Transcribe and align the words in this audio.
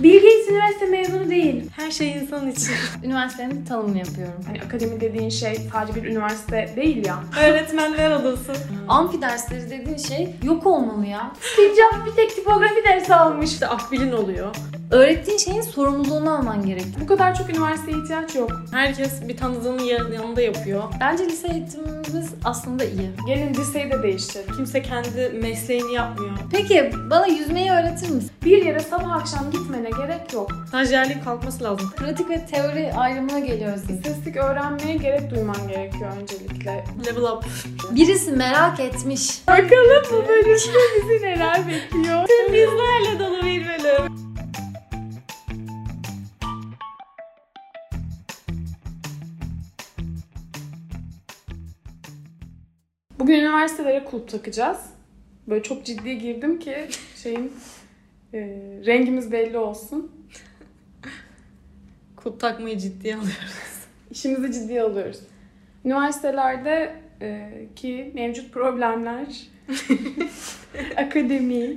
Bill 0.00 0.29
Üniversite 0.50 0.86
mezunu 0.86 1.30
değil. 1.30 1.70
Her 1.76 1.90
şey 1.90 2.10
insan 2.12 2.50
için. 2.50 2.72
Üniversitenin 3.04 3.64
tanımını 3.64 3.98
yapıyorum. 3.98 4.44
Hani 4.46 4.62
akademi 4.62 5.00
dediğin 5.00 5.28
şey 5.30 5.56
sadece 5.72 6.02
bir 6.04 6.08
üniversite 6.10 6.72
değil 6.76 7.06
ya. 7.06 7.18
Öğretmenler 7.44 8.10
odası. 8.10 8.52
Amfi 8.88 9.22
dersleri 9.22 9.70
dediğin 9.70 9.96
şey 9.96 10.34
yok 10.42 10.66
olmalı 10.66 11.06
ya. 11.06 11.32
Steve 11.40 11.68
Jobs 11.68 12.06
bir 12.06 12.16
tek 12.16 12.36
tipografi 12.36 12.84
dersi 12.84 13.14
almış. 13.14 13.50
İşte 13.52 13.66
akbilin 13.66 14.12
oluyor. 14.12 14.54
Öğrettiğin 14.90 15.38
şeyin 15.38 15.60
sorumluluğunu 15.60 16.36
alman 16.38 16.66
gerek. 16.66 16.84
Bu 17.02 17.06
kadar 17.06 17.34
çok 17.38 17.50
üniversiteye 17.50 17.98
ihtiyaç 17.98 18.34
yok. 18.36 18.50
Herkes 18.72 19.28
bir 19.28 19.36
tanıdığının 19.36 19.82
yan- 19.82 20.12
yanında 20.12 20.40
yapıyor. 20.40 20.82
Bence 21.00 21.24
lise 21.24 21.48
eğitimimiz 21.48 22.30
aslında 22.44 22.84
iyi. 22.84 23.10
Gelin 23.26 23.54
liseyi 23.54 23.90
de 23.90 24.02
değiştirelim. 24.02 24.54
Kimse 24.56 24.82
kendi 24.82 25.30
mesleğini 25.42 25.92
yapmıyor. 25.92 26.32
Peki 26.52 26.90
bana 27.10 27.26
yüzmeyi 27.26 27.70
öğretir 27.70 28.10
misin? 28.10 28.30
Bir 28.44 28.64
yere 28.66 28.80
sabah 28.80 29.12
akşam 29.16 29.50
gitmene 29.50 29.90
gerek 29.90 30.32
yok. 30.32 30.39
Stajyerliğin 30.68 31.20
kalkması 31.20 31.64
lazım. 31.64 31.90
Pratik 31.96 32.30
ve 32.30 32.46
teori 32.46 32.92
ayrımına 32.94 33.38
geliyoruz 33.38 33.82
biz. 33.88 33.96
İstatistik 33.96 34.36
öğrenmeye 34.36 34.96
gerek 34.96 35.30
duyman 35.30 35.68
gerekiyor 35.68 36.10
öncelikle. 36.20 36.84
Level 37.06 37.22
up. 37.22 37.44
Birisi 37.90 38.32
merak 38.32 38.80
etmiş. 38.80 39.48
Bakalım 39.48 40.04
bu 40.12 40.28
bölümde 40.28 40.54
bizi 40.96 41.24
neler 41.26 41.68
bekliyor. 41.68 42.28
Bizlerle 42.48 43.18
dolu 43.18 43.42
bir 43.42 43.68
bölüm. 43.68 44.20
Bugün 53.18 53.34
üniversitelere 53.34 54.04
kulp 54.04 54.28
takacağız. 54.28 54.78
Böyle 55.48 55.62
çok 55.62 55.84
ciddi 55.84 56.18
girdim 56.18 56.58
ki 56.58 56.88
şeyin 57.22 57.52
e, 58.34 58.38
rengimiz 58.86 59.32
belli 59.32 59.58
olsun. 59.58 60.19
Kulp 62.22 62.40
takmayı 62.40 62.78
ciddiye 62.78 63.14
alıyoruz. 63.14 63.80
İşimizi 64.10 64.52
ciddiye 64.52 64.82
alıyoruz. 64.82 65.20
Üniversitelerde 65.84 66.94
e, 67.20 67.50
ki 67.76 68.10
mevcut 68.14 68.52
problemler, 68.52 69.26
akademi 70.96 71.76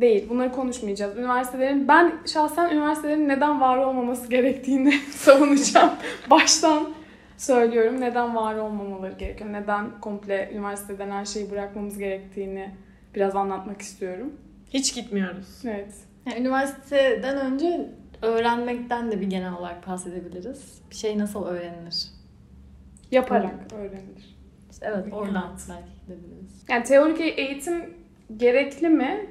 değil. 0.00 0.28
Bunları 0.28 0.52
konuşmayacağız. 0.52 1.16
Üniversitelerin 1.16 1.88
ben 1.88 2.12
şahsen 2.26 2.70
üniversitelerin 2.70 3.28
neden 3.28 3.60
var 3.60 3.78
olmaması 3.78 4.30
gerektiğini 4.30 4.92
savunacağım. 5.10 5.90
Baştan 6.30 6.88
söylüyorum. 7.36 8.00
Neden 8.00 8.36
var 8.36 8.54
olmamaları 8.54 9.12
gerekiyor? 9.12 9.52
Neden 9.52 10.00
komple 10.00 10.50
üniversiteden 10.52 11.10
her 11.10 11.24
şeyi 11.24 11.50
bırakmamız 11.50 11.98
gerektiğini 11.98 12.70
biraz 13.14 13.36
anlatmak 13.36 13.82
istiyorum. 13.82 14.32
Hiç 14.70 14.94
gitmiyoruz. 14.94 15.48
Evet. 15.64 15.94
Yani 16.26 16.40
üniversiteden 16.40 17.36
önce 17.36 17.90
öğrenmekten 18.22 19.12
de 19.12 19.20
bir 19.20 19.26
genel 19.26 19.52
olarak 19.52 19.86
bahsedebiliriz. 19.86 20.82
Bir 20.90 20.94
şey 20.96 21.18
nasıl 21.18 21.44
öğrenilir? 21.44 22.06
Yaparak 23.10 23.72
öğrenilir. 23.72 24.36
İşte 24.70 24.86
evet 24.88 24.98
Evet. 25.02 25.12
oradan 25.12 25.56
belki 25.68 25.88
gidebiliriz. 26.06 26.64
Yani 26.68 26.84
teorik 26.84 27.20
eğitim 27.38 27.94
gerekli 28.36 28.88
mi? 28.88 29.26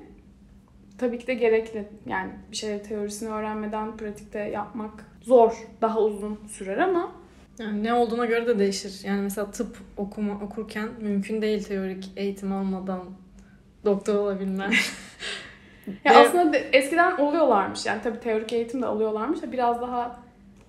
Tabii 0.98 1.20
ki 1.20 1.28
de 1.28 1.34
gerekli. 1.34 1.88
Yani 2.06 2.32
bir 2.52 2.56
şeyleri 2.58 2.84
teorisini 2.84 3.30
öğrenmeden 3.30 3.98
pratikte 3.98 4.40
yapmak 4.40 5.06
zor. 5.22 5.68
Daha 5.82 6.02
uzun 6.02 6.40
sürer 6.48 6.78
ama 6.78 7.12
Yani 7.60 7.84
ne 7.84 7.94
olduğuna 7.94 8.26
göre 8.26 8.48
de 8.48 8.60
değişir. 8.60 9.02
Yani 9.04 9.22
mesela 9.22 9.52
tıp 9.52 9.78
okuma 9.98 10.34
okurken 10.34 10.90
mümkün 11.02 11.42
değil 11.42 11.64
teorik 11.64 12.12
eğitim 12.16 12.52
almadan 12.52 13.04
doktor 13.86 14.16
olabilmen. 14.16 14.74
ya 16.06 16.14
Ve- 16.14 16.18
aslında 16.18 16.54
de- 16.54 16.70
eskiden 16.74 17.18
oluyorlarmış. 17.18 17.86
Yani 17.86 18.02
tabii 18.04 18.20
teorik 18.20 18.54
eğitim 18.54 18.82
de 18.82 18.86
alıyorlarmış 18.86 19.42
da 19.42 19.52
biraz 19.52 19.82
daha 19.82 20.20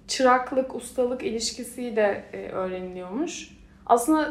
çıraklık, 0.08 0.74
ustalık 0.74 1.22
ilişkisiyle 1.24 2.24
e, 2.32 2.48
öğreniliyormuş. 2.48 3.50
Aslında 3.86 4.30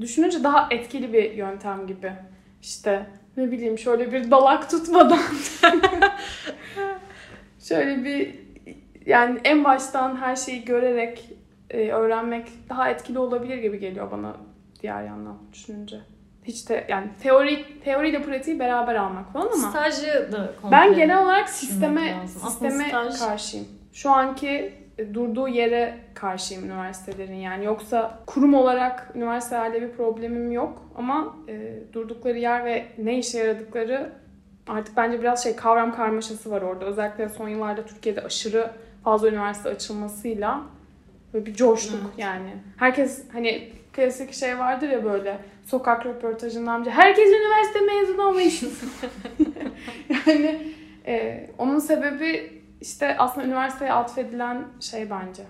düşününce 0.00 0.44
daha 0.44 0.68
etkili 0.70 1.12
bir 1.12 1.32
yöntem 1.32 1.86
gibi. 1.86 2.12
İşte 2.62 3.06
ne 3.36 3.50
bileyim 3.50 3.78
şöyle 3.78 4.12
bir 4.12 4.30
dalak 4.30 4.70
tutmadan 4.70 5.18
şöyle 7.60 8.04
bir 8.04 8.34
yani 9.06 9.40
en 9.44 9.64
baştan 9.64 10.16
her 10.16 10.36
şeyi 10.36 10.64
görerek 10.64 11.24
e, 11.70 11.90
öğrenmek 11.90 12.48
daha 12.68 12.90
etkili 12.90 13.18
olabilir 13.18 13.58
gibi 13.58 13.78
geliyor 13.78 14.10
bana 14.10 14.36
diğer 14.82 15.02
yandan 15.04 15.38
düşününce. 15.52 16.00
Hiç 16.48 16.68
de 16.68 16.86
yani 16.88 17.06
teori 17.22 17.80
teoriyle 17.84 18.22
pratiği 18.22 18.58
beraber 18.58 18.94
almak 18.94 19.32
falan 19.32 19.46
ama 19.46 19.70
Stajı 19.70 20.32
da 20.32 20.52
komple. 20.62 20.76
ben 20.76 20.94
genel 20.94 21.22
olarak 21.22 21.48
sisteme 21.48 22.14
sisteme 22.26 22.84
staj- 22.84 23.18
karşıyım. 23.18 23.66
Şu 23.92 24.10
anki 24.10 24.72
e, 24.98 25.14
durduğu 25.14 25.48
yere 25.48 25.98
karşıyım 26.14 26.64
üniversitelerin 26.64 27.34
yani. 27.34 27.64
Yoksa 27.64 28.18
kurum 28.26 28.54
olarak 28.54 29.12
üniversitelerde 29.14 29.82
bir 29.82 29.92
problemim 29.92 30.52
yok 30.52 30.82
ama 30.96 31.36
e, 31.48 31.74
durdukları 31.92 32.38
yer 32.38 32.64
ve 32.64 32.86
ne 32.98 33.18
işe 33.18 33.38
yaradıkları 33.38 34.12
artık 34.68 34.96
bence 34.96 35.20
biraz 35.20 35.42
şey 35.42 35.56
kavram 35.56 35.94
karmaşası 35.94 36.50
var 36.50 36.62
orada. 36.62 36.84
Özellikle 36.84 37.28
son 37.28 37.48
yıllarda 37.48 37.86
Türkiye'de 37.86 38.20
aşırı 38.22 38.70
fazla 39.04 39.28
üniversite 39.28 39.68
açılmasıyla 39.68 40.60
böyle 41.34 41.46
bir 41.46 41.54
coştuk 41.54 42.00
Evet. 42.04 42.18
yani. 42.18 42.50
Herkes 42.76 43.24
hani 43.32 43.72
klasik 43.98 44.32
şey 44.34 44.58
vardır 44.58 44.88
ya 44.88 45.04
böyle 45.04 45.38
sokak 45.66 46.06
röportajında 46.06 46.72
amca 46.72 46.90
herkes 46.90 47.28
üniversite 47.28 47.80
mezunu 47.80 48.22
ama 48.22 48.42
işsiz. 48.48 48.80
yani 50.26 50.72
e, 51.06 51.46
onun 51.58 51.78
sebebi 51.78 52.62
işte 52.80 53.18
aslında 53.18 53.46
üniversiteye 53.46 53.92
atfedilen 53.92 54.64
şey 54.80 55.10
bence 55.10 55.42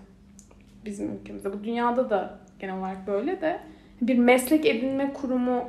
bizim 0.85 1.13
ülkemizde. 1.13 1.53
Bu 1.53 1.65
dünyada 1.65 2.11
da 2.11 2.39
genel 2.61 2.79
olarak 2.79 3.07
böyle 3.07 3.41
de 3.41 3.61
bir 4.01 4.19
meslek 4.19 4.67
edinme 4.67 5.13
kurumu 5.13 5.65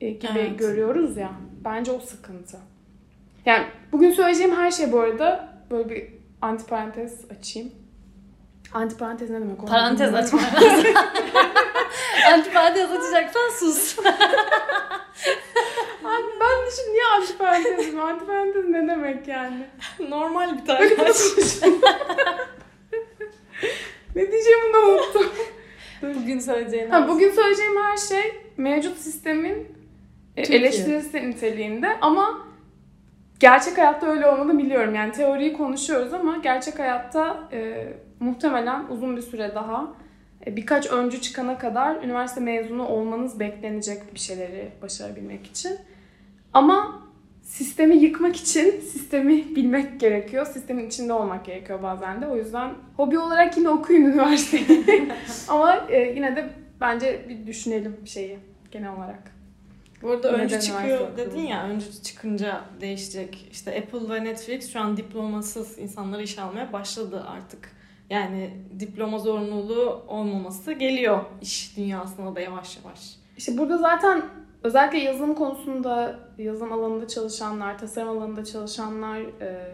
e, 0.00 0.10
gibi 0.10 0.38
Evet. 0.38 0.58
görüyoruz 0.58 1.16
ya. 1.16 1.30
Bence 1.64 1.92
o 1.92 1.98
sıkıntı. 1.98 2.56
Yani 3.46 3.64
bugün 3.92 4.10
söyleyeceğim 4.10 4.56
her 4.56 4.70
şey 4.70 4.92
bu 4.92 5.00
arada 5.00 5.48
böyle 5.70 5.90
bir 5.90 6.04
antiparantez 6.42 7.30
açayım. 7.30 7.70
Antiparantez 8.72 9.30
ne 9.30 9.40
demek? 9.40 9.66
Parantez 9.66 10.12
bilmiyorum. 10.12 10.94
Antiparantez 12.32 12.90
açacaksan 12.90 13.50
sus. 13.58 13.98
Abi 16.04 16.26
ben 16.40 16.66
de 16.66 16.70
şimdi 16.76 16.92
niye 16.92 17.04
antiparantezim? 17.16 18.00
Antiparantez 18.00 18.64
ne 18.68 18.88
demek 18.88 19.28
yani? 19.28 19.66
Normal 20.08 20.58
bir 20.58 20.64
tane. 20.66 20.90
Ne 24.16 24.32
diyeceğimi 24.32 24.72
de 24.74 24.78
unuttum. 24.78 25.26
Bugün 26.02 26.38
söyleyeceğin 26.38 26.90
Ha, 26.90 27.08
bugün 27.08 27.30
söyleyeceğim 27.30 27.72
her 27.82 27.96
şey 27.96 28.34
mevcut 28.56 28.96
sistemin 28.98 29.68
e, 30.36 30.42
Türkiye. 30.42 30.58
eleştirisi 30.58 31.30
niteliğinde 31.30 31.96
ama 32.00 32.46
gerçek 33.40 33.78
hayatta 33.78 34.06
öyle 34.06 34.26
olmadığını 34.26 34.58
biliyorum. 34.58 34.94
Yani 34.94 35.12
teoriyi 35.12 35.52
konuşuyoruz 35.52 36.12
ama 36.14 36.36
gerçek 36.36 36.78
hayatta 36.78 37.48
e, 37.52 37.88
muhtemelen 38.20 38.84
uzun 38.90 39.16
bir 39.16 39.22
süre 39.22 39.52
daha 39.54 39.86
birkaç 40.46 40.90
öncü 40.90 41.20
çıkana 41.20 41.58
kadar 41.58 42.02
üniversite 42.02 42.40
mezunu 42.40 42.88
olmanız 42.88 43.40
beklenecek 43.40 44.14
bir 44.14 44.20
şeyleri 44.20 44.70
başarabilmek 44.82 45.46
için. 45.46 45.78
Ama 46.52 47.02
sistemi 47.42 47.96
yıkmak 47.96 48.36
için 48.36 48.80
sistemi 48.80 49.56
bilmek 49.56 50.00
gerekiyor. 50.00 50.46
Sistemin 50.46 50.86
içinde 50.86 51.12
olmak 51.12 51.44
gerekiyor 51.44 51.82
bazen 51.82 52.22
de. 52.22 52.26
O 52.26 52.36
yüzden 52.36 52.74
hobi 52.96 53.18
olarak 53.18 53.56
yine 53.56 53.68
okuyun 53.68 54.02
üniversiteyi. 54.02 55.12
Ama 55.48 55.76
e, 55.76 55.98
yine 56.00 56.36
de 56.36 56.50
bence 56.80 57.24
bir 57.28 57.46
düşünelim 57.46 57.96
şeyi 58.06 58.38
genel 58.70 58.96
olarak. 58.96 59.40
Bu 60.02 60.10
arada 60.10 60.32
Neden 60.32 60.44
öncü 60.44 60.60
çıkıyor 60.60 61.16
dedin 61.16 61.40
ya, 61.40 61.64
öncü 61.64 62.02
çıkınca 62.02 62.60
değişecek. 62.80 63.48
İşte 63.52 63.78
Apple 63.78 64.14
ve 64.14 64.24
Netflix 64.24 64.72
şu 64.72 64.80
an 64.80 64.96
diplomasız 64.96 65.78
insanları 65.78 66.22
işe 66.22 66.42
almaya 66.42 66.72
başladı 66.72 67.24
artık. 67.28 67.79
Yani 68.10 68.50
diploma 68.80 69.18
zorunluluğu 69.18 70.02
olmaması 70.08 70.72
geliyor 70.72 71.20
iş 71.42 71.76
dünyasına 71.76 72.34
da 72.34 72.40
yavaş 72.40 72.76
yavaş. 72.76 73.16
İşte 73.36 73.58
burada 73.58 73.78
zaten 73.78 74.22
özellikle 74.62 74.98
yazılım 74.98 75.34
konusunda, 75.34 76.18
yazılım 76.38 76.72
alanında 76.72 77.08
çalışanlar, 77.08 77.78
tasarım 77.78 78.08
alanında 78.08 78.44
çalışanlar 78.44 79.20
e, 79.20 79.66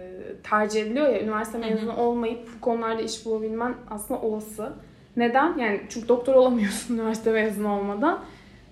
tercih 0.42 0.82
ediliyor 0.82 1.08
ya. 1.08 1.20
Üniversite 1.20 1.58
Hı 1.58 1.62
hı. 1.62 1.70
mezunu 1.70 1.96
olmayıp 1.96 2.48
bu 2.56 2.60
konularda 2.60 3.02
iş 3.02 3.26
bulabilmen 3.26 3.74
aslında 3.90 4.20
olası. 4.20 4.72
Neden? 5.16 5.58
Yani 5.58 5.80
çünkü 5.88 6.08
doktor 6.08 6.34
olamıyorsun 6.34 6.94
üniversite 6.98 7.32
mezunu 7.32 7.78
olmadan. 7.78 8.20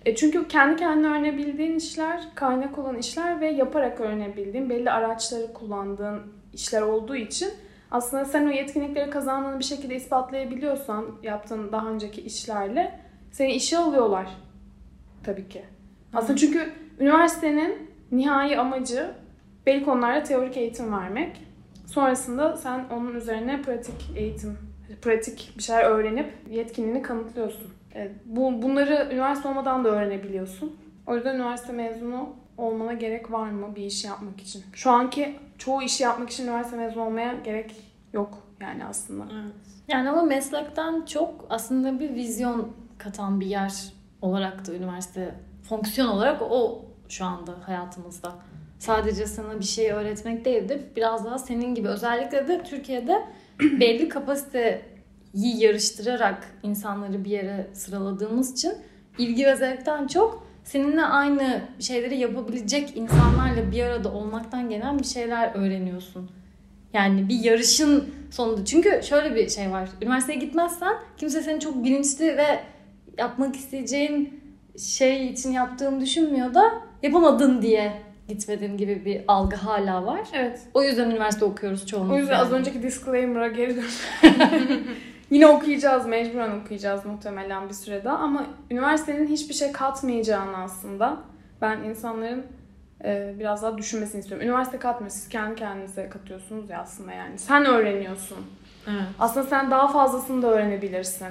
E 0.06 0.14
çünkü 0.14 0.48
kendi 0.48 0.76
kendine 0.76 1.06
öğrenebildiğin 1.06 1.76
işler, 1.76 2.20
kaynak 2.34 2.78
olan 2.78 2.98
işler 2.98 3.40
ve 3.40 3.50
yaparak 3.50 4.00
öğrenebildiğin, 4.00 4.70
belli 4.70 4.90
araçları 4.90 5.52
kullandığın 5.52 6.20
işler 6.52 6.82
olduğu 6.82 7.16
için 7.16 7.48
aslında 7.94 8.24
sen 8.24 8.46
o 8.46 8.50
yetkinlikleri 8.50 9.10
kazandığını 9.10 9.58
bir 9.58 9.64
şekilde 9.64 9.94
ispatlayabiliyorsan 9.94 11.06
yaptığın 11.22 11.72
daha 11.72 11.88
önceki 11.88 12.20
işlerle 12.20 13.00
seni 13.30 13.52
işe 13.52 13.78
alıyorlar 13.78 14.26
tabii 15.24 15.48
ki. 15.48 15.62
Aslında 16.14 16.38
çünkü 16.38 16.72
üniversitenin 17.00 17.90
nihai 18.12 18.58
amacı 18.58 19.10
belli 19.66 19.84
konularda 19.84 20.22
teorik 20.22 20.56
eğitim 20.56 20.92
vermek. 20.92 21.40
Sonrasında 21.86 22.56
sen 22.56 22.84
onun 22.92 23.14
üzerine 23.14 23.62
pratik 23.62 24.12
eğitim, 24.16 24.58
pratik 25.02 25.52
bir 25.58 25.62
şeyler 25.62 25.84
öğrenip 25.84 26.32
yetkinliğini 26.50 27.02
kanıtlıyorsun. 27.02 27.70
E, 27.94 28.12
bu, 28.24 28.62
bunları 28.62 29.08
üniversite 29.12 29.48
olmadan 29.48 29.84
da 29.84 29.88
öğrenebiliyorsun. 29.88 30.76
O 31.06 31.14
yüzden 31.14 31.34
üniversite 31.34 31.72
mezunu 31.72 32.28
olmana 32.58 32.92
gerek 32.92 33.32
var 33.32 33.50
mı 33.50 33.76
bir 33.76 33.82
iş 33.82 34.04
yapmak 34.04 34.40
için? 34.40 34.64
Şu 34.72 34.90
anki 34.90 35.38
çoğu 35.58 35.82
işi 35.82 36.02
yapmak 36.02 36.30
için 36.30 36.44
üniversite 36.44 36.76
mezunu 36.76 37.04
olmaya 37.04 37.34
gerek 37.34 37.76
yok 38.12 38.38
yani 38.60 38.84
aslında. 38.84 39.24
Evet. 39.32 39.54
Yani 39.88 40.10
ama 40.10 40.22
meslekten 40.22 41.04
çok 41.04 41.46
aslında 41.50 42.00
bir 42.00 42.14
vizyon 42.14 42.72
katan 42.98 43.40
bir 43.40 43.46
yer 43.46 43.92
olarak 44.22 44.66
da 44.66 44.72
üniversite 44.72 45.34
fonksiyon 45.68 46.08
olarak 46.08 46.42
o 46.42 46.84
şu 47.08 47.24
anda 47.24 47.54
hayatımızda. 47.66 48.32
Sadece 48.78 49.26
sana 49.26 49.60
bir 49.60 49.64
şey 49.64 49.90
öğretmek 49.90 50.44
değil 50.44 50.68
de 50.68 50.82
biraz 50.96 51.24
daha 51.24 51.38
senin 51.38 51.74
gibi 51.74 51.88
özellikle 51.88 52.48
de 52.48 52.62
Türkiye'de 52.62 53.24
belli 53.60 54.08
kapasiteyi 54.08 54.82
yarıştırarak 55.34 56.58
insanları 56.62 57.24
bir 57.24 57.30
yere 57.30 57.70
sıraladığımız 57.72 58.52
için 58.52 58.72
ilgi 59.18 59.46
ve 59.46 59.56
zevkten 59.56 60.06
çok 60.06 60.46
seninle 60.64 61.02
aynı 61.02 61.60
şeyleri 61.80 62.18
yapabilecek 62.18 62.96
insanlarla 62.96 63.72
bir 63.72 63.82
arada 63.82 64.12
olmaktan 64.12 64.68
gelen 64.70 64.98
bir 64.98 65.04
şeyler 65.04 65.54
öğreniyorsun. 65.54 66.30
Yani 66.92 67.28
bir 67.28 67.44
yarışın 67.44 68.14
sonunda. 68.30 68.64
Çünkü 68.64 69.00
şöyle 69.02 69.34
bir 69.34 69.48
şey 69.48 69.70
var. 69.70 69.88
Üniversiteye 70.02 70.38
gitmezsen 70.38 70.94
kimse 71.16 71.42
seni 71.42 71.60
çok 71.60 71.84
bilinçli 71.84 72.36
ve 72.36 72.60
yapmak 73.18 73.56
isteyeceğin 73.56 74.40
şey 74.78 75.26
için 75.26 75.52
yaptığını 75.52 76.00
düşünmüyor 76.00 76.54
da 76.54 76.72
yapamadın 77.02 77.62
diye 77.62 77.92
gitmedin 78.28 78.76
gibi 78.76 79.04
bir 79.04 79.20
algı 79.28 79.56
hala 79.56 80.06
var. 80.06 80.20
Evet. 80.32 80.60
O 80.74 80.82
yüzden 80.82 81.10
üniversite 81.10 81.44
okuyoruz 81.44 81.86
çoğumuz. 81.86 82.16
O 82.16 82.18
yüzden 82.18 82.38
az 82.38 82.52
önceki 82.52 82.82
disclaimer'a 82.82 83.48
geri 83.48 83.76
dön. 83.76 83.84
Yine 85.34 85.46
okuyacağız, 85.46 86.06
mecburen 86.06 86.60
okuyacağız 86.60 87.04
muhtemelen 87.04 87.68
bir 87.68 87.74
süre 87.74 88.04
daha 88.04 88.16
ama 88.16 88.46
üniversitenin 88.70 89.26
hiçbir 89.26 89.54
şey 89.54 89.72
katmayacağını 89.72 90.56
aslında 90.56 91.16
ben 91.60 91.78
insanların 91.78 92.46
e, 93.04 93.34
biraz 93.38 93.62
daha 93.62 93.78
düşünmesini 93.78 94.20
istiyorum. 94.20 94.46
Üniversite 94.46 94.78
katmıyor, 94.78 95.10
siz 95.10 95.28
kendi 95.28 95.54
kendinize 95.54 96.08
katıyorsunuz 96.08 96.70
ya 96.70 96.80
aslında 96.80 97.12
yani. 97.12 97.38
Sen 97.38 97.64
öğreniyorsun. 97.64 98.38
Evet. 98.86 99.02
Aslında 99.18 99.46
sen 99.46 99.70
daha 99.70 99.88
fazlasını 99.88 100.42
da 100.42 100.46
öğrenebilirsin. 100.46 101.28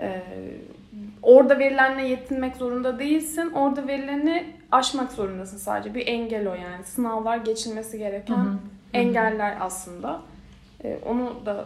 Ee, 0.00 0.22
orada 1.22 1.58
verilenle 1.58 2.08
yetinmek 2.08 2.56
zorunda 2.56 2.98
değilsin. 2.98 3.50
Orada 3.50 3.86
verileni 3.86 4.46
aşmak 4.72 5.12
zorundasın 5.12 5.58
sadece. 5.58 5.94
Bir 5.94 6.06
engel 6.06 6.48
o 6.48 6.54
yani. 6.54 6.84
Sınavlar 6.84 7.36
geçilmesi 7.36 7.98
gereken 7.98 8.36
Hı 8.36 8.40
hı. 8.40 8.58
engeller 8.92 9.56
aslında. 9.60 10.20
Ee, 10.84 10.98
onu 11.06 11.46
da 11.46 11.64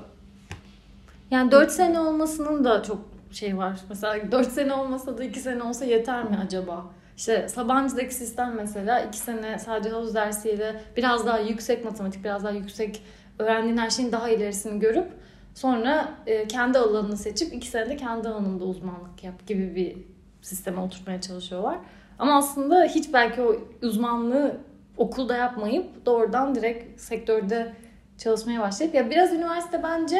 Yani 1.30 1.50
4 1.50 1.70
sene 1.70 2.00
olmasının 2.00 2.64
da 2.64 2.82
çok 2.82 2.98
şey 3.30 3.58
var. 3.58 3.80
Mesela 3.88 4.32
4 4.32 4.52
sene 4.52 4.74
olmasa 4.74 5.18
da 5.18 5.24
2 5.24 5.40
sene 5.40 5.62
olsa 5.62 5.84
yeter 5.84 6.24
mi 6.24 6.38
acaba? 6.44 6.86
İşte 7.16 7.48
Sabancı'daki 7.48 8.14
sistem 8.14 8.54
mesela 8.56 9.00
2 9.00 9.18
sene 9.18 9.58
sadece 9.58 9.90
havuz 9.90 10.14
dersiyle 10.14 10.82
biraz 10.96 11.26
daha 11.26 11.38
yüksek 11.38 11.84
matematik, 11.84 12.24
biraz 12.24 12.44
daha 12.44 12.52
yüksek 12.52 13.02
öğrendiğin 13.38 13.76
her 13.76 13.90
şeyin 13.90 14.12
daha 14.12 14.28
ilerisini 14.28 14.78
görüp 14.80 15.06
sonra 15.54 16.08
e, 16.26 16.48
kendi 16.48 16.78
alanını 16.78 17.16
seçip 17.16 17.54
2 17.54 17.68
senede 17.68 17.96
kendi 17.96 18.28
alanında 18.28 18.64
uzmanlık 18.64 19.24
yap 19.24 19.46
gibi 19.46 19.74
bir 19.74 19.96
sisteme 20.42 20.80
oturtmaya 20.80 21.20
çalışıyorlar. 21.20 21.78
Ama 22.18 22.36
aslında 22.36 22.84
hiç 22.84 23.12
belki 23.12 23.42
o 23.42 23.56
uzmanlığı 23.82 24.56
okulda 24.96 25.36
yapmayıp 25.36 26.06
doğrudan 26.06 26.54
direkt 26.54 27.00
sektörde 27.00 27.72
çalışmaya 28.18 28.60
başlayıp 28.60 28.94
ya 28.94 29.10
biraz 29.10 29.32
üniversite 29.32 29.82
bence 29.82 30.18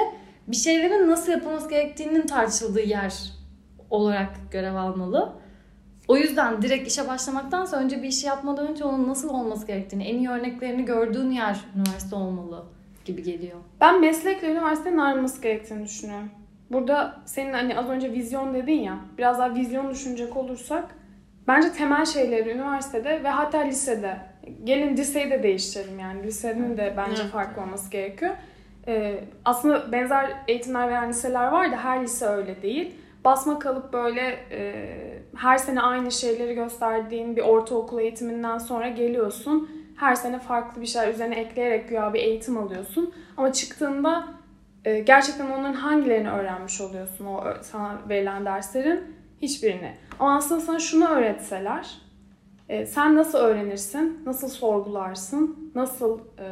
bir 0.49 0.57
şeylerin 0.57 1.11
nasıl 1.11 1.33
yapılması 1.33 1.71
gerektiğinin 1.71 2.27
tartışıldığı 2.27 2.81
yer 2.81 3.15
olarak 3.91 4.31
görev 4.51 4.75
almalı. 4.75 5.33
O 6.09 6.17
yüzden 6.17 6.63
direkt 6.63 6.89
işe 6.89 7.09
başlamaktansa 7.09 7.77
önce 7.77 8.03
bir 8.03 8.09
işi 8.09 8.27
yapmadan 8.27 8.69
önce 8.69 8.85
onun 8.85 9.09
nasıl 9.09 9.29
olması 9.29 9.67
gerektiğini, 9.67 10.05
en 10.05 10.19
iyi 10.19 10.31
örneklerini 10.31 10.85
gördüğün 10.85 11.31
yer 11.31 11.61
üniversite 11.77 12.17
olmalı 12.17 12.65
gibi 13.05 13.23
geliyor. 13.23 13.59
Ben 13.81 14.01
meslekle 14.01 14.53
üniversitenin 14.53 14.99
ayrılması 14.99 15.43
gerektiğini 15.43 15.85
düşünüyorum. 15.85 16.31
Burada 16.71 17.17
senin 17.27 17.53
hani 17.53 17.79
az 17.79 17.89
önce 17.89 18.13
vizyon 18.13 18.55
dedin 18.55 18.81
ya, 18.81 18.99
biraz 19.19 19.39
daha 19.39 19.55
vizyon 19.55 19.91
düşünecek 19.91 20.37
olursak 20.37 20.85
bence 21.49 21.73
temel 21.73 22.05
şeyleri 22.05 22.51
üniversitede 22.51 23.25
ve 23.25 23.29
hatta 23.29 23.59
lisede, 23.59 24.17
gelin 24.65 24.97
liseyi 24.97 25.31
de 25.31 25.43
değiştirelim 25.43 25.99
yani 25.99 26.23
lisenin 26.23 26.77
de 26.77 26.95
bence 26.97 27.23
Evet. 27.23 27.33
farklı 27.33 27.63
olması 27.63 27.91
gerekiyor. 27.91 28.35
Ee, 28.87 29.25
aslında 29.45 29.93
benzer 29.93 30.31
eğitimler 30.49 30.89
veren 30.89 31.09
liseler 31.09 31.49
var 31.49 31.73
da 31.73 31.77
her 31.77 32.03
lise 32.03 32.27
öyle 32.27 32.63
değil. 32.63 32.95
Basma 33.25 33.59
kalıp 33.59 33.93
böyle 33.93 34.39
e, 34.51 34.85
her 35.37 35.59
sene 35.59 35.81
aynı 35.81 36.13
şeyleri 36.13 36.55
gösterdiğin 36.55 37.37
bir 37.37 37.43
ortaokul 37.43 38.01
eğitiminden 38.01 38.59
sonra 38.59 38.89
geliyorsun. 38.89 39.71
Her 39.97 40.15
sene 40.15 40.39
farklı 40.39 40.83
bir 40.83 40.87
şeyler 40.87 41.15
üzerine 41.15 41.41
ekleyerek 41.41 41.89
güya 41.89 42.15
bir 42.15 42.21
eğitim 42.21 42.59
alıyorsun. 42.59 43.15
Ama 43.37 43.53
çıktığında 43.53 44.29
e, 44.85 44.99
gerçekten 45.01 45.51
onların 45.51 45.73
hangilerini 45.75 46.31
öğrenmiş 46.31 46.81
oluyorsun 46.81 47.27
o 47.27 47.45
sana 47.63 47.99
verilen 48.09 48.45
derslerin? 48.45 49.01
Hiçbirini. 49.43 49.95
Ama 50.19 50.37
aslında 50.37 50.61
sana 50.61 50.79
şunu 50.79 51.09
öğretseler, 51.09 51.99
e, 52.69 52.87
sen 52.87 53.17
nasıl 53.17 53.39
öğrenirsin, 53.39 54.23
nasıl 54.27 54.49
sorgularsın, 54.49 55.73
nasıl 55.75 56.19
e, 56.39 56.49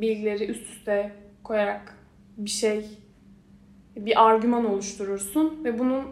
bilgileri 0.00 0.44
üst 0.44 0.70
üste 0.70 1.12
koyarak 1.50 1.94
bir 2.36 2.50
şey, 2.50 2.86
bir 3.96 4.28
argüman 4.28 4.64
oluşturursun 4.64 5.64
ve 5.64 5.78
bunun 5.78 6.04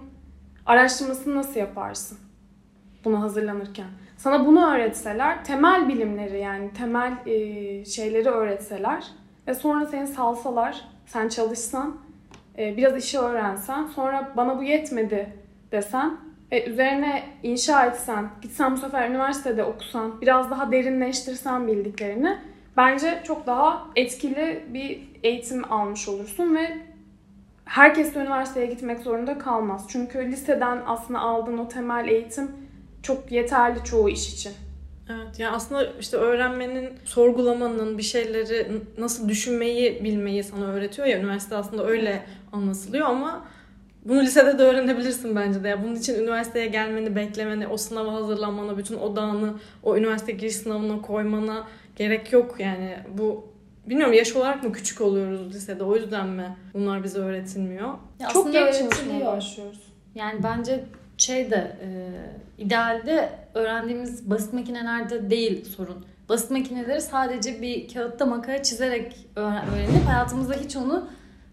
araştırmasını 0.66 1.34
nasıl 1.34 1.60
yaparsın 1.60 2.18
buna 3.04 3.22
hazırlanırken. 3.22 3.86
Sana 4.16 4.46
bunu 4.46 4.70
öğretseler, 4.70 5.44
temel 5.44 5.88
bilimleri 5.88 6.40
yani 6.40 6.72
temel 6.72 7.12
e, 7.26 7.84
şeyleri 7.84 8.28
öğretseler 8.28 9.04
ve 9.46 9.54
sonra 9.54 9.86
seni 9.86 10.06
salsalar, 10.06 10.84
sen 11.06 11.28
çalışsan, 11.28 11.96
e, 12.58 12.76
biraz 12.76 13.04
işi 13.04 13.18
öğrensen, 13.18 13.86
sonra 13.86 14.32
bana 14.36 14.58
bu 14.58 14.62
yetmedi 14.62 15.32
desen 15.72 16.16
ve 16.52 16.66
üzerine 16.66 17.22
inşa 17.42 17.86
etsen, 17.86 18.30
gitsen 18.42 18.72
bu 18.72 18.76
sefer 18.76 19.10
üniversitede 19.10 19.64
okusan, 19.64 20.20
biraz 20.20 20.50
daha 20.50 20.72
derinleştirsen 20.72 21.66
bildiklerini 21.66 22.38
bence 22.78 23.22
çok 23.24 23.46
daha 23.46 23.86
etkili 23.96 24.64
bir 24.68 25.07
eğitim 25.22 25.72
almış 25.72 26.08
olursun 26.08 26.56
ve 26.56 26.76
herkes 27.64 28.14
de 28.14 28.18
üniversiteye 28.18 28.66
gitmek 28.66 29.00
zorunda 29.00 29.38
kalmaz. 29.38 29.86
Çünkü 29.88 30.30
liseden 30.30 30.82
aslında 30.86 31.20
aldığın 31.20 31.58
o 31.58 31.68
temel 31.68 32.08
eğitim 32.08 32.50
çok 33.02 33.32
yeterli 33.32 33.84
çoğu 33.84 34.08
iş 34.08 34.34
için. 34.34 34.52
Evet 35.10 35.38
yani 35.38 35.56
aslında 35.56 35.86
işte 36.00 36.16
öğrenmenin, 36.16 36.90
sorgulamanın, 37.04 37.98
bir 37.98 38.02
şeyleri 38.02 38.66
nasıl 38.98 39.28
düşünmeyi 39.28 40.04
bilmeyi 40.04 40.44
sana 40.44 40.64
öğretiyor 40.64 41.08
ya 41.08 41.18
üniversite 41.18 41.56
aslında 41.56 41.86
öyle 41.86 42.22
anlatılıyor 42.52 43.06
ama 43.06 43.44
bunu 44.04 44.22
lisede 44.22 44.58
de 44.58 44.62
öğrenebilirsin 44.62 45.36
bence 45.36 45.64
de. 45.64 45.68
Ya 45.68 45.84
bunun 45.84 45.94
için 45.94 46.14
üniversiteye 46.14 46.66
gelmeni, 46.66 47.16
beklemeni, 47.16 47.66
o 47.66 47.76
sınava 47.76 48.12
hazırlanmana, 48.14 48.78
bütün 48.78 48.98
odağını 48.98 49.54
o 49.82 49.96
üniversite 49.96 50.32
giriş 50.32 50.56
sınavına 50.56 51.02
koymana 51.02 51.66
gerek 51.96 52.32
yok 52.32 52.54
yani. 52.58 52.96
Bu 53.18 53.44
bilmiyorum 53.88 54.14
yaş 54.14 54.36
olarak 54.36 54.62
mı 54.64 54.72
küçük 54.72 55.00
oluyoruz 55.00 55.54
lisede 55.54 55.84
o 55.84 55.96
yüzden 55.96 56.28
mi 56.28 56.56
bunlar 56.74 57.04
bize 57.04 57.18
öğretilmiyor? 57.18 57.94
Ya 58.20 58.28
çok 58.28 58.52
geç 58.52 58.78
çalışmaya 58.78 59.26
başlıyoruz. 59.26 59.80
Yani 60.14 60.42
bence 60.42 60.84
şey 61.18 61.50
de 61.50 61.76
e, 61.82 61.88
idealde 62.62 63.28
öğrendiğimiz 63.54 64.30
basit 64.30 64.52
makinelerde 64.52 65.30
değil 65.30 65.64
sorun. 65.64 66.04
Basit 66.28 66.50
makineleri 66.50 67.00
sadece 67.00 67.62
bir 67.62 67.88
kağıtta 67.94 68.26
makara 68.26 68.62
çizerek 68.62 69.26
öğren- 69.36 69.64
öğrenip 69.74 70.06
hayatımızda 70.06 70.54
hiç 70.54 70.76
onu 70.76 71.08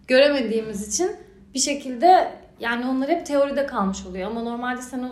göremediğimiz 0.07 0.87
için 0.87 1.11
bir 1.53 1.59
şekilde 1.59 2.31
yani 2.59 2.85
onlar 2.87 3.09
hep 3.09 3.25
teoride 3.25 3.65
kalmış 3.65 4.05
oluyor. 4.05 4.31
Ama 4.31 4.41
normalde 4.43 4.81
sen 4.81 4.99
o 5.03 5.09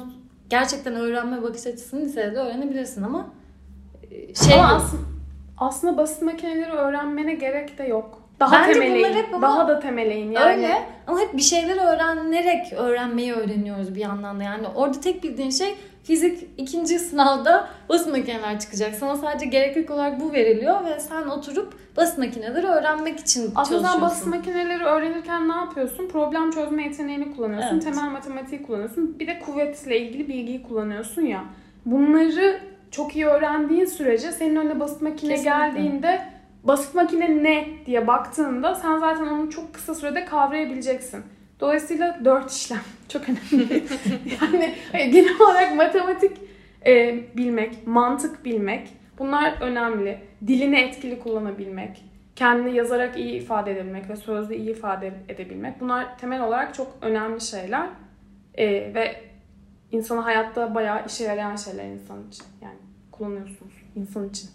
gerçekten 0.50 0.96
öğrenme 0.96 1.44
bakış 1.44 1.68
açısını 1.68 2.02
lisede 2.02 2.36
de 2.36 2.40
öğrenebilirsin 2.40 3.04
ama 3.04 3.34
e, 4.12 4.36
şey 4.36 4.54
Ama 4.54 4.74
aslında, 4.74 5.04
aslında 5.68 5.98
basit 5.98 6.22
makineleri 6.22 6.72
öğrenmene 6.72 7.34
gerek 7.34 7.78
de 7.78 7.84
yok. 7.84 8.20
Daha 8.40 8.52
Bence 8.62 8.74
temeleyin. 8.74 8.98
bunlar 9.08 9.24
hep 9.24 9.34
ama- 9.34 9.48
Daha 9.48 9.68
da 9.68 9.80
temeleyin 9.80 10.32
yani. 10.32 10.54
Öyle 10.56 10.84
ama 11.08 11.20
hep 11.20 11.34
bir 11.38 11.42
şeyleri 11.42 11.80
öğrenerek 11.80 12.74
öğrenmeyi 12.74 13.34
öğreniyoruz 13.34 13.96
bir 13.96 14.00
yandan 14.02 14.40
da. 14.40 14.44
Yani 14.44 14.68
orada 14.76 15.00
tek 15.00 15.24
bildiğin 15.24 15.50
şey 15.50 15.76
fizik 16.04 16.48
ikinci 16.58 17.00
sınavda 17.00 17.68
basit 17.90 18.08
makineler 18.08 18.60
çıkacak. 18.60 18.96
Sana 18.96 19.16
sadece 19.18 19.46
gereklilik 19.46 19.92
olarak 19.92 20.20
bu 20.22 20.32
veriliyor 20.34 20.86
ve 20.86 21.00
sen 21.00 21.22
oturup 21.28 21.74
basit 21.98 22.18
makineleri 22.18 22.68
öğrenmek 22.68 23.20
için 23.20 23.52
Aslında 23.56 23.80
çalışıyorsun. 23.82 24.02
basit 24.02 24.28
makineleri 24.28 24.84
öğrenirken 24.84 25.50
ne 25.50 25.56
yapıyorsun? 25.56 26.08
Problem 26.08 26.52
çözme 26.52 26.84
yeteneğini 26.84 27.36
kullanıyorsun. 27.36 27.74
Evet. 27.74 27.84
Temel 27.84 28.12
matematiği 28.12 28.64
kullanıyorsun. 28.64 29.20
Bir 29.20 29.28
de 29.28 29.40
kuvvetle 29.40 30.00
ilgili 30.00 30.28
bilgiyi 30.28 30.64
kullanıyorsun 30.64 31.22
ya. 31.22 31.44
Bunları 31.86 32.60
çok 32.94 33.16
iyi 33.16 33.26
öğrendiğin 33.26 33.86
sürece 33.86 34.32
senin 34.32 34.56
önüne 34.56 34.80
basit 34.80 35.02
makine 35.02 35.36
Kesinlikle. 35.36 35.50
geldiğinde 35.60 36.22
basit 36.64 36.96
makine 36.96 37.44
ne 37.44 37.68
diye 37.86 38.08
baktığında 38.08 38.76
sen 38.76 38.98
zaten 38.98 39.28
onu 39.28 39.50
çok 39.50 39.74
kısa 39.74 39.96
sürede 39.96 40.26
kavrayabileceksin. 40.26 41.24
Dolayısıyla 41.60 42.20
dört 42.26 42.52
işlem 42.52 42.82
çok 43.10 43.22
önemli. 43.30 43.84
yani 44.94 45.12
genel 45.12 45.42
olarak 45.42 45.76
matematik 45.76 46.38
e, 46.86 47.20
bilmek, 47.38 47.88
mantık 47.88 48.46
bilmek 48.46 48.90
bunlar 49.20 49.62
önemli. 49.62 50.20
Dilini 50.48 50.80
etkili 50.80 51.20
kullanabilmek, 51.20 52.04
kendini 52.36 52.76
yazarak 52.76 53.18
iyi 53.18 53.34
ifade 53.34 53.72
edebilmek 53.72 54.10
ve 54.10 54.16
sözde 54.16 54.58
iyi 54.58 54.70
ifade 54.70 55.14
edebilmek. 55.30 55.82
Bunlar 55.82 56.18
temel 56.18 56.44
olarak 56.44 56.76
çok 56.76 56.98
önemli 57.02 57.42
şeyler. 57.42 57.88
E, 58.56 58.68
ve 58.68 59.22
insana 59.92 60.26
hayatta 60.26 60.76
bayağı 60.76 61.06
işe 61.06 61.24
yarayan 61.24 61.56
şeyler 61.56 61.86
insan 61.86 62.28
için. 62.28 62.46
Yani 62.62 62.83
kullanıyorsunuz 63.18 63.74
insan 63.96 64.30
için. 64.30 64.50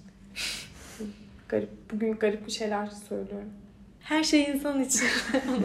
garip. 1.48 1.70
Bugün 1.92 2.14
garip 2.14 2.46
bir 2.46 2.52
şeyler 2.52 2.86
söylüyorum. 2.86 3.50
Her 4.00 4.24
şey 4.24 4.42
insan 4.42 4.82
için. 4.82 5.06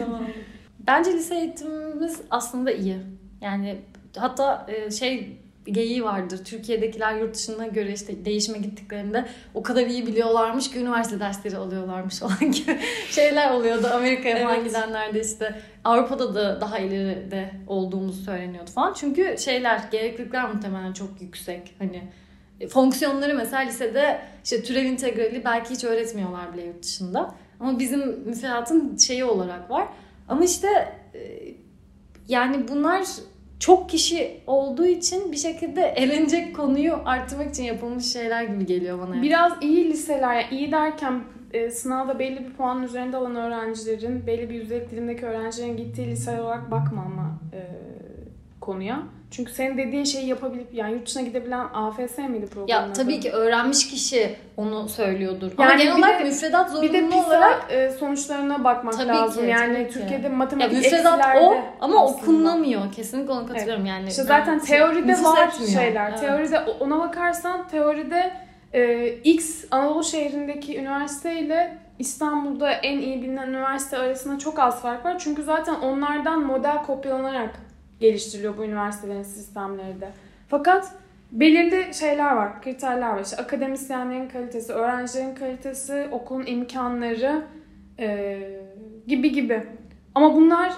Bence 0.86 1.12
lise 1.12 1.34
eğitimimiz 1.34 2.20
aslında 2.30 2.72
iyi. 2.72 2.96
Yani 3.40 3.78
hatta 4.16 4.66
e, 4.68 4.90
şey 4.90 5.38
geyiği 5.64 6.04
vardır. 6.04 6.44
Türkiye'dekiler 6.44 7.16
yurt 7.16 7.34
dışına 7.34 7.66
göre 7.66 7.92
işte 7.92 8.24
değişime 8.24 8.58
gittiklerinde 8.58 9.26
o 9.54 9.62
kadar 9.62 9.86
iyi 9.86 10.06
biliyorlarmış 10.06 10.70
ki 10.70 10.78
üniversite 10.78 11.20
dersleri 11.20 11.56
alıyorlarmış 11.56 12.18
falan 12.18 12.52
gibi 12.52 12.78
şeyler 13.10 13.50
oluyordu. 13.50 13.86
Amerika'ya 13.92 14.38
falan 14.38 14.54
Evet. 14.54 14.66
gidenlerde 14.68 15.20
işte 15.20 15.60
Avrupa'da 15.84 16.34
da 16.34 16.60
daha 16.60 16.78
ileride 16.78 17.50
olduğumuzu 17.66 18.22
söyleniyordu 18.22 18.70
falan. 18.70 18.92
Çünkü 18.92 19.36
şeyler, 19.38 19.80
gereklilikler 19.92 20.54
muhtemelen 20.54 20.92
çok 20.92 21.22
yüksek. 21.22 21.74
Hani 21.78 22.02
fonksiyonları 22.68 23.34
mesela 23.34 23.62
lisede 23.62 24.20
işte 24.44 24.62
türev 24.62 24.84
integrali 24.84 25.44
belki 25.44 25.70
hiç 25.70 25.84
öğretmiyorlar 25.84 26.54
bile 26.54 26.64
yurt 26.64 26.82
dışında. 26.82 27.34
Ama 27.60 27.78
bizim 27.78 28.00
müfredatın 28.26 28.96
şeyi 28.96 29.24
olarak 29.24 29.70
var. 29.70 29.88
Ama 30.28 30.44
işte 30.44 30.68
e, 31.14 31.20
yani 32.28 32.68
bunlar 32.68 33.04
çok 33.58 33.90
kişi 33.90 34.40
olduğu 34.46 34.86
için 34.86 35.32
bir 35.32 35.36
şekilde 35.36 35.82
elenecek 35.96 36.56
konuyu 36.56 36.98
artırmak 37.04 37.50
için 37.50 37.64
yapılmış 37.64 38.12
şeyler 38.12 38.44
gibi 38.44 38.66
geliyor 38.66 38.98
bana. 38.98 39.22
Biraz 39.22 39.52
iyi 39.60 39.84
liseler, 39.84 40.34
yani 40.34 40.46
iyi 40.50 40.72
derken 40.72 41.22
e, 41.52 41.70
sınavda 41.70 42.18
belli 42.18 42.44
bir 42.46 42.52
puanın 42.52 42.82
üzerinde 42.82 43.16
alan 43.16 43.36
öğrencilerin, 43.36 44.26
belli 44.26 44.50
bir 44.50 44.54
yüzdelik 44.54 44.90
dilimdeki 44.90 45.26
öğrencilerin 45.26 45.76
gittiği 45.76 46.06
lise 46.06 46.42
olarak 46.42 46.70
bakma 46.70 47.02
ama 47.02 47.38
e, 47.52 47.60
konuya. 48.60 49.02
Çünkü 49.36 49.52
senin 49.52 49.78
dediğin 49.78 50.04
şeyi 50.04 50.26
yapabilip, 50.26 50.66
yani 50.74 50.92
yurt 50.92 51.06
dışına 51.06 51.22
gidebilen 51.22 51.66
AFS 51.74 52.18
miydi 52.18 52.46
programın 52.46 52.68
Ya 52.68 52.92
tabii 52.92 53.20
ki 53.20 53.30
öğrenmiş 53.32 53.88
kişi 53.90 54.36
onu 54.56 54.88
söylüyordur. 54.88 55.52
Ama 55.58 55.70
Yani 55.70 55.82
genel 55.82 55.96
bir 55.96 56.02
olarak 56.02 56.20
de- 56.20 56.24
müfredat 56.24 56.82
Bir 56.82 56.92
de 56.92 56.98
zorunlu 57.00 57.10
PISA 57.14 57.28
olarak 57.28 57.66
e, 57.72 57.90
sonuçlarına 57.90 58.64
bakmak 58.64 58.94
Tabii 58.98 59.08
lazım. 59.08 59.42
ki, 59.44 59.50
yani 59.50 59.74
tabii 59.74 59.86
ki. 59.88 59.92
Türkiye'de 59.94 60.26
ya 60.26 60.32
matematik 60.32 60.72
müfredat 60.78 61.18
eksilerde 61.20 61.40
o 61.40 61.56
ama 61.80 62.04
aslında. 62.04 62.18
okunamıyor. 62.22 62.92
Kesinlikle 62.92 63.32
ona 63.32 63.46
katılıyorum 63.46 63.86
yani. 63.86 64.08
İşte 64.08 64.22
zaten 64.22 64.52
Yani 64.52 64.62
teoride 64.62 65.12
var 65.12 65.48
etmiyor. 65.48 65.72
şeyler. 65.72 66.08
Evet. 66.10 66.20
Teoride 66.20 66.60
ona 66.80 66.98
bakarsan 66.98 67.68
teoride 67.68 68.32
e, 68.72 69.08
X 69.08 69.64
Anadolu 69.70 70.04
şehrindeki 70.04 70.78
üniversite 70.78 71.38
ile 71.40 71.78
İstanbul'da 71.98 72.70
en 72.70 72.98
iyi 72.98 73.22
bilinen 73.22 73.48
üniversite 73.48 73.98
arasında 73.98 74.38
çok 74.38 74.58
az 74.58 74.82
fark 74.82 75.04
var. 75.04 75.16
Çünkü 75.18 75.42
zaten 75.42 75.74
onlardan 75.74 76.40
model 76.42 76.82
kopyalanarak 76.86 77.50
geliştiriliyor 78.00 78.58
bu 78.58 78.64
üniversitelerin 78.64 79.22
sistemleri 79.22 80.00
de. 80.00 80.08
Fakat 80.48 80.92
belirli 81.32 81.94
şeyler 81.94 82.36
var, 82.36 82.62
kriterler 82.62 83.10
var. 83.10 83.22
İşte 83.22 83.36
akademisyenlerin 83.36 84.28
kalitesi, 84.28 84.72
öğrencilerin 84.72 85.34
kalitesi, 85.34 86.08
okulun 86.12 86.46
imkanları 86.46 87.42
e, 87.98 88.38
gibi 89.06 89.32
gibi. 89.32 89.62
Ama 90.14 90.34
bunlar 90.34 90.72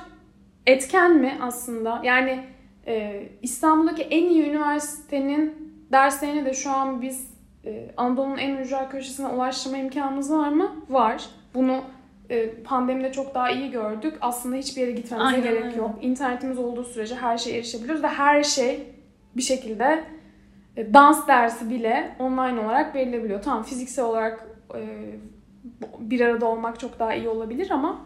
etken 0.67 1.17
mi 1.17 1.39
aslında? 1.41 2.01
Yani 2.05 2.45
e, 2.87 3.23
İstanbul'daki 3.43 4.03
en 4.03 4.25
iyi 4.29 4.45
üniversitenin 4.45 5.73
derslerini 5.93 6.45
de 6.45 6.55
şu 6.55 6.71
an 6.71 7.03
biz 7.03 7.31
e, 7.65 7.91
Anadolu'nun 7.97 8.39
en 8.39 8.57
ücra 8.57 8.89
köşesine 8.89 9.27
ulaştırma 9.27 9.77
imkanımız 9.77 10.33
var 10.33 10.49
mı? 10.49 10.77
Var. 10.89 11.25
Bunu 11.55 11.85
pandemide 12.65 13.13
çok 13.13 13.35
daha 13.35 13.51
iyi 13.51 13.71
gördük. 13.71 14.19
Aslında 14.21 14.57
hiçbir 14.57 14.81
yere 14.81 14.93
gitmemize 14.93 15.27
Aynen 15.29 15.43
gerek 15.43 15.65
öyle. 15.65 15.77
yok. 15.77 15.91
İnternetimiz 16.01 16.59
olduğu 16.59 16.85
sürece 16.85 17.15
her 17.15 17.39
şeye 17.39 17.57
erişebiliyoruz 17.59 18.03
ve 18.03 18.09
her 18.09 18.43
şey 18.43 18.83
bir 19.37 19.43
şekilde 19.43 20.05
e, 20.77 20.95
dans 20.95 21.29
dersi 21.29 21.71
bile 21.71 22.17
online 22.19 22.61
olarak 22.61 22.95
verilebiliyor. 22.95 23.43
Tamam 23.43 23.63
fiziksel 23.63 24.05
olarak 24.05 24.47
e, 24.75 24.81
bir 25.99 26.21
arada 26.21 26.47
olmak 26.47 26.81
çok 26.81 26.99
daha 26.99 27.15
iyi 27.15 27.29
olabilir 27.29 27.71
ama 27.71 28.01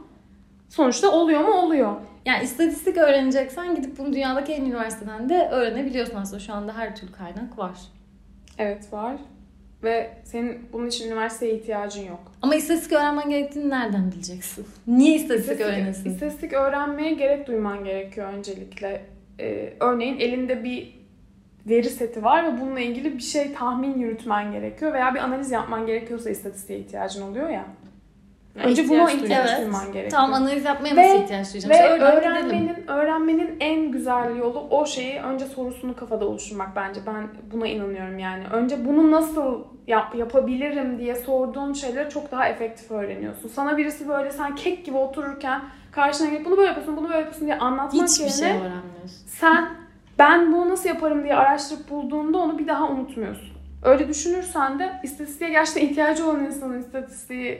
sonuçta 0.69 1.11
oluyor 1.11 1.41
mu? 1.41 1.53
Oluyor. 1.53 1.93
Yani 2.27 2.45
istatistik 2.45 2.97
öğreneceksen 2.97 3.75
gidip 3.75 3.99
bunu 3.99 4.13
dünyadaki 4.13 4.53
en 4.53 4.65
üniversiteden 4.65 5.29
de 5.29 5.49
öğrenebiliyorsun 5.49 6.17
aslında. 6.17 6.41
Şu 6.41 6.53
anda 6.55 6.77
her 6.77 6.97
türlü 6.97 7.13
kaynak 7.13 7.59
var. 7.59 7.79
Evet 8.59 8.93
var. 8.93 9.17
Ve 9.83 10.11
senin 10.25 10.59
bunun 10.73 10.87
için 10.87 11.07
üniversiteye 11.07 11.55
ihtiyacın 11.55 12.07
yok. 12.07 12.21
Ama 12.43 12.55
istatistik 12.55 12.93
öğrenmen 12.93 13.31
gerektiğini 13.31 13.71
nereden 13.71 14.13
bileceksin? 14.13 14.67
Niye 14.87 15.17
istatistik 15.17 15.61
öğrenesin? 15.61 16.11
istatistik 16.11 16.53
öğrenmeye 16.53 17.15
gerek 17.15 17.47
duyman 17.47 17.85
gerekiyor 17.85 18.33
öncelikle. 18.33 19.03
Ee, 19.41 19.73
örneğin 19.81 20.19
elinde 20.21 20.65
bir 20.65 21.01
veri 21.67 21.91
seti 21.91 22.25
var 22.25 22.45
ve 22.45 22.61
bununla 22.61 22.81
ilgili 22.81 23.15
bir 23.15 23.23
şey 23.23 23.53
tahmin 23.53 23.99
yürütmen 23.99 24.53
gerekiyor 24.53 24.93
veya 24.93 25.15
bir 25.15 25.19
analiz 25.19 25.51
yapman 25.51 25.87
gerekiyorsa 25.87 26.31
istatistiğe 26.31 26.79
ihtiyacın 26.79 27.23
oluyor 27.23 27.49
ya. 27.49 27.67
Önce 28.65 28.89
buna 28.89 29.11
ihtiyaç 29.11 29.15
ihtiyaç 29.23 29.49
Evet. 29.51 29.61
duyman 29.61 29.85
gerekiyor. 29.93 30.11
Tamam 30.11 30.35
analiz 30.43 30.65
yapmaya 30.65 30.97
Ve- 30.97 31.09
nasıl 31.09 31.23
ihtiyaç 31.23 31.53
duyacağım? 31.53 31.71
Ve 31.71 31.75
İşte 31.75 31.95
gidelim. 31.97 32.13
öğrenmenin, 32.17 32.87
öğrenmenin 32.89 33.57
en 33.61 33.91
güzel 33.91 34.37
yolu 34.37 34.67
o 34.71 34.87
şeyi 34.87 35.21
önce 35.21 35.47
sorusunu 35.47 35.97
kafada 35.97 36.25
oluşturmak 36.25 36.77
bence. 36.77 37.01
Ben 37.07 37.29
buna 37.53 37.67
inanıyorum 37.67 38.19
yani. 38.19 38.45
Önce 38.53 38.85
bunu 38.85 39.11
nasıl 39.11 39.65
yap, 39.87 40.15
yapabilirim 40.15 40.99
diye 40.99 41.15
sorduğun 41.15 41.73
şeyleri 41.73 42.11
çok 42.11 42.33
daha 42.33 42.49
efektif 42.49 42.91
öğreniyorsun. 42.91 43.49
Sana 43.49 43.77
birisi 43.77 44.09
böyle 44.09 44.31
sen 44.31 44.55
kek 44.55 44.85
gibi 44.87 44.97
otururken 44.97 45.61
karşına 45.93 46.29
gelip 46.29 46.47
bunu 46.47 46.57
böyle 46.57 46.69
yapıyorsun, 46.69 46.97
bunu 46.97 47.05
böyle 47.09 47.19
yapıyorsun 47.19 47.47
diye 47.47 47.59
anlatmak 47.59 48.09
Hiçbir 48.09 48.25
yerine 48.25 48.37
şey 48.39 48.51
öğrenmiyorsun. 48.51 49.27
sen 49.27 49.69
ben 50.19 50.53
bunu 50.53 50.69
nasıl 50.71 50.89
yaparım 50.89 51.23
diye 51.25 51.35
araştırıp 51.35 51.91
bulduğunda 51.91 52.39
onu 52.39 52.59
bir 52.59 52.67
daha 52.69 52.89
unutmuyorsun. 52.89 53.51
Öyle 53.85 54.09
düşünürsen 54.09 54.79
de 54.79 54.93
istatistiğe 55.03 55.51
gerçekten 55.51 55.83
ihtiyacı 55.83 56.31
olan 56.31 56.45
insanın 56.45 56.79
istatistiği 56.81 57.59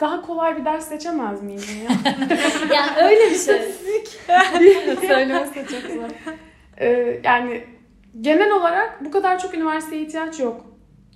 daha 0.00 0.22
kolay 0.22 0.56
bir 0.56 0.64
ders 0.64 0.88
seçemez 0.88 1.42
miyim 1.42 1.60
ya? 1.84 2.14
yani 2.76 2.90
öyle 3.10 3.30
bir 3.30 3.38
şey. 3.38 3.60
Söylemesi 5.08 5.54
çok 5.54 5.90
zor. 5.94 6.08
Ee, 6.80 7.20
yani 7.24 7.64
genel 8.20 8.50
olarak 8.50 9.04
bu 9.04 9.10
kadar 9.10 9.38
çok 9.38 9.54
üniversiteye 9.54 10.02
ihtiyaç 10.02 10.40
yok. 10.40 10.66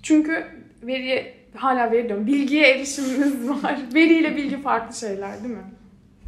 Çünkü 0.03 0.47
veriye 0.83 1.35
hala 1.55 1.91
veri 1.93 2.09
diyorum. 2.09 2.27
Bilgiye 2.27 2.69
erişimimiz 2.71 3.49
var. 3.65 3.79
Veriyle 3.95 4.37
bilgi 4.37 4.63
farklı 4.63 4.97
şeyler 4.97 5.43
değil 5.43 5.55
mi? 5.55 5.65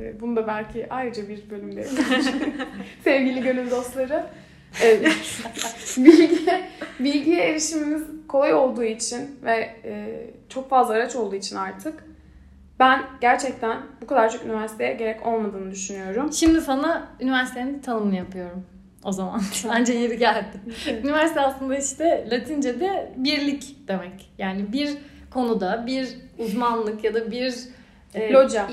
Ee, 0.00 0.20
Bunu 0.20 0.36
da 0.36 0.46
belki 0.46 0.86
ayrıca 0.90 1.28
bir 1.28 1.50
bölümde 1.50 1.86
sevgili 3.04 3.42
gönül 3.42 3.70
dostları. 3.70 4.26
Ee, 4.82 5.00
bilgiye, 5.96 6.60
bilgiye 7.00 7.42
erişimimiz 7.44 8.02
kolay 8.28 8.54
olduğu 8.54 8.84
için 8.84 9.38
ve 9.44 9.70
e, 9.84 10.06
çok 10.48 10.70
fazla 10.70 10.94
araç 10.94 11.16
olduğu 11.16 11.36
için 11.36 11.56
artık 11.56 12.04
ben 12.78 13.02
gerçekten 13.20 13.78
bu 14.02 14.06
kadar 14.06 14.32
çok 14.32 14.44
üniversiteye 14.44 14.94
gerek 14.94 15.26
olmadığını 15.26 15.70
düşünüyorum. 15.70 16.32
Şimdi 16.32 16.60
sana 16.60 17.08
üniversitenin 17.20 17.78
tanımını 17.78 18.16
yapıyorum. 18.16 18.66
O 19.04 19.12
zaman. 19.12 19.40
Bence 19.74 19.92
yeri 19.92 20.18
geldi. 20.18 20.60
Üniversite 21.04 21.40
aslında 21.40 21.76
işte 21.78 22.28
Latince'de 22.30 23.12
birlik 23.16 23.88
demek. 23.88 24.30
Yani 24.38 24.72
bir 24.72 24.90
konuda 25.30 25.86
bir 25.86 26.08
uzmanlık 26.38 27.04
ya 27.04 27.14
da 27.14 27.30
bir 27.30 27.54
e, 28.14 28.32
Loca. 28.32 28.66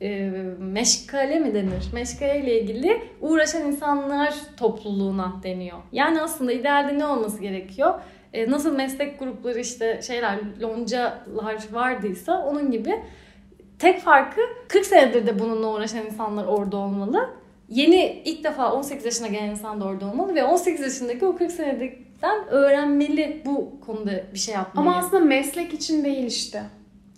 e, 0.00 0.30
meşgale 0.58 1.38
mi 1.38 1.54
denir? 1.54 1.84
Meşgale 1.92 2.40
ile 2.40 2.60
ilgili 2.60 3.02
uğraşan 3.20 3.62
insanlar 3.66 4.34
topluluğuna 4.56 5.32
deniyor. 5.42 5.78
Yani 5.92 6.22
aslında 6.22 6.52
idealde 6.52 6.98
ne 6.98 7.06
olması 7.06 7.40
gerekiyor? 7.40 7.94
E, 8.32 8.50
nasıl 8.50 8.76
meslek 8.76 9.18
grupları 9.18 9.58
işte 9.58 10.00
şeyler 10.02 10.38
loncalar 10.62 11.56
vardıysa 11.72 12.44
onun 12.46 12.70
gibi 12.70 13.00
tek 13.80 14.00
farkı 14.00 14.40
40 14.68 14.86
senedir 14.86 15.26
de 15.26 15.38
bununla 15.38 15.68
uğraşan 15.72 16.06
insanlar 16.06 16.44
orada 16.46 16.76
olmalı. 16.76 17.30
Yeni 17.68 18.22
ilk 18.24 18.44
defa 18.44 18.72
18 18.72 19.04
yaşına 19.04 19.26
gelen 19.26 19.50
insan 19.50 19.80
da 19.80 19.84
orada 19.84 20.06
olmalı 20.06 20.34
ve 20.34 20.44
18 20.44 20.80
yaşındaki 20.80 21.26
o 21.26 21.36
40 21.36 21.50
senedikten 21.50 22.48
öğrenmeli 22.48 23.42
bu 23.46 23.80
konuda 23.86 24.10
bir 24.34 24.38
şey 24.38 24.54
yapmayı. 24.54 24.88
Ama 24.88 24.98
aslında 24.98 25.24
meslek 25.24 25.74
için 25.74 26.04
değil 26.04 26.24
işte 26.26 26.62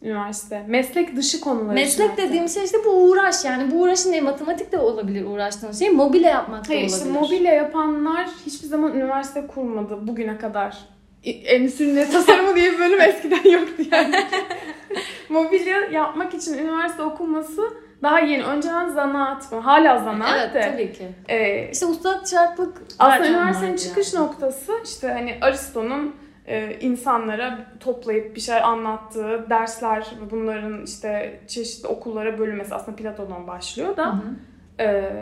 üniversite. 0.03 0.63
Meslek 0.69 1.17
dışı 1.17 1.41
konular 1.41 1.75
için. 1.75 1.85
Meslek 1.85 2.11
hatta. 2.11 2.23
dediğim 2.23 2.49
şey 2.49 2.65
işte 2.65 2.79
bu 2.85 2.91
uğraş 2.91 3.45
yani 3.45 3.71
bu 3.71 3.81
uğraşın 3.83 4.13
ne 4.13 4.21
matematik 4.21 4.73
de 4.73 4.79
olabilir 4.79 5.25
uğraştığınız 5.25 5.79
şey 5.79 5.91
mobilya 5.91 6.31
yapmak 6.31 6.65
da 6.65 6.69
Hayır 6.69 6.81
olabilir. 6.81 6.97
işte 6.99 7.11
mobilya 7.11 7.53
yapanlar 7.53 8.29
hiçbir 8.47 8.69
zaman 8.69 8.95
üniversite 8.95 9.47
kurmadı 9.47 10.07
bugüne 10.07 10.39
kadar. 10.39 10.79
Endüstri 11.25 12.09
tasarımı 12.13 12.57
diye 12.57 12.73
bir 12.73 12.79
bölüm 12.79 13.01
eskiden 13.11 13.51
yoktu 13.51 13.83
yani. 13.93 14.15
mobilya 15.33 15.77
yapmak 15.81 16.35
için 16.35 16.59
üniversite 16.59 17.03
okunması 17.03 17.63
daha 18.03 18.21
yeni. 18.21 18.45
Önceden 18.45 18.89
zanaat 18.89 19.53
mı? 19.53 19.59
Hala 19.59 19.99
zanaat 19.99 20.39
evet 20.41 20.55
de. 20.55 20.71
tabii 20.73 20.93
ki. 20.93 21.09
Ee, 21.29 21.71
İşte 21.73 21.87
ustad 21.87 22.25
çıraklık 22.27 22.83
aslında 22.99 23.29
üniversitenin 23.29 23.77
çıkış 23.77 24.15
yani. 24.15 24.25
noktası 24.25 24.73
işte 24.85 25.09
hani 25.09 25.39
Aristo'nun 25.41 26.17
e, 26.47 26.79
insanlara 26.81 27.59
toplayıp 27.81 28.37
bir 28.37 28.41
şey 28.41 28.57
anlattığı 28.63 29.47
dersler 29.51 30.07
ve 30.27 30.31
bunların 30.31 30.85
işte 30.85 31.41
çeşitli 31.49 31.89
okullara 31.89 32.39
bölünmesi 32.39 32.75
aslında 32.75 32.97
Platon'dan 32.97 33.47
başlıyor 33.47 33.97
da 33.97 34.07
Hı 34.07 34.13
hı. 34.13 34.83
e, 34.83 35.13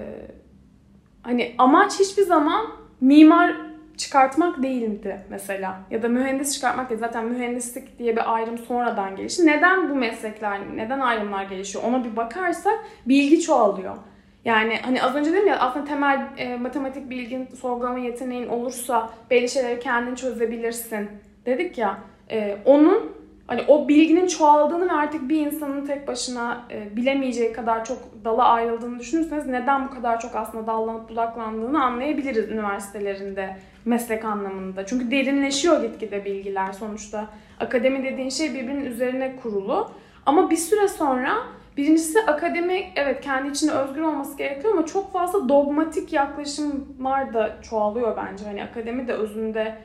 hani 1.22 1.54
amaç 1.58 2.00
hiçbir 2.00 2.22
zaman 2.22 2.66
mimar 3.00 3.56
çıkartmak 4.00 4.62
değildi 4.62 5.20
mesela. 5.30 5.80
Ya 5.90 6.02
da 6.02 6.08
mühendis 6.08 6.54
çıkartmak 6.54 6.90
değil. 6.90 7.00
Zaten 7.00 7.24
mühendislik 7.24 7.98
diye 7.98 8.16
bir 8.16 8.34
ayrım 8.34 8.58
sonradan 8.58 9.16
gelişti. 9.16 9.46
Neden 9.46 9.90
bu 9.90 9.94
meslekler, 9.94 10.60
neden 10.76 11.00
ayrımlar 11.00 11.44
gelişiyor 11.44 11.84
ona 11.84 12.04
bir 12.04 12.16
bakarsak 12.16 12.78
bilgi 13.06 13.40
çoğalıyor. 13.40 13.96
Yani 14.44 14.78
hani 14.82 15.02
az 15.02 15.14
önce 15.14 15.32
dedim 15.32 15.46
ya 15.46 15.58
aslında 15.58 15.84
temel 15.84 16.28
e, 16.36 16.56
matematik 16.56 17.10
bilgin, 17.10 17.48
sorgulama 17.60 17.98
yeteneğin 17.98 18.48
olursa 18.48 19.10
belli 19.30 19.48
şeyleri 19.48 19.80
kendin 19.80 20.14
çözebilirsin 20.14 21.10
dedik 21.46 21.78
ya. 21.78 21.98
e, 22.30 22.58
onun 22.64 23.19
hani 23.50 23.64
o 23.68 23.88
bilginin 23.88 24.26
çoğaldığını 24.26 24.88
ve 24.88 24.92
artık 24.92 25.28
bir 25.28 25.46
insanın 25.46 25.86
tek 25.86 26.08
başına 26.08 26.64
e, 26.70 26.96
bilemeyeceği 26.96 27.52
kadar 27.52 27.84
çok 27.84 27.98
dala 28.24 28.44
ayrıldığını 28.44 28.98
düşünürseniz 28.98 29.46
neden 29.46 29.88
bu 29.88 29.94
kadar 29.94 30.20
çok 30.20 30.36
aslında 30.36 30.66
dallanıp 30.66 31.08
budaklandığını 31.08 31.84
anlayabiliriz 31.84 32.48
üniversitelerinde 32.48 33.56
meslek 33.84 34.24
anlamında. 34.24 34.86
Çünkü 34.86 35.10
derinleşiyor 35.10 35.82
gitgide 35.82 36.24
bilgiler 36.24 36.72
sonuçta. 36.72 37.26
Akademi 37.60 38.04
dediğin 38.04 38.30
şey 38.30 38.54
birbirinin 38.54 38.84
üzerine 38.84 39.36
kurulu. 39.36 39.90
Ama 40.26 40.50
bir 40.50 40.56
süre 40.56 40.88
sonra 40.88 41.32
birincisi 41.76 42.20
akademi 42.20 42.82
evet 42.96 43.20
kendi 43.20 43.50
içinde 43.50 43.72
özgür 43.72 44.00
olması 44.00 44.36
gerekiyor 44.36 44.72
ama 44.72 44.86
çok 44.86 45.12
fazla 45.12 45.48
dogmatik 45.48 46.12
yaklaşımlar 46.12 47.34
da 47.34 47.56
çoğalıyor 47.62 48.16
bence. 48.16 48.44
Hani 48.44 48.62
akademi 48.64 49.08
de 49.08 49.12
özünde 49.12 49.78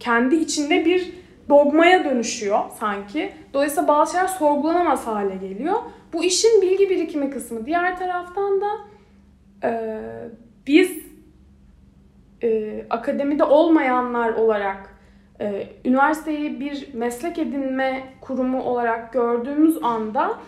kendi 0.00 0.36
içinde 0.36 0.84
bir 0.84 1.29
dogmaya 1.50 2.04
dönüşüyor 2.04 2.60
sanki. 2.80 3.32
Dolayısıyla 3.54 3.88
bazı 3.88 4.12
şeyler 4.12 4.28
sorgulanamaz 4.28 5.06
hale 5.06 5.36
geliyor. 5.36 5.76
Bu 6.12 6.24
işin 6.24 6.62
bilgi 6.62 6.90
birikimi 6.90 7.30
kısmı. 7.30 7.66
Diğer 7.66 7.98
taraftan 7.98 8.60
da 8.60 8.68
e, 9.64 10.00
biz 10.66 10.98
e, 12.42 12.80
akademide 12.90 13.44
olmayanlar 13.44 14.32
olarak 14.32 14.94
e, 15.40 15.68
üniversiteyi 15.84 16.60
bir 16.60 16.94
meslek 16.94 17.38
edinme 17.38 18.02
kurumu 18.20 18.62
olarak 18.62 19.12
gördüğümüz 19.12 19.78
anda 19.82 20.38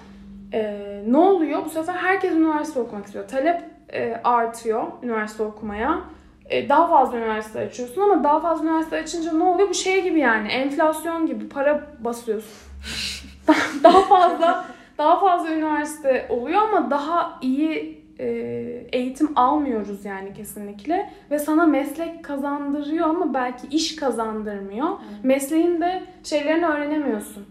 e, 0.52 1.02
ne 1.06 1.16
oluyor? 1.16 1.64
Bu 1.64 1.70
sefer 1.70 1.94
herkes 1.94 2.32
üniversite 2.32 2.80
okumak 2.80 3.06
istiyor. 3.06 3.28
Talep 3.28 3.62
e, 3.92 4.20
artıyor 4.24 4.82
üniversite 5.02 5.42
okumaya. 5.42 6.00
E, 6.50 6.68
daha 6.68 6.86
fazla 6.86 7.18
üniversite 7.18 7.60
açıyorsun 7.60 8.00
ama 8.02 8.24
daha 8.24 8.40
fazla 8.40 8.64
üniversite 8.64 8.96
açınca 8.96 9.32
ne 9.32 9.44
oluyor? 9.44 9.68
Bu 9.68 9.74
şey 9.74 10.02
gibi 10.02 10.20
yani 10.20 10.48
enflasyon 10.48 11.26
gibi 11.26 11.48
para 11.48 11.86
basıyorsun. 11.98 12.72
daha 13.82 14.02
fazla 14.02 14.64
daha 14.98 15.20
fazla 15.20 15.50
üniversite 15.54 16.26
oluyor 16.30 16.60
ama 16.62 16.90
daha 16.90 17.38
iyi 17.42 18.02
e, 18.18 18.26
eğitim 18.92 19.38
almıyoruz 19.38 20.04
yani 20.04 20.34
kesinlikle 20.34 21.10
ve 21.30 21.38
sana 21.38 21.66
meslek 21.66 22.24
kazandırıyor 22.24 23.08
ama 23.08 23.34
belki 23.34 23.66
iş 23.66 23.96
kazandırmıyor. 23.96 24.88
Mesleğin 25.22 25.80
de 25.80 26.02
şeylerini 26.24 26.66
öğrenemiyorsun. 26.66 27.46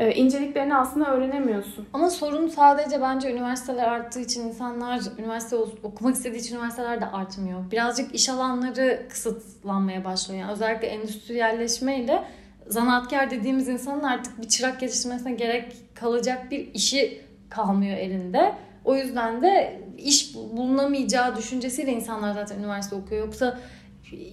E, 0.00 0.14
inceliklerini 0.14 0.76
aslında 0.76 1.10
öğrenemiyorsun. 1.10 1.88
Ama 1.92 2.10
sorun 2.10 2.48
sadece 2.48 3.00
bence 3.00 3.32
üniversiteler 3.32 3.88
arttığı 3.88 4.20
için 4.20 4.48
insanlar 4.48 5.00
üniversite 5.18 5.56
okumak 5.56 6.14
istediği 6.14 6.38
için 6.38 6.54
üniversiteler 6.54 7.00
de 7.00 7.06
artmıyor. 7.06 7.70
Birazcık 7.70 8.14
iş 8.14 8.28
alanları 8.28 9.06
kısıtlanmaya 9.08 10.04
başlıyor. 10.04 10.40
Yani 10.40 10.52
özellikle 10.52 10.86
endüstriyelleşmeyle 10.86 12.24
zanaatkar 12.66 13.30
dediğimiz 13.30 13.68
insanın 13.68 14.02
artık 14.02 14.42
bir 14.42 14.48
çırak 14.48 14.80
geliştirmesine 14.80 15.32
gerek 15.32 15.76
kalacak 15.94 16.50
bir 16.50 16.74
işi 16.74 17.20
kalmıyor 17.50 17.96
elinde. 17.98 18.54
O 18.84 18.96
yüzden 18.96 19.42
de 19.42 19.82
iş 19.98 20.34
bulunamayacağı 20.34 21.36
düşüncesiyle 21.36 21.92
insanlar 21.92 22.32
zaten 22.32 22.58
üniversite 22.58 22.96
okuyor. 22.96 23.26
Yoksa 23.26 23.58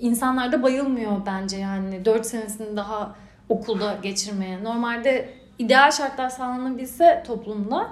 insanlar 0.01 0.51
da 0.51 0.63
bayılmıyor 0.63 1.25
bence 1.25 1.57
yani 1.57 2.05
4 2.05 2.25
senesini 2.25 2.77
daha 2.77 3.15
okulda 3.49 3.97
geçirmeye. 4.03 4.63
Normalde 4.63 5.46
ideal 5.59 5.91
şartlar 5.91 6.29
sağlanabilse 6.29 7.23
toplumda 7.27 7.87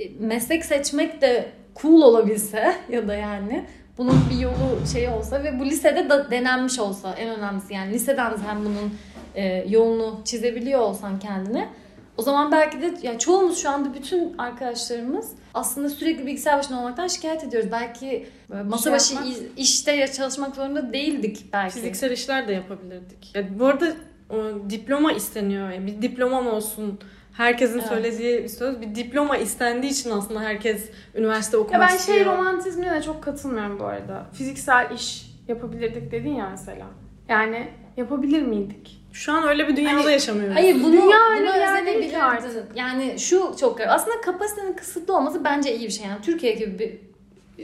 e, 0.00 0.04
meslek 0.20 0.64
seçmek 0.64 1.20
de 1.22 1.48
cool 1.82 2.02
olabilse 2.02 2.74
ya 2.90 3.08
da 3.08 3.14
yani 3.14 3.64
bunun 3.98 4.20
bir 4.30 4.38
yolu 4.40 4.86
şey 4.92 5.08
olsa 5.08 5.44
ve 5.44 5.60
bu 5.60 5.64
lisede 5.64 6.10
de 6.10 6.30
denenmiş 6.30 6.78
olsa 6.78 7.14
en 7.14 7.28
önemlisi 7.38 7.74
yani 7.74 7.92
liseden 7.92 8.36
sen 8.36 8.60
bunun 8.64 8.94
e, 9.34 9.64
yolunu 9.68 10.20
çizebiliyor 10.24 10.80
olsan 10.80 11.18
kendine 11.18 11.68
o 12.16 12.22
zaman 12.22 12.52
belki 12.52 12.80
de 12.82 12.94
ya 13.02 13.18
çoğumuz 13.18 13.58
şu 13.62 13.70
anda 13.70 13.94
bütün 13.94 14.38
arkadaşlarımız 14.38 15.30
aslında 15.54 15.88
sürekli 15.88 16.26
bilgisayar 16.26 16.58
başında 16.58 16.78
olmaktan 16.78 17.08
şikayet 17.08 17.44
ediyoruz. 17.44 17.68
Belki 17.72 18.26
e, 18.52 18.62
masa 18.62 18.82
şey 18.82 18.92
başı 18.92 19.14
yapmak- 19.14 19.28
iş- 19.32 19.38
işte 19.70 19.92
ya 19.92 20.12
çalışmak 20.12 20.54
zorunda 20.56 20.92
değildik 20.92 21.46
belki. 21.52 21.74
Fiziksel 21.74 22.10
işler 22.10 22.48
de 22.48 22.52
yapabilirdik. 22.52 23.34
Ya 23.36 23.58
bu 23.58 23.66
arada 23.66 23.86
o, 24.32 24.70
diploma 24.70 25.12
isteniyor. 25.12 25.70
Yani 25.70 25.86
bir 25.86 26.02
diplomam 26.02 26.46
olsun. 26.46 26.98
Herkesin 27.32 27.78
Evet. 27.78 27.88
söylediği 27.88 28.42
bir 28.42 28.48
söz. 28.48 28.80
Bir 28.80 28.94
diploma 28.94 29.36
istendiği 29.36 29.92
için 29.92 30.10
aslında 30.10 30.40
herkes 30.40 30.88
üniversite 31.14 31.56
Ya 31.56 31.62
okumak 31.62 31.90
ben 31.90 31.96
istiyor. 31.96 32.18
şey 32.18 32.26
romantizmine 32.26 32.90
de 32.94 33.02
çok 33.02 33.22
katılmıyorum 33.22 33.80
bu 33.80 33.84
arada. 33.84 34.26
Fiziksel 34.32 34.90
iş 34.94 35.26
yapabilirdik 35.48 36.12
dedin 36.12 36.34
ya 36.34 36.48
mesela. 36.50 36.86
Yani 37.28 37.68
yapabilir 37.96 38.42
miydik? 38.42 38.98
Şu 39.12 39.32
an 39.32 39.48
öyle 39.48 39.68
bir 39.68 39.76
dünyada 39.76 40.02
Hani- 40.04 40.12
yaşamıyoruz. 40.12 40.56
Hayır 40.56 40.74
bunu, 40.82 40.92
Dünya 40.92 41.02
bunu 41.02 41.38
öyle 41.38 41.40
bir 41.54 41.60
yer 41.60 41.86
değil 41.86 41.98
ki 41.98 42.06
özenebilirdin. 42.06 42.20
artık. 42.20 42.76
Yani 42.76 43.18
şu 43.18 43.52
çok 43.60 43.78
garip. 43.78 43.90
Aslında 43.92 44.20
kapasitenin 44.20 44.72
kısıtlı 44.72 45.16
olması 45.16 45.44
bence 45.44 45.76
iyi 45.76 45.86
bir 45.86 45.92
şey. 45.92 46.06
Yani 46.06 46.22
Türkiye 46.22 46.52
gibi 46.52 46.78
bir 46.78 46.98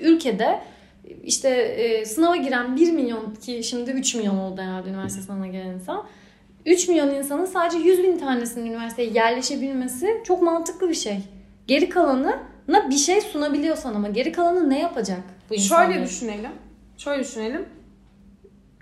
ülkede 0.01 0.61
işte 1.25 1.49
e, 1.49 2.05
sınava 2.05 2.37
giren 2.37 2.77
1 2.77 2.93
milyon 2.93 3.35
ki 3.35 3.63
şimdi 3.65 3.91
3 3.91 4.15
milyon 4.15 4.37
oldu 4.39 4.61
herhalde 4.61 4.89
üniversite 4.91 5.23
sınavına 5.23 5.47
giren 5.47 5.67
insan. 5.67 6.07
3 6.69 6.89
milyon 6.89 7.09
insanın 7.09 7.45
sadece 7.45 7.79
100 7.79 8.03
bin 8.03 8.19
tanesinin 8.19 8.67
üniversiteye 8.67 9.11
yerleşebilmesi 9.11 10.23
çok 10.25 10.43
mantıklı 10.43 10.89
bir 10.89 10.95
şey. 10.95 11.19
Geri 11.67 11.89
kalanı 11.89 12.39
bir 12.91 12.97
şey 12.97 13.21
sunabiliyorsan 13.21 13.95
ama 13.95 14.09
geri 14.09 14.33
kalanı 14.33 14.71
ne 14.71 14.79
yapacak 14.79 15.21
bu 15.51 15.55
insanlar? 15.55 15.87
Şöyle 15.87 16.05
düşünelim. 16.05 16.51
Şöyle 16.99 17.23
düşünelim. 17.23 17.69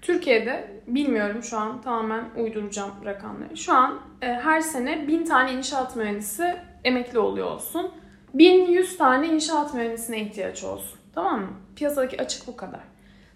Türkiye'de 0.03 0.71
bilmiyorum 0.87 1.43
şu 1.43 1.59
an 1.59 1.83
tamamen 1.83 2.25
uyduracağım 2.37 2.91
rakamları. 3.05 3.57
Şu 3.57 3.73
an 3.73 4.01
e, 4.23 4.27
her 4.27 4.61
sene 4.61 5.09
1000 5.09 5.25
tane 5.25 5.53
inşaat 5.53 5.97
mühendisi 5.97 6.57
emekli 6.85 7.19
oluyor 7.19 7.47
olsun. 7.51 7.91
1100 8.35 8.99
tane 8.99 9.27
inşaat 9.27 9.75
mühendisine 9.75 10.21
ihtiyaç 10.21 10.65
olsun. 10.65 10.99
Tamam 11.15 11.41
mı? 11.41 11.51
Piyasadaki 11.77 12.23
açık 12.23 12.47
bu 12.47 12.57
kadar. 12.57 12.81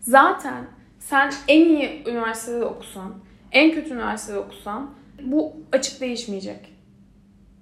Zaten 0.01 0.65
sen 0.99 1.33
en 1.49 1.65
iyi 1.65 2.03
üniversitede 2.07 2.65
okusan, 2.65 3.15
en 3.53 3.73
kötü 3.73 3.95
üniversitede 3.95 4.39
okusan 4.39 4.91
bu 5.23 5.53
açık 5.73 6.01
değişmeyecek. 6.01 6.73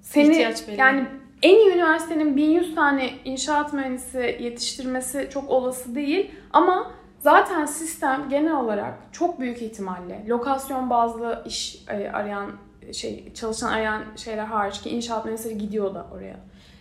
Seni 0.01 0.29
İhtiyaç 0.29 0.69
belli. 0.69 0.81
yani 0.81 1.07
en 1.43 1.55
iyi 1.55 1.71
üniversitenin 1.71 2.37
1100 2.37 2.75
tane 2.75 3.11
inşaat 3.25 3.73
mühendisi 3.73 4.39
yetiştirmesi 4.41 5.29
çok 5.33 5.51
olası 5.51 5.95
değil 5.95 6.31
ama 6.53 6.91
zaten 7.19 7.65
sistem 7.65 8.29
genel 8.31 8.57
olarak 8.57 8.95
çok 9.13 9.41
büyük 9.41 9.63
ihtimalle 9.63 10.25
lokasyon 10.29 10.91
bazlı 10.91 11.43
iş 11.47 11.85
e, 11.89 12.11
arayan 12.11 12.51
şey 12.93 13.33
çalışan 13.35 13.73
arayan 13.73 14.03
şeyler 14.17 14.45
hariç 14.45 14.81
ki 14.81 14.91
inşaat 14.91 15.25
mühendisleri 15.25 15.59
gidiyor 15.59 15.95
da 15.95 16.07
oraya. 16.15 16.37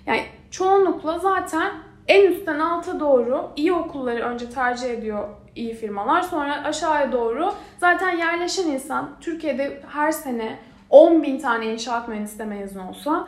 Yani 0.05 0.21
çoğunlukla 0.51 1.19
zaten 1.19 1.71
en 2.07 2.31
üstten 2.31 2.59
alta 2.59 2.99
doğru 2.99 3.49
iyi 3.55 3.73
okulları 3.73 4.23
önce 4.23 4.49
tercih 4.49 4.89
ediyor 4.89 5.29
iyi 5.55 5.73
firmalar. 5.73 6.21
Sonra 6.21 6.63
aşağıya 6.63 7.11
doğru 7.11 7.53
zaten 7.79 8.17
yerleşen 8.17 8.67
insan 8.67 9.09
Türkiye'de 9.21 9.81
her 9.87 10.11
sene 10.11 10.59
10 10.89 11.23
bin 11.23 11.39
tane 11.39 11.65
inşaat 11.73 12.07
mühendisi 12.07 12.39
de 12.39 12.45
mezun 12.45 12.79
olsa 12.79 13.27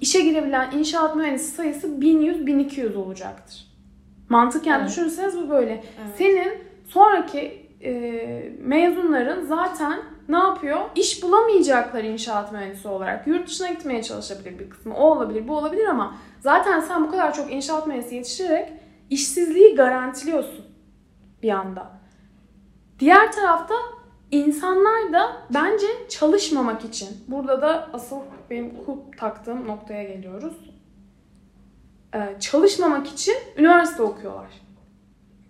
işe 0.00 0.20
girebilen 0.20 0.70
inşaat 0.72 1.16
mühendisi 1.16 1.50
sayısı 1.56 1.86
1100-1200 1.88 2.96
olacaktır. 2.96 3.66
Mantıken 4.28 4.78
Evet. 4.78 4.88
düşünürseniz 4.88 5.38
bu 5.38 5.50
böyle. 5.50 5.72
Evet. 5.72 6.16
Senin 6.18 6.52
sonraki 6.88 7.66
e, 7.84 7.92
mezunların 8.60 9.42
zaten 9.42 10.00
ne 10.28 10.36
yapıyor? 10.38 10.80
İş 10.96 11.22
bulamayacaklar 11.22 12.04
inşaat 12.04 12.52
mühendisi 12.52 12.88
olarak. 12.88 13.26
Yurt 13.26 13.48
dışına 13.48 13.68
gitmeye 13.68 14.02
çalışabilir 14.02 14.58
bir 14.58 14.70
kısmı. 14.70 14.94
O 14.94 15.02
olabilir, 15.02 15.48
bu 15.48 15.56
olabilir 15.56 15.86
ama 15.86 16.14
zaten 16.42 16.80
sen 16.80 17.04
bu 17.04 17.10
kadar 17.10 17.34
çok 17.34 17.52
inşaat 17.52 17.86
mühendisi 17.86 18.14
yetiştirerek 18.14 18.72
işsizliği 19.10 19.74
garantiliyorsun 19.74 20.64
bir 21.42 21.50
anda. 21.50 21.90
Diğer 22.98 23.32
tarafta 23.32 23.74
insanlar 24.30 25.12
da 25.12 25.36
bence 25.54 25.86
çalışmamak 26.08 26.84
için. 26.84 27.08
Burada 27.28 27.62
da 27.62 27.88
asıl 27.92 28.16
benim 28.50 28.84
kulp 28.84 29.18
taktığım 29.18 29.68
noktaya 29.68 30.02
geliyoruz. 30.02 30.54
Ee, 32.14 32.36
çalışmamak 32.40 33.06
için 33.06 33.34
üniversite 33.56 34.02
okuyorlar. 34.02 34.46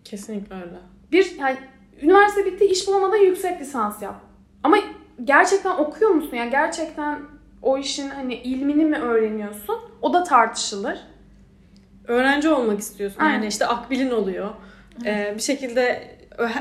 Kesinlikle 0.04 0.54
öyle. 0.54 0.78
Bir 1.12 1.38
yani 1.38 1.56
üniversite 2.02 2.46
bitti 2.46 2.64
iş 2.64 2.88
bulamadan 2.88 3.16
yüksek 3.16 3.60
lisans 3.60 4.02
yap. 4.02 4.20
Ama 4.62 4.76
gerçekten 5.24 5.76
okuyor 5.76 6.10
musun? 6.10 6.36
Yani 6.36 6.50
gerçekten 6.50 7.20
o 7.62 7.78
işin 7.78 8.10
hani 8.10 8.34
ilmini 8.34 8.84
mi 8.84 8.98
öğreniyorsun? 8.98 9.76
O 10.02 10.14
da 10.14 10.24
tartışılır. 10.24 10.98
Öğrenci 12.08 12.48
olmak 12.48 12.80
istiyorsun. 12.80 13.20
Aynen. 13.20 13.34
Yani 13.34 13.46
işte 13.46 13.66
akbilin 13.66 14.10
oluyor. 14.10 14.50
Ee, 15.04 15.32
bir 15.36 15.42
şekilde 15.42 16.12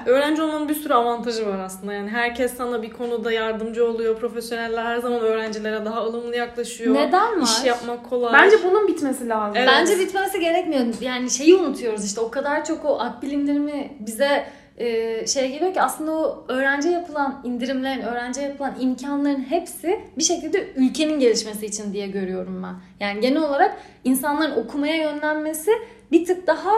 öğrenci 0.06 0.42
olmanın 0.42 0.70
bir 0.70 0.76
sürü 0.76 0.94
avantajı 0.94 1.48
var 1.48 1.60
aslında. 1.60 1.94
Yani 1.94 2.10
herkes 2.10 2.54
sana 2.54 2.82
bir 2.82 2.90
konuda 2.90 3.32
yardımcı 3.32 3.88
oluyor. 3.88 4.20
Profesyoneller 4.20 4.86
her 4.86 4.98
zaman 4.98 5.20
öğrencilere 5.20 5.86
daha 5.86 6.04
ılımlı 6.06 6.36
yaklaşıyor. 6.36 6.96
Neden 6.96 7.42
var? 7.42 7.44
İş 7.44 7.66
yapmak 7.66 8.10
kolay. 8.10 8.34
Bence 8.34 8.56
bunun 8.64 8.88
bitmesi 8.88 9.30
lazım. 9.30 9.58
Evet. 9.58 9.70
Bence 9.72 10.00
bitmesi 10.00 10.40
gerekmiyor. 10.40 10.86
Yani 11.02 11.30
şeyi 11.30 11.56
unutuyoruz 11.56 12.06
işte 12.06 12.22
o 12.22 12.32
kadar 12.32 12.66
çok 12.66 12.86
o 12.86 13.00
akbil 13.00 13.32
indirimi 13.32 13.94
bize 14.00 14.46
e, 14.82 15.28
şey 15.28 15.52
geliyor 15.52 15.74
ki 15.74 15.82
aslında 15.82 16.12
o 16.12 16.46
öğrenciye 16.48 16.94
yapılan 16.94 17.42
indirimlerin, 17.44 18.02
öğrenciye 18.02 18.48
yapılan 18.48 18.76
imkanların 18.80 19.46
hepsi 19.50 20.00
bir 20.18 20.24
şekilde 20.24 20.68
ülkenin 20.76 21.20
gelişmesi 21.20 21.66
için 21.66 21.94
diye 21.94 22.08
görüyorum 22.08 22.64
ben. 22.64 23.06
Yani 23.06 23.22
genel 23.22 23.42
olarak 23.42 23.78
insanların 24.04 24.64
okumaya 24.66 24.96
yönlenmesi 24.96 25.72
bir 26.12 26.26
tık 26.26 26.48
daha 26.48 26.72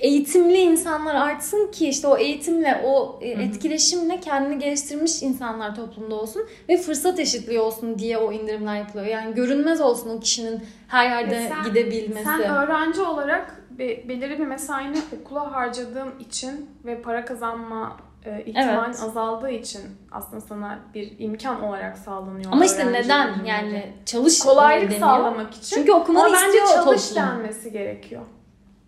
eğitimli 0.00 0.58
insanlar 0.60 1.14
artsın 1.14 1.70
ki 1.72 1.88
işte 1.88 2.06
o 2.08 2.16
eğitimle 2.16 2.80
o 2.84 3.18
e, 3.22 3.28
etkileşimle 3.28 4.20
kendini 4.20 4.58
geliştirmiş 4.58 5.22
insanlar 5.22 5.76
toplumda 5.76 6.14
olsun 6.14 6.42
ve 6.68 6.76
fırsat 6.76 7.18
eşitliği 7.18 7.60
olsun 7.60 7.98
diye 7.98 8.18
o 8.18 8.32
indirimler 8.32 8.76
yapılıyor. 8.76 9.06
Yani 9.06 9.34
görünmez 9.34 9.80
olsun 9.80 10.10
o 10.16 10.20
kişinin 10.20 10.60
her 10.88 11.10
yerde 11.10 11.36
E 11.36 11.48
sen- 11.48 11.64
gidebilmesi. 11.64 12.24
Sen 12.24 12.40
öğrenci 12.40 13.00
olarak 13.00 13.63
be- 13.78 14.08
belirli 14.08 14.38
bir 14.38 14.46
mesaini 14.46 14.98
okula 15.20 15.52
harcadığın 15.52 16.18
için 16.18 16.70
ve 16.84 17.02
para 17.02 17.24
kazanma 17.24 17.96
e, 18.24 18.42
ihtimalin 18.44 18.84
Evet. 18.92 19.02
azaldığı 19.02 19.50
için 19.50 19.80
aslında 20.12 20.40
sana 20.40 20.78
bir 20.94 21.12
imkan 21.18 21.62
olarak 21.62 21.98
sağlanıyor. 21.98 22.52
Ama 22.52 22.64
işte 22.64 22.92
neden 22.92 23.44
yani 23.44 23.92
çalış 24.06 24.38
kolaylık 24.38 24.90
deniyor. 24.90 25.00
sağlamak 25.00 25.54
için. 25.54 25.76
Çünkü 25.76 25.92
okumanı 25.92 26.24
Ama 26.26 26.34
bence 26.36 26.46
istiyor 26.46 26.66
çalış 26.84 27.08
toplum. 27.08 27.22
denmesi 27.26 27.72
gerekiyor. 27.72 28.22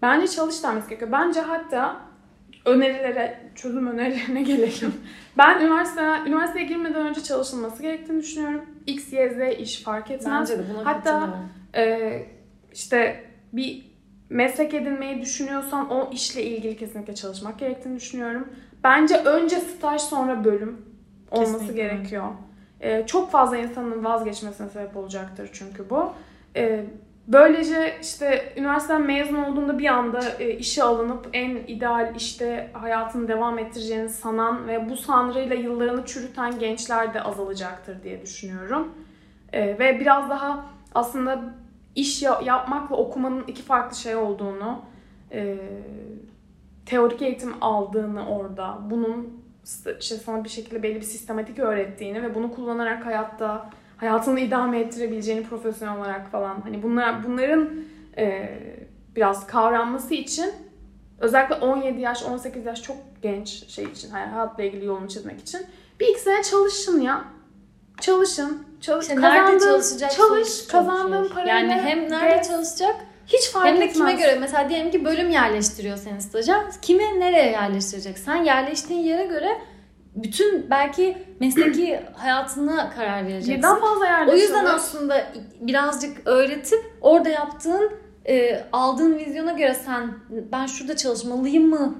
Bence 0.02 0.28
çalış 0.28 0.62
denmesi 0.62 0.88
gerekiyor. 0.88 1.12
Bence 1.12 1.40
hatta 1.40 1.96
önerilere, 2.64 3.50
çözüm 3.54 3.86
önerilerine 3.86 4.42
gelelim. 4.52 4.94
Ben 5.38 5.60
üniversite, 5.60 6.02
üniversiteye 6.26 6.66
girmeden 6.66 7.06
önce 7.06 7.22
çalışılması 7.22 7.82
gerektiğini 7.82 8.20
düşünüyorum. 8.22 8.64
X, 8.86 9.12
Y, 9.12 9.30
Z 9.30 9.60
iş 9.60 9.82
fark 9.82 10.10
etmez. 10.10 10.40
Bence 10.50 10.58
de 10.58 10.62
buna 10.74 10.86
Hatta-. 10.86 11.36
Ee, 11.74 12.26
işte 12.72 13.24
bir 13.52 13.95
meslek 14.30 14.74
edinmeyi 14.74 15.20
düşünüyorsan 15.20 15.90
o 15.90 16.10
işle 16.12 16.42
ilgili 16.42 16.76
kesinlikle 16.76 17.14
çalışmak 17.14 17.58
gerektiğini 17.58 17.96
düşünüyorum. 17.96 18.48
Bence 18.84 19.16
önce 19.16 19.56
staj 19.60 20.00
sonra 20.00 20.44
bölüm 20.44 20.76
olması 21.30 21.52
Kesinlikle. 21.52 21.82
gerekiyor. 21.82 22.24
Ee, 22.80 23.06
çok 23.06 23.30
fazla 23.30 23.56
insanın 23.56 24.04
vazgeçmesine 24.04 24.68
sebep 24.68 24.96
olacaktır 24.96 25.50
çünkü 25.52 25.90
bu. 25.90 26.12
Ee, 26.56 26.84
böylece 27.26 27.96
işte 28.02 28.52
üniversiteden 28.56 29.02
mezun 29.02 29.42
olduğunda 29.42 29.78
bir 29.78 29.86
anda 29.86 30.20
e, 30.38 30.50
işe 30.54 30.82
alınıp 30.82 31.28
en 31.32 31.50
ideal 31.50 32.14
işte 32.16 32.70
hayatını 32.72 33.28
devam 33.28 33.58
ettireceğini 33.58 34.08
sanan 34.08 34.68
ve 34.68 34.90
bu 34.90 34.96
sanrıyla 34.96 35.56
yıllarını 35.56 36.06
çürüten 36.06 36.58
gençler 36.58 37.14
de 37.14 37.22
azalacaktır 37.22 38.02
diye 38.02 38.22
düşünüyorum. 38.22 38.88
Ee, 39.52 39.78
ve 39.78 40.00
biraz 40.00 40.30
daha 40.30 40.66
aslında 40.94 41.54
iş 41.96 42.22
ya- 42.22 42.40
yapmakla 42.44 42.96
okumanın 42.96 43.44
iki 43.46 43.62
farklı 43.62 43.96
şey 43.96 44.16
olduğunu, 44.16 44.80
e, 45.32 45.56
teorik 46.86 47.22
eğitim 47.22 47.54
aldığını 47.60 48.28
orada, 48.28 48.78
bunun 48.90 49.42
işte 50.00 50.16
sana 50.16 50.44
bir 50.44 50.48
şekilde 50.48 50.82
belli 50.82 50.96
bir 50.96 51.02
sistematik 51.02 51.58
öğrettiğini 51.58 52.22
ve 52.22 52.34
bunu 52.34 52.54
kullanarak 52.54 53.06
hayatta 53.06 53.70
hayatını 53.96 54.40
idame 54.40 54.80
ettirebileceğini 54.80 55.42
profesyonel 55.46 55.98
olarak 55.98 56.30
falan. 56.30 56.60
Hani 56.60 56.82
bunlar 56.82 57.24
bunların 57.24 57.70
e, 58.18 58.58
biraz 59.16 59.46
kavranması 59.46 60.14
için 60.14 60.52
özellikle 61.18 61.54
17 61.54 62.00
yaş 62.00 62.22
18 62.22 62.66
yaş 62.66 62.82
çok 62.82 62.96
genç 63.22 63.48
şey 63.48 63.84
için 63.84 64.10
hayatla 64.10 64.62
ilgili 64.62 64.84
yolunu 64.84 65.08
çizmek 65.08 65.40
için 65.40 65.60
bir 66.00 66.06
iki 66.08 66.20
sene 66.20 66.42
çalışın 66.42 67.00
ya 67.00 67.24
çalışın 68.00 68.66
çalış 68.80 69.02
İşte 69.08 69.20
nerede 69.20 69.58
çalışacak 69.60 70.10
çalış 70.10 70.66
kazandığın 70.66 71.28
parayla 71.28 71.54
Yani 71.54 71.72
hem 71.72 72.10
nerede 72.10 72.42
çalışacak 72.48 72.96
hiç 73.26 73.48
fark 73.50 73.66
hem 73.66 73.74
de 73.80 73.84
etmez. 73.84 73.96
kime 73.96 74.12
göre 74.12 74.38
mesela 74.40 74.68
diyelim 74.68 74.90
ki 74.90 75.04
bölüm 75.04 75.30
yerleştiriyor 75.30 75.96
seni 75.96 76.22
staja. 76.22 76.64
Kime 76.82 77.20
nereye 77.20 77.50
yerleştirecek? 77.50 78.18
Sen 78.18 78.36
yerleştiğin 78.44 79.00
yere 79.00 79.26
göre 79.26 79.48
bütün 80.14 80.70
belki 80.70 81.18
mesleki 81.40 82.00
hayatına 82.16 82.90
karar 82.90 83.26
vereceksin. 83.26 83.56
Birden 83.56 83.80
fazla 83.80 84.06
yerde 84.06 84.30
O 84.30 84.34
yüzden 84.34 84.64
aslında 84.64 85.26
birazcık 85.60 86.16
öğretip 86.24 86.84
orada 87.00 87.28
yaptığın 87.28 87.92
e, 88.28 88.64
aldığın 88.72 89.18
vizyona 89.18 89.52
göre 89.52 89.74
sen 89.74 90.14
ben 90.52 90.66
şurada 90.66 90.96
çalışmalıyım 90.96 91.68
mı 91.70 91.94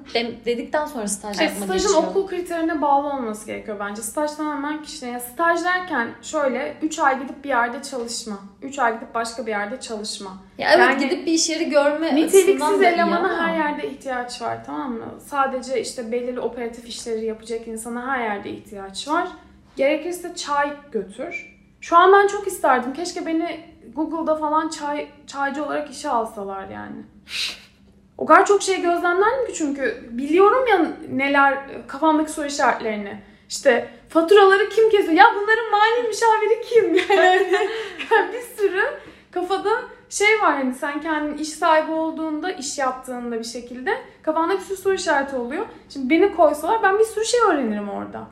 dedikten 0.45 0.87
sonra 0.87 1.09
staj 1.09 1.37
Şey, 1.37 1.47
yapma 1.47 1.65
stajın 1.65 1.89
geçiyor. 1.89 2.05
okul 2.11 2.27
kriterine 2.27 2.83
bağlı 2.83 3.09
olması 3.09 3.47
gerekiyor 3.47 3.77
bence. 3.81 4.03
Staj 4.03 4.31
tamamen 4.31 4.83
kişiye. 4.83 5.21
Staj 5.21 5.65
derken 5.65 6.09
şöyle 6.23 6.77
3 6.83 6.99
ay 6.99 7.23
gidip 7.23 7.45
bir 7.45 7.49
yerde 7.49 7.83
çalışma. 7.83 8.39
3 8.62 8.79
ay 8.79 8.95
gidip 8.95 9.15
başka 9.15 9.47
bir 9.47 9.51
yerde 9.51 9.81
çalışma. 9.81 10.31
Ya 10.59 10.69
evet 10.71 10.79
Yani 10.79 10.99
gidip 11.05 11.27
bir 11.27 11.33
iş 11.33 11.51
yeri 11.51 11.71
görme 11.71 12.15
Niteliksiz 12.17 12.83
elemana 12.83 13.47
her 13.47 13.57
yerde 13.57 13.89
ihtiyaç 13.91 14.43
var 14.43 14.59
tamam 14.67 14.93
mı? 14.93 15.15
Sadece 15.27 15.81
işte 15.81 16.12
belirli 16.12 16.41
operatif 16.41 16.89
işleri 16.89 17.25
yapacak 17.25 17.69
insana 17.69 18.07
her 18.07 18.21
yerde 18.25 18.51
ihtiyaç 18.51 19.09
var. 19.09 19.29
Gerekirse 19.77 20.35
çay 20.35 20.73
götür. 20.93 21.57
Şu 21.81 21.97
an 21.97 22.12
ben 22.12 22.27
çok 22.27 22.47
isterdim. 22.47 22.93
Keşke 22.93 23.27
beni 23.27 23.61
Google'da 23.94 24.37
falan 24.37 24.68
çay 24.68 25.09
çaycı 25.27 25.64
olarak 25.64 25.90
işe 25.90 26.11
alsalar 26.11 26.68
yani. 26.68 26.96
O 28.18 28.27
kadar 28.27 28.46
çok 28.46 28.62
şey 28.62 28.83
gözlemlendim 28.83 29.46
ki 29.46 29.55
çünkü 29.55 30.09
biliyorum 30.11 30.66
ya 30.66 30.87
neler 31.11 31.59
kafamdaki 31.87 32.33
soru 32.33 32.46
işaretlerini. 32.46 33.22
İşte 33.49 33.88
faturaları 34.09 34.68
kim 34.68 34.90
kesiyor? 34.90 35.12
Ya 35.12 35.25
bunların 35.35 35.70
mali 35.70 36.09
müşaviri 36.09 36.61
kim? 36.62 36.94
Yani, 37.16 37.53
yani 38.11 38.33
bir 38.33 38.57
sürü 38.57 38.83
kafada 39.31 39.70
şey 40.11 40.40
var 40.42 40.55
hani 40.55 40.75
sen 40.75 41.01
kendin 41.01 41.38
iş 41.38 41.49
sahibi 41.49 41.92
olduğunda, 41.92 42.53
iş 42.53 42.79
yaptığında 42.79 43.38
bir 43.38 43.44
şekilde 43.44 43.99
kafanda 44.22 44.55
bir 44.55 44.61
sürü 44.61 44.77
soru 44.77 44.94
işareti 44.94 45.37
oluyor. 45.37 45.66
Şimdi 45.88 46.11
beni 46.11 46.37
koysalar 46.37 46.83
ben 46.83 46.99
bir 46.99 47.05
sürü 47.05 47.25
şey 47.25 47.40
öğrenirim 47.40 47.88
orada. 47.88 48.27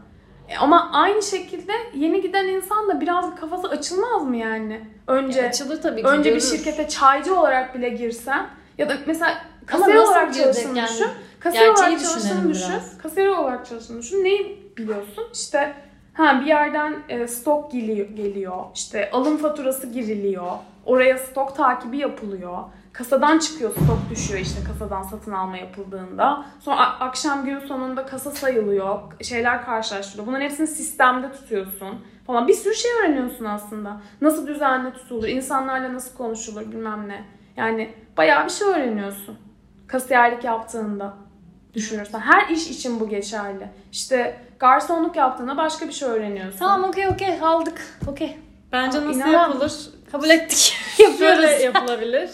E 0.49 0.57
ama 0.57 0.91
aynı 0.93 1.23
şekilde 1.23 1.73
yeni 1.95 2.21
giden 2.21 2.45
insan 2.47 2.89
da 2.89 3.01
biraz 3.01 3.35
kafası 3.35 3.69
açılmaz 3.69 4.23
mı 4.23 4.37
yani? 4.37 4.81
Önce 5.07 5.41
Ya 5.41 5.49
açılır 5.49 5.83
tabii 5.83 6.03
ki. 6.03 6.09
önce 6.09 6.35
bir 6.35 6.41
görür. 6.41 6.57
şirkete 6.57 6.89
çaycı 6.89 7.41
olarak 7.41 7.75
bile 7.75 7.89
girsen 7.89 8.47
ya 8.79 8.89
da 8.89 8.95
mesela 9.07 9.39
kasiyer 9.67 9.97
olarak 9.97 10.35
çalıştığını 10.35 10.79
yani? 10.79 10.89
düşün. 10.89 11.07
Kasiyer 11.41 11.69
olarak 11.69 12.01
çalıştığını 12.01 12.49
düşün. 12.55 12.73
Kasiyer 13.03 13.27
olarak 13.27 13.67
çalıştığını 13.67 14.03
düşün. 14.03 14.25
Neyi 14.25 14.73
biliyorsun? 14.77 15.25
İşte 15.35 15.75
ha 16.15 16.41
bir 16.41 16.47
yerden 16.47 16.97
e, 17.09 17.27
stok 17.29 17.73
geliyor. 17.73 18.65
İşte 18.75 19.11
alım 19.11 19.37
faturası 19.37 19.87
giriliyor. 19.87 20.53
Oraya 20.87 21.19
stok 21.19 21.57
takibi 21.57 21.99
yapılıyor. 21.99 22.59
Kasadan 22.93 23.39
çıkıyor, 23.39 23.71
stok 23.71 23.99
düşüyor 24.11 24.41
işte 24.41 24.61
kasadan 24.65 25.03
satın 25.03 25.33
alma 25.33 25.57
yapıldığında. 25.57 26.47
Sonra 26.61 27.01
akşam 27.01 27.45
gün 27.45 27.59
sonunda 27.59 28.07
kasa 28.07 28.31
sayılıyor. 28.31 28.99
Şeyler 29.23 29.65
karşılaştırılıyor. 29.65 30.27
Bunların 30.27 30.45
hepsini 30.45 30.67
sistemde 30.67 31.33
tutuyorsun 31.33 32.05
falan. 32.27 32.49
Bir 32.49 32.55
sürü 32.55 32.75
şey 32.75 32.91
öğreniyorsun 33.01 33.45
aslında. 33.45 34.01
Nasıl 34.21 34.47
düzenli 34.47 34.93
tutulur, 34.93 35.29
insanlarla 35.29 35.95
nasıl 35.95 36.17
konuşulur 36.17 36.73
bilmem 36.73 37.09
ne. 37.09 37.25
Yani 37.57 37.95
bayağı 38.17 38.45
bir 38.45 38.51
şey 38.51 38.69
öğreniyorsun. 38.69 39.39
Kasiyerlik 39.87 40.45
yaptığında 40.45 41.15
düşünürsen. 41.75 42.21
Her 42.21 42.49
iş 42.49 42.71
için 42.71 43.01
bu 43.01 43.09
geçerli. 43.09 43.69
İşte 43.93 44.44
garsonluk 44.59 45.17
yaptığında 45.17 45.57
başka 45.57 45.89
bir 45.89 45.93
şey 45.93 46.09
öğreniyorsun. 46.09 46.59
Tamam 46.59 46.85
okey 46.89 47.09
okey 47.09 47.41
aldık. 47.43 47.83
Okey. 48.09 48.37
Bence 48.73 48.99
Aa, 48.99 49.05
nasıl 49.07 49.21
inan- 49.21 49.33
yapılır? 49.33 49.73
Kabul 50.13 50.31
ettik. 50.31 50.75
Şöyle 50.97 51.23
Yapıyoruz. 51.23 51.63
yapılabilir. 51.65 52.31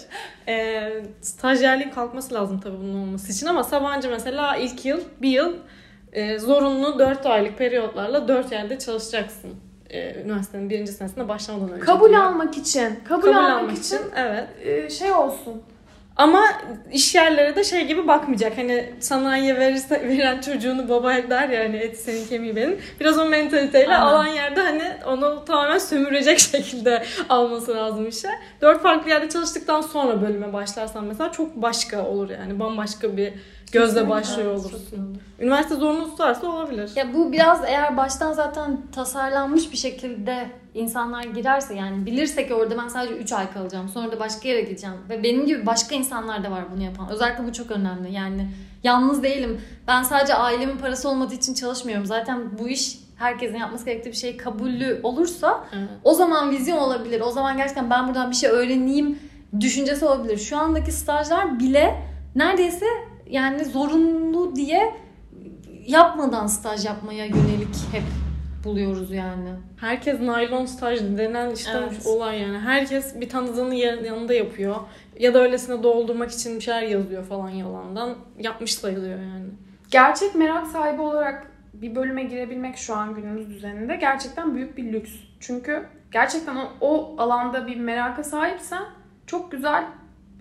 Ee, 0.49 0.93
stajyerliğin 1.21 1.91
kalkması 1.91 2.35
lazım 2.35 2.61
tabii 2.61 2.79
bunun 2.79 3.03
olması 3.03 3.33
için 3.33 3.47
ama 3.47 3.65
Sabancı 3.65 4.11
mesela 4.11 4.57
ilk 4.57 4.85
yıl, 4.85 5.01
bir 5.23 5.29
yıl 5.31 5.55
e, 6.13 6.39
zorunlu 6.39 6.99
4 6.99 7.27
aylık 7.27 7.59
periyotlarla 7.59 8.29
4 8.29 8.53
yerde 8.53 8.79
çalışacaksın. 8.79 9.51
E, 9.91 10.23
üniversitenin 10.23 10.71
birinci 10.71 10.93
senesinde 10.93 11.29
başlamadan 11.29 11.71
önce. 11.73 11.85
kabul 11.85 12.09
diyor. 12.11 12.23
almak 12.23 12.59
için, 12.59 13.01
kabul, 13.09 13.23
Kabul 13.23 13.37
almak, 13.37 13.53
almak 13.63 13.73
için, 13.79 13.97
için 13.97 13.99
evet. 14.17 14.49
e, 14.65 14.91
şey 14.91 15.13
olsun. 15.13 15.63
Ama 16.21 16.43
iş 16.93 17.15
yerleri 17.15 17.57
de 17.57 17.65
şey 17.65 17.87
gibi 17.87 18.09
bakmayacak. 18.09 18.59
Hani 18.59 18.93
sanayiye 19.01 19.57
verirse, 19.59 20.09
veren 20.09 20.41
çocuğunu 20.41 20.89
baba 20.89 21.09
der 21.31 21.49
ya 21.49 21.65
hani 21.65 21.77
et 21.77 22.01
senin 22.01 22.27
kemiği 22.27 22.57
benim. 22.57 22.79
Biraz 23.01 23.19
o 23.19 23.25
mentaliteyle 23.27 23.95
Aynen. 23.97 24.07
alan 24.07 24.27
yerde 24.27 24.61
hani 24.61 24.83
onu 25.07 25.45
tamamen 25.45 25.79
sömürecek 25.79 26.39
şekilde 26.53 27.03
alması 27.29 27.75
lazım 27.75 28.09
işe. 28.09 28.29
Dört 28.61 28.83
farklı 28.83 29.11
yerde 29.11 29.29
çalıştıktan 29.29 29.81
sonra 29.81 30.23
bölüme 30.23 30.53
başlarsan 30.53 31.05
mesela 31.05 31.33
çok 31.33 31.57
başka 31.57 32.07
olur 32.07 32.31
yani. 32.31 32.61
Bambaşka 32.61 33.17
bir 33.17 33.33
gözle 33.73 34.09
başlıyor 34.09 34.51
Evet, 34.51 34.61
olursun. 34.61 35.19
Üniversite 35.41 35.75
zorunlu 35.75 36.11
tutarsa 36.11 36.47
olabilir. 36.47 36.91
Ya 36.97 37.15
bu 37.15 37.33
biraz 37.33 37.65
eğer 37.67 37.97
baştan 37.97 38.33
zaten 38.33 38.79
tasarlanmış 38.95 39.73
bir 39.73 39.77
şekilde 39.77 40.47
insanlar 40.75 41.23
girerse 41.25 41.75
yani 41.75 42.07
bilirse 42.07 42.47
ki 42.49 42.55
orada 42.55 42.79
ben 42.79 42.89
sadece 42.89 43.15
3 43.15 43.33
ay 43.33 43.53
kalacağım. 43.53 43.89
Sonra 43.89 44.13
da 44.13 44.21
başka 44.21 44.49
yere 44.49 44.61
gideceğim. 44.61 44.97
Ve 45.09 45.23
benim 45.23 45.47
gibi 45.47 45.67
başka 45.67 45.95
insanlar 45.95 46.45
da 46.45 46.51
var 46.51 46.65
bunu 46.75 46.83
yapan. 46.83 47.09
Özellikle 47.11 47.47
bu 47.47 47.53
çok 47.53 47.71
önemli. 47.71 48.13
Yani 48.13 48.49
yalnız 48.85 49.23
değilim. 49.23 49.61
Ben 49.89 50.03
sadece 50.03 50.35
ailemin 50.35 50.77
parası 50.77 51.09
olmadığı 51.09 51.35
için 51.35 51.55
çalışmıyorum. 51.55 52.07
Zaten 52.07 52.59
bu 52.59 52.69
iş 52.69 52.99
herkesin 53.17 53.57
yapması 53.57 53.85
gerektiği 53.85 54.11
bir 54.11 54.17
şey 54.17 54.37
kabullü 54.37 55.01
olursa 55.03 55.65
Evet. 55.77 55.89
o 56.05 56.15
zaman 56.15 56.51
vizyon 56.51 56.79
olabilir. 56.79 57.21
O 57.21 57.31
zaman 57.31 57.57
gerçekten 57.57 57.91
ben 57.91 58.09
buradan 58.09 58.31
bir 58.31 58.37
şey 58.37 58.51
öğreneyim 58.51 59.19
düşüncesi 59.61 60.05
olabilir. 60.05 60.39
Şu 60.39 60.59
andaki 60.59 60.93
stajlar 60.93 61.59
bile 61.59 62.03
neredeyse 62.35 62.87
yani 63.31 63.65
zorunlu 63.65 64.57
diye 64.57 64.95
yapmadan 65.87 66.47
staj 66.47 66.85
yapmaya 66.85 67.25
yönelik 67.25 67.77
hep 67.93 68.03
buluyoruz 68.65 69.11
yani. 69.13 69.49
Herkes 69.77 70.21
naylon 70.21 70.67
staj 70.67 71.01
denen 71.01 71.51
işte 71.51 71.71
Evet. 71.79 72.07
olay 72.07 72.41
yani. 72.41 72.59
Herkes 72.59 73.21
bir 73.21 73.29
tanıdığının 73.29 73.73
yanında 73.75 74.35
yapıyor. 74.35 74.77
Ya 75.19 75.35
da 75.35 75.43
öylesine 75.43 75.83
doldurmak 75.83 76.31
için 76.31 76.57
bir 76.57 76.61
şeyler 76.61 76.83
yazıyor 76.83 77.25
falan 77.25 77.51
yalandan. 77.51 78.15
Yapmış 78.39 78.75
sayılıyor 78.75 79.19
yani. 79.19 79.47
Gerçek 79.91 80.35
merak 80.35 80.67
sahibi 80.67 81.01
olarak 81.03 81.51
bir 81.73 81.95
bölüme 81.95 82.23
girebilmek 82.23 82.77
şu 82.77 82.97
an 82.97 83.15
günümüz 83.15 83.49
düzeninde 83.49 83.97
gerçekten 83.97 84.55
büyük 84.55 84.77
bir 84.77 84.93
lüks. 84.93 85.11
Çünkü 85.41 85.87
gerçekten 86.13 86.57
o, 86.57 86.69
o 86.81 87.15
alanda 87.19 87.67
bir 87.67 87.77
meraka 87.77 88.25
sahipsen 88.25 88.83
çok 89.27 89.53
güzel 89.53 89.85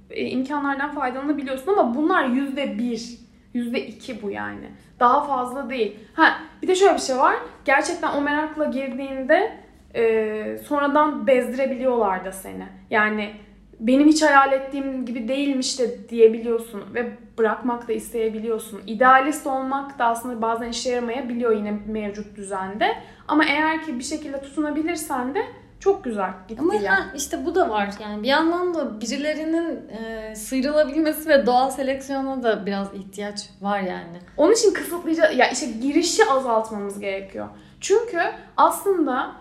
e, 0.10 0.26
imkanlardan 0.26 0.92
faydalanabiliyorsun 0.92 1.72
ama 1.72 1.96
bunlar 1.96 2.26
yüzde 2.26 2.78
bir, 2.78 3.20
yüzde 3.54 3.88
iki 3.88 4.22
bu 4.22 4.30
yani. 4.30 4.70
Daha 5.00 5.26
fazla 5.26 5.70
değil. 5.70 5.96
Ha 6.14 6.40
bir 6.62 6.68
de 6.68 6.76
şöyle 6.76 6.94
bir 6.94 7.00
şey 7.00 7.18
var. 7.18 7.36
Gerçekten 7.66 8.14
o 8.14 8.22
merakla 8.22 8.66
girdiğinde 8.66 9.52
e, 9.96 10.58
sonradan 10.68 11.28
bezdirebiliyorlar 11.28 12.26
da 12.26 12.32
seni. 12.32 12.68
Yani 12.90 13.32
benim 13.80 14.08
hiç 14.08 14.22
hayal 14.22 14.54
ettiğim 14.54 15.06
gibi 15.06 15.28
değilmiş 15.28 15.80
de 15.80 16.10
diyebiliyorsun 16.10 16.84
ve 16.94 17.12
bırakmak 17.38 17.88
da 17.88 17.94
isteyebiliyorsun. 17.94 18.82
İdealist 18.88 19.48
olmak 19.48 20.00
da 20.00 20.06
aslında 20.06 20.42
bazen 20.42 20.70
işe 20.70 20.90
yaramayabiliyor 20.90 21.56
yine 21.56 21.80
mevcut 21.88 22.36
düzende. 22.36 22.88
Ama 23.28 23.46
eğer 23.46 23.84
ki 23.84 24.00
bir 24.00 24.04
şekilde 24.04 24.42
tutunabilirsen 24.42 25.36
de 25.36 25.40
çok 25.80 26.04
güzel 26.04 26.32
gitti 26.48 26.62
Ama 26.62 26.76
yani. 26.76 27.06
işte 27.16 27.46
bu 27.46 27.56
da 27.56 27.70
var. 27.70 27.90
Yani 28.02 28.24
bir 28.24 28.28
yandan 28.28 28.74
da 28.74 29.02
birilerinin 29.02 29.90
e, 29.90 30.36
sıyrılabilmesi 30.36 31.30
ve 31.30 31.46
doğal 31.46 31.70
seleksiyona 31.72 32.44
da 32.44 32.66
biraz 32.66 32.94
ihtiyaç 32.94 33.50
var 33.62 33.80
yani. 33.80 34.20
Onun 34.38 34.54
için 34.54 34.74
kısıtlayıcı, 34.74 35.22
ya 35.22 35.50
işte 35.50 35.66
girişi 35.66 36.26
azaltmamız 36.26 37.00
gerekiyor. 37.00 37.48
Çünkü 37.82 38.20
aslında 38.58 39.32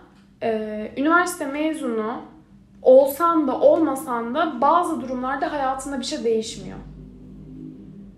e, 0.43 0.91
üniversite 0.97 1.45
mezunu 1.45 2.21
olsan 2.81 3.47
da 3.47 3.59
olmasan 3.59 4.35
da 4.35 4.61
bazı 4.61 5.01
durumlarda 5.01 5.51
hayatında 5.51 5.99
bir 5.99 6.05
şey 6.05 6.23
değişmiyor. 6.23 6.77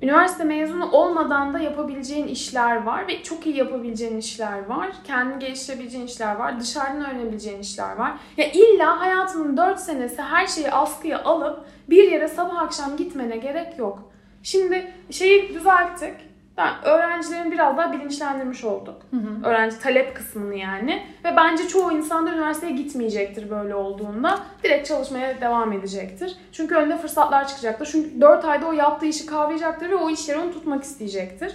Üniversite 0.02 0.44
mezunu 0.44 0.92
olmadan 0.92 1.54
da 1.54 1.60
yapabileceğin 1.60 2.28
işler 2.28 2.84
var 2.84 3.08
ve 3.08 3.24
çok 3.24 3.46
iyi 3.46 3.58
yapabileceğin 3.58 4.18
işler 4.18 4.66
var. 4.66 4.90
Kendini 5.04 5.40
geliştirebileceğin 5.40 6.06
işler 6.06 6.36
var. 6.36 6.60
Dışarıdan 6.60 7.06
öğrenebileceğin 7.06 7.60
işler 7.60 7.96
var. 7.96 8.12
Ya 8.38 8.52
illa 8.52 9.00
hayatının 9.00 9.58
4 9.58 9.80
senesi 9.80 10.22
her 10.22 10.48
şeyi 10.48 10.72
askıya 10.72 11.24
alıp 11.24 11.66
bir 11.90 12.12
yere 12.12 12.28
sabah 12.28 12.58
akşam 12.62 12.98
gitmene 12.98 13.38
gerek 13.38 13.80
yok. 13.80 14.12
Şimdi 14.44 14.94
şeyi 15.12 15.54
düzelttik. 15.54 16.31
Yani 16.58 16.72
öğrencilerin 16.84 17.52
biraz 17.52 17.78
daha 17.78 17.94
bilinçlendirmiş 17.94 18.64
olduk. 18.64 19.02
Öğrenci 19.46 19.80
talep 19.80 20.16
kısmını 20.16 20.56
yani. 20.56 21.04
Ve 21.26 21.36
bence 21.36 21.68
çoğu 21.68 21.92
insan 21.92 22.28
da 22.28 22.32
üniversiteye 22.34 22.74
gitmeyecektir 22.74 23.50
böyle 23.50 23.76
olduğunda. 23.76 24.40
Direkt 24.64 24.88
çalışmaya 24.88 25.42
devam 25.42 25.74
edecektir. 25.74 26.36
Çünkü 26.52 26.76
önüne 26.76 26.98
fırsatlar 26.98 27.48
çıkacaktır. 27.48 27.90
Çünkü 27.92 28.22
4 28.22 28.46
ayda 28.46 28.68
o 28.68 28.72
yaptığı 28.72 29.06
işi 29.06 29.26
kavrayacaktır 29.26 29.90
ve 29.90 29.96
o 29.96 30.10
iş 30.10 30.30
yeri 30.30 30.40
onu 30.40 30.52
tutmak 30.52 30.84
isteyecektir. 30.84 31.54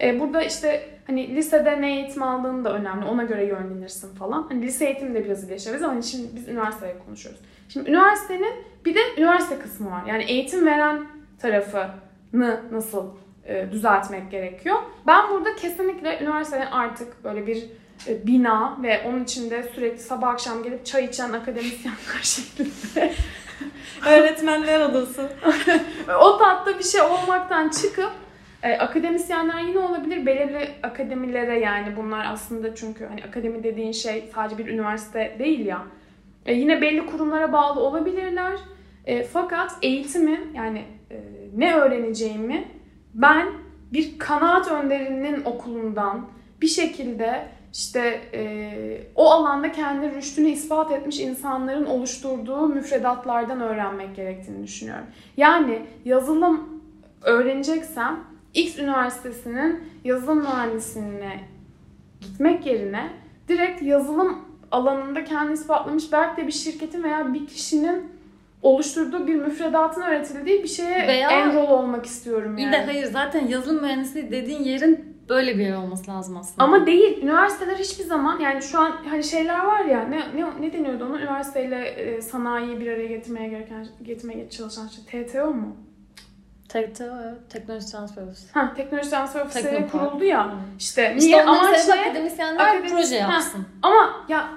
Ee, 0.00 0.20
burada 0.20 0.42
işte 0.42 0.88
hani 1.06 1.36
lisede 1.36 1.80
ne 1.80 1.94
eğitim 1.96 2.22
aldığın 2.22 2.64
da 2.64 2.72
önemli. 2.72 3.06
Ona 3.06 3.22
göre 3.22 3.44
yönlenirsin 3.44 4.14
falan. 4.14 4.46
Hani 4.48 4.62
lise 4.62 4.84
eğitimi 4.84 5.14
de 5.14 5.24
biraz 5.24 5.44
iyileşebiliriz 5.44 5.82
ama 5.82 5.92
hani 5.92 6.02
şimdi 6.02 6.28
biz 6.36 6.48
üniversiteye 6.48 6.94
konuşuyoruz. 7.06 7.40
Şimdi 7.68 7.90
üniversitenin 7.90 8.52
bir 8.84 8.94
de 8.94 9.00
üniversite 9.18 9.58
kısmı 9.58 9.90
var. 9.90 10.02
Yani 10.08 10.24
eğitim 10.24 10.66
veren 10.66 11.06
tarafını 11.38 12.60
nasıl 12.72 13.06
e, 13.46 13.72
düzeltmek 13.72 14.30
gerekiyor. 14.30 14.76
Ben 15.06 15.30
burada 15.30 15.56
kesinlikle 15.56 16.18
üniversitenin 16.22 16.66
artık 16.66 17.24
böyle 17.24 17.46
bir 17.46 17.64
e, 18.08 18.26
bina 18.26 18.78
ve 18.82 19.02
onun 19.06 19.24
içinde 19.24 19.62
sürekli 19.74 19.98
sabah 19.98 20.28
akşam 20.28 20.62
gelip 20.62 20.86
çay 20.86 21.04
içen 21.04 21.32
akademisyenler 21.32 21.98
şeklinde 22.22 23.12
Öğretmenler 24.06 24.80
odası. 24.80 25.32
o 26.20 26.38
tatta 26.38 26.78
bir 26.78 26.84
şey 26.84 27.00
olmaktan 27.00 27.68
çıkıp 27.68 28.10
e, 28.62 28.72
akademisyenler 28.72 29.60
yine 29.60 29.78
olabilir 29.78 30.26
belirli 30.26 30.68
akademilere 30.82 31.58
yani 31.58 31.96
bunlar 31.96 32.26
aslında 32.32 32.74
çünkü 32.74 33.06
hani 33.06 33.24
akademi 33.24 33.62
dediğin 33.62 33.92
şey 33.92 34.30
sadece 34.34 34.58
bir 34.58 34.66
üniversite 34.66 35.36
değil 35.38 35.66
ya. 35.66 35.82
E, 36.46 36.54
yine 36.54 36.80
belli 36.80 37.06
kurumlara 37.06 37.52
bağlı 37.52 37.80
olabilirler. 37.80 38.58
E, 39.06 39.22
fakat 39.22 39.72
eğitimi 39.82 40.40
yani 40.54 40.84
e, 41.10 41.16
ne 41.56 41.74
öğreneceğimi 41.74 42.68
ben 43.14 43.46
bir 43.92 44.18
kanaat 44.18 44.70
önderinin 44.70 45.44
okulundan 45.44 46.26
bir 46.62 46.66
şekilde 46.66 47.48
işte 47.72 48.20
e, 48.34 49.00
o 49.14 49.30
alanda 49.30 49.72
kendi 49.72 50.14
rüştünü 50.14 50.48
ispat 50.48 50.92
etmiş 50.92 51.20
insanların 51.20 51.86
oluşturduğu 51.86 52.66
müfredatlardan 52.66 53.60
öğrenmek 53.60 54.16
gerektiğini 54.16 54.62
düşünüyorum. 54.62 55.06
Yani 55.36 55.86
yazılım 56.04 56.82
öğreneceksem 57.22 58.20
X 58.54 58.78
üniversitesinin 58.78 59.80
yazılım 60.04 60.38
mühendisliğine 60.38 61.40
gitmek 62.20 62.66
yerine 62.66 63.10
direkt 63.48 63.82
yazılım 63.82 64.38
alanında 64.70 65.24
kendini 65.24 65.54
ispatlamış 65.54 66.12
belki 66.12 66.42
de 66.42 66.46
bir 66.46 66.52
şirketin 66.52 67.02
veya 67.02 67.34
bir 67.34 67.46
kişinin 67.46 68.13
oluşturduğu 68.64 69.26
bir 69.26 69.34
müfredatın 69.34 70.02
öğretildiği 70.02 70.62
bir 70.62 70.68
şeye 70.68 71.06
Veya- 71.08 71.30
enrol 71.30 71.70
olmak 71.70 72.06
istiyorum 72.06 72.56
İyi 72.58 72.62
yani. 72.62 72.72
de 72.72 72.84
hayır 72.84 73.04
zaten 73.04 73.46
yazılım 73.46 73.82
mühendisliği 73.82 74.30
dediğin 74.30 74.62
yerin 74.62 75.14
böyle 75.28 75.58
bir 75.58 75.62
yer 75.64 75.76
olması 75.76 76.10
lazım 76.10 76.36
aslında. 76.36 76.64
Ama 76.64 76.86
değil. 76.86 77.22
Üniversiteler 77.22 77.76
hiçbir 77.76 78.04
zaman 78.04 78.40
yani 78.40 78.62
şu 78.62 78.78
an 78.80 78.92
hani 79.10 79.24
şeyler 79.24 79.64
var 79.64 79.84
ya 79.84 80.00
ne 80.04 80.18
ne, 80.18 80.46
ne 80.60 80.72
deniyordu 80.72 81.04
onu? 81.04 81.18
Üniversiteyle 81.20 81.84
e, 81.86 82.22
sanayiyi 82.22 82.80
bir 82.80 82.92
araya 82.92 83.06
getirmeye 83.06 83.48
gereken 83.48 83.86
getirmeye 84.02 84.50
çalışan 84.50 84.88
şey 84.88 85.24
TTO 85.26 85.46
mu? 85.46 85.76
TTO, 86.68 87.04
teknoloji 87.50 87.86
transfer 87.92 88.22
ofisi. 88.22 88.52
Ha, 88.52 88.72
teknoloji 88.76 89.10
transfer 89.10 89.50
Teknopark. 89.50 89.92
kuruldu 89.92 90.24
ya. 90.24 90.46
Hı. 90.46 90.50
İşte 90.78 91.14
İşte 91.18 91.26
niye 91.30 91.42
amaç 91.44 91.88
ne? 91.88 91.94
akademisyenler 91.94 92.64
Akademis- 92.74 92.90
proje 92.90 93.20
Ha. 93.20 93.32
yapsın. 93.32 93.66
Ama 93.82 94.24
ya 94.28 94.48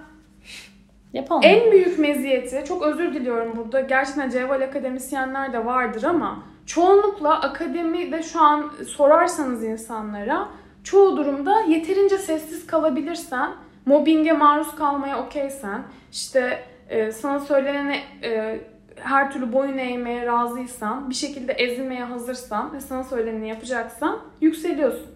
Yapalım. 1.14 1.42
En 1.46 1.72
büyük 1.72 2.00
meziyeti, 2.00 2.64
çok 2.68 2.84
özür 2.84 3.14
diliyorum 3.14 3.58
burada, 3.58 3.82
gerçekten 3.82 4.30
cevval 4.30 4.62
akademisyenler 4.62 5.54
de 5.54 5.66
vardır 5.66 6.04
ama 6.04 6.44
çoğunlukla 6.66 7.42
akademide 7.42 8.24
şu 8.24 8.42
an 8.42 8.72
sorarsanız 8.88 9.64
insanlara 9.64 10.48
çoğu 10.84 11.18
durumda 11.18 11.62
yeterince 11.62 12.18
sessiz 12.18 12.68
kalabilirsen, 12.68 13.52
mobbinge 13.86 14.32
maruz 14.32 14.76
kalmaya 14.76 15.26
okeysen, 15.26 15.84
işte 16.12 16.64
e, 16.90 17.12
sana 17.12 17.40
söylenene 17.40 18.00
e, 18.24 18.60
her 18.96 19.32
türlü 19.32 19.54
boyun 19.54 19.78
eğmeye 19.78 20.26
razıysan, 20.26 21.10
bir 21.10 21.16
şekilde 21.16 21.54
ezilmeye 21.54 22.04
hazırsan 22.04 22.74
ve 22.74 22.82
sana 22.82 23.04
söyleneni 23.04 23.50
yapacaksan 23.50 24.20
yükseliyorsun. 24.42 25.08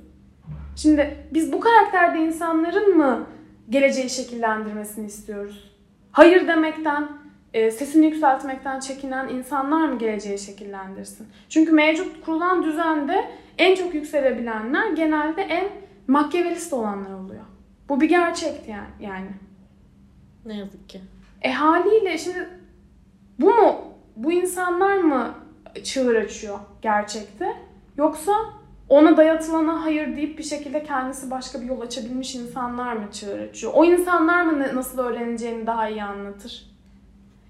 Şimdi 0.75 1.17
biz 1.33 1.53
bu 1.53 1.59
karakterde 1.59 2.19
insanların 2.19 2.97
mı 2.97 3.27
geleceği 3.69 4.09
şekillendirmesini 4.09 5.05
istiyoruz? 5.05 5.70
Hayır 6.11 6.47
demekten, 6.47 7.07
e, 7.53 7.71
sesini 7.71 8.05
yükseltmekten 8.05 8.79
çekinen 8.79 9.29
insanlar 9.29 9.89
mı 9.89 9.99
geleceği 9.99 10.39
şekillendirsin? 10.39 11.27
Çünkü 11.49 11.71
mevcut 11.71 12.25
kurulan 12.25 12.63
düzende 12.63 13.31
en 13.57 13.75
çok 13.75 13.93
yükselebilenler 13.93 14.91
genelde 14.91 15.41
en 15.41 15.67
makyavelist 16.07 16.73
olanlar 16.73 17.13
oluyor. 17.13 17.43
Bu 17.89 18.01
bir 18.01 18.09
gerçekti 18.09 18.71
yani. 18.71 18.89
yani. 18.99 19.29
Ne 20.45 20.57
yazık 20.57 20.89
ki. 20.89 21.01
E 21.41 21.51
haliyle 21.51 22.17
şimdi 22.17 22.49
bu 23.39 23.55
mu, 23.55 23.81
bu 24.15 24.31
insanlar 24.31 24.97
mı 24.97 25.33
çığır 25.83 26.15
açıyor 26.15 26.59
gerçekte? 26.81 27.55
Yoksa 27.97 28.33
ona 28.91 29.17
dayatılana 29.17 29.85
hayır 29.85 30.15
deyip 30.15 30.37
bir 30.37 30.43
şekilde 30.43 30.83
kendisi 30.83 31.31
başka 31.31 31.61
bir 31.61 31.65
yol 31.65 31.81
açabilmiş 31.81 32.35
insanlar 32.35 32.93
mı 32.93 33.11
çığır 33.11 33.39
açıyor? 33.39 33.73
O 33.75 33.85
insanlar 33.85 34.41
mı 34.41 34.65
nasıl 34.73 34.99
öğreneceğini 34.99 35.67
daha 35.67 35.89
iyi 35.89 36.03
anlatır? 36.03 36.65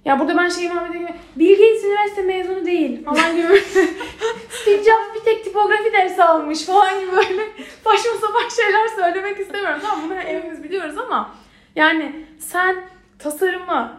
Ya 0.06 0.20
burada 0.20 0.38
ben 0.38 0.50
şey 0.50 0.66
ifade 0.66 0.90
edeyim. 0.90 1.08
Bill 1.36 1.50
Gates 1.50 1.84
üniversite 1.84 2.22
mezunu 2.22 2.66
değil 2.66 3.04
falan 3.04 3.36
gibi. 3.36 3.58
Steve 4.50 4.78
Jobs 4.78 5.16
bir 5.16 5.26
tek 5.26 5.44
tipografi 5.44 5.94
dersi 5.94 6.24
almış 6.24 6.66
falan 6.66 7.00
gibi 7.00 7.12
böyle 7.12 7.44
saçma 7.84 8.14
sapan 8.22 8.50
şeyler 8.50 8.88
söylemek 8.88 9.40
istemiyorum. 9.40 9.80
Tamam 9.82 10.06
bunu 10.06 10.16
hepimiz 10.16 10.64
biliyoruz 10.64 10.98
ama 10.98 11.36
yani 11.76 12.26
sen 12.40 12.76
tasarımı 13.20 13.98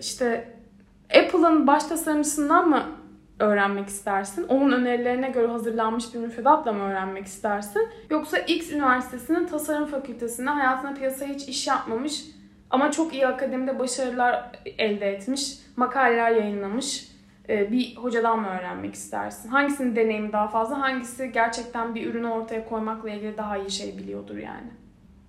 işte 0.00 0.56
Apple'ın 1.14 1.66
baş 1.66 1.84
tasarımcısından 1.84 2.68
mı 2.68 2.82
öğrenmek 3.38 3.88
istersin? 3.88 4.46
Onun 4.48 4.72
önerilerine 4.72 5.28
göre 5.28 5.46
hazırlanmış 5.46 6.14
bir 6.14 6.18
müfredatla 6.18 6.72
mı 6.72 6.82
öğrenmek 6.82 7.26
istersin? 7.26 7.88
Yoksa 8.10 8.38
X 8.38 8.72
üniversitesinin 8.72 9.46
tasarım 9.46 9.86
fakültesinde 9.86 10.50
hayatında 10.50 10.94
piyasaya 10.94 11.34
hiç 11.34 11.48
iş 11.48 11.66
yapmamış 11.66 12.24
ama 12.70 12.90
çok 12.90 13.14
iyi 13.14 13.26
akademide 13.26 13.78
başarılar 13.78 14.50
elde 14.78 15.12
etmiş, 15.12 15.58
makaleler 15.76 16.30
yayınlamış 16.30 17.08
e, 17.48 17.72
bir 17.72 17.96
hocadan 17.96 18.40
mı 18.40 18.48
öğrenmek 18.48 18.94
istersin? 18.94 19.48
Hangisinin 19.48 19.96
deneyimi 19.96 20.32
daha 20.32 20.48
fazla, 20.48 20.80
hangisi 20.80 21.32
gerçekten 21.32 21.94
bir 21.94 22.06
ürünü 22.06 22.26
ortaya 22.26 22.68
koymakla 22.68 23.10
ilgili 23.10 23.36
daha 23.36 23.58
iyi 23.58 23.70
şey 23.70 23.98
biliyordur 23.98 24.36
yani? 24.36 24.70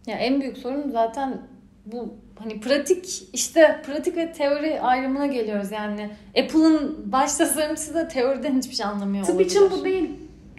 Ya 0.08 0.18
en 0.18 0.42
büyük 0.42 0.58
sorun 0.58 0.90
zaten 0.90 1.42
bu 1.86 2.16
hani 2.40 2.60
pratik 2.60 3.24
işte 3.34 3.82
pratik 3.86 4.18
ve 4.18 4.32
teori 4.32 4.82
ayrımına 4.82 5.26
geliyoruz 5.26 5.72
yani. 5.72 6.10
Apple'ın 6.40 7.12
baş 7.12 7.34
tasarımcısı 7.34 7.94
da 7.94 8.08
teoriden 8.08 8.58
hiçbir 8.58 8.76
şey 8.76 8.86
anlamıyor 8.86 9.26
Tıp 9.26 9.36
olabilir. 9.36 9.50
için 9.50 9.72
bu 9.72 9.84
değil. 9.86 10.10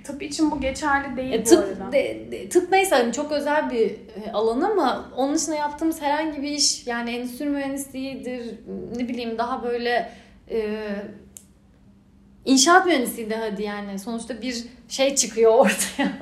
Tıp 0.04 0.22
için 0.22 0.50
bu 0.50 0.60
geçerli 0.60 1.16
değil 1.16 1.32
E, 1.32 1.40
bu 1.40 1.44
tıp, 1.44 1.58
arada. 1.80 1.92
de- 1.92 2.26
de- 2.32 2.48
tıp 2.48 2.72
neyse 2.72 2.94
hani 2.94 3.12
çok 3.12 3.32
özel 3.32 3.70
bir 3.70 3.90
e, 3.90 4.32
alan 4.32 4.60
ama 4.60 5.10
onun 5.16 5.34
dışında 5.34 5.56
yaptığımız 5.56 6.02
herhangi 6.02 6.42
bir 6.42 6.50
iş 6.50 6.86
yani 6.86 7.10
endüstri 7.10 7.46
mühendisliğidir 7.46 8.54
ne 8.96 9.08
bileyim 9.08 9.38
daha 9.38 9.62
böyle 9.62 10.10
e, 10.50 10.78
inşaat 12.48 12.86
mühendisliği 12.86 13.30
de 13.30 13.36
hadi 13.36 13.62
yani 13.62 13.98
sonuçta 13.98 14.42
bir 14.42 14.64
şey 14.88 15.14
çıkıyor 15.14 15.52
ortaya 15.52 16.12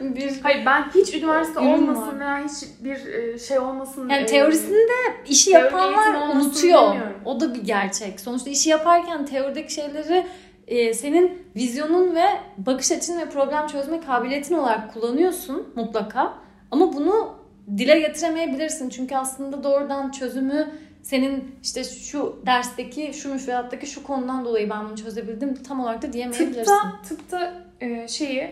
bir 0.00 0.40
Hayır 0.42 0.66
ben 0.66 0.84
hiç 0.94 1.14
üniversite 1.14 1.60
olmasın 1.60 2.02
var. 2.06 2.20
veya 2.20 2.44
hiç 2.44 2.68
bir 2.80 3.06
e, 3.14 3.38
şey 3.38 3.58
olmasın. 3.58 4.08
yani 4.08 4.22
e, 4.22 4.26
teorisinde 4.26 4.92
işi 5.28 5.50
yapanlar 5.50 6.34
unutuyor. 6.36 6.82
demiyorum. 6.90 7.16
O 7.24 7.40
da 7.40 7.54
bir 7.54 7.60
gerçek. 7.64 8.20
Sonuçta 8.20 8.50
işi 8.50 8.70
yaparken 8.70 9.26
teorideki 9.26 9.74
şeyleri 9.74 10.26
e, 10.66 10.94
senin 10.94 11.42
vizyonun 11.56 12.14
ve 12.14 12.24
bakış 12.58 12.92
açın 12.92 13.20
ve 13.20 13.28
problem 13.28 13.66
çözme 13.66 14.00
kabiliyetin 14.00 14.54
olarak 14.54 14.94
kullanıyorsun 14.94 15.72
mutlaka. 15.76 16.34
Ama 16.70 16.92
bunu 16.92 17.34
dile 17.78 18.00
getiremeyebilirsin. 18.00 18.88
Çünkü 18.88 19.16
aslında 19.16 19.64
doğrudan 19.64 20.10
çözümü 20.10 20.70
senin 21.02 21.54
işte 21.62 21.84
şu 21.84 22.42
dersteki, 22.46 23.12
şu 23.14 23.32
müfredattaki 23.32 23.86
şu 23.86 24.02
konudan 24.02 24.44
dolayı 24.44 24.70
ben 24.70 24.88
bunu 24.88 24.96
çözebildim 24.96 25.54
tam 25.54 25.80
olarak 25.80 26.02
da 26.02 26.12
diyemeyebilirsin. 26.12 26.62
Tıpta, 26.64 27.02
tıpta 27.08 27.52
e, 27.80 28.08
şeyi, 28.08 28.50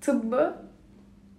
tıbbı 0.00 0.54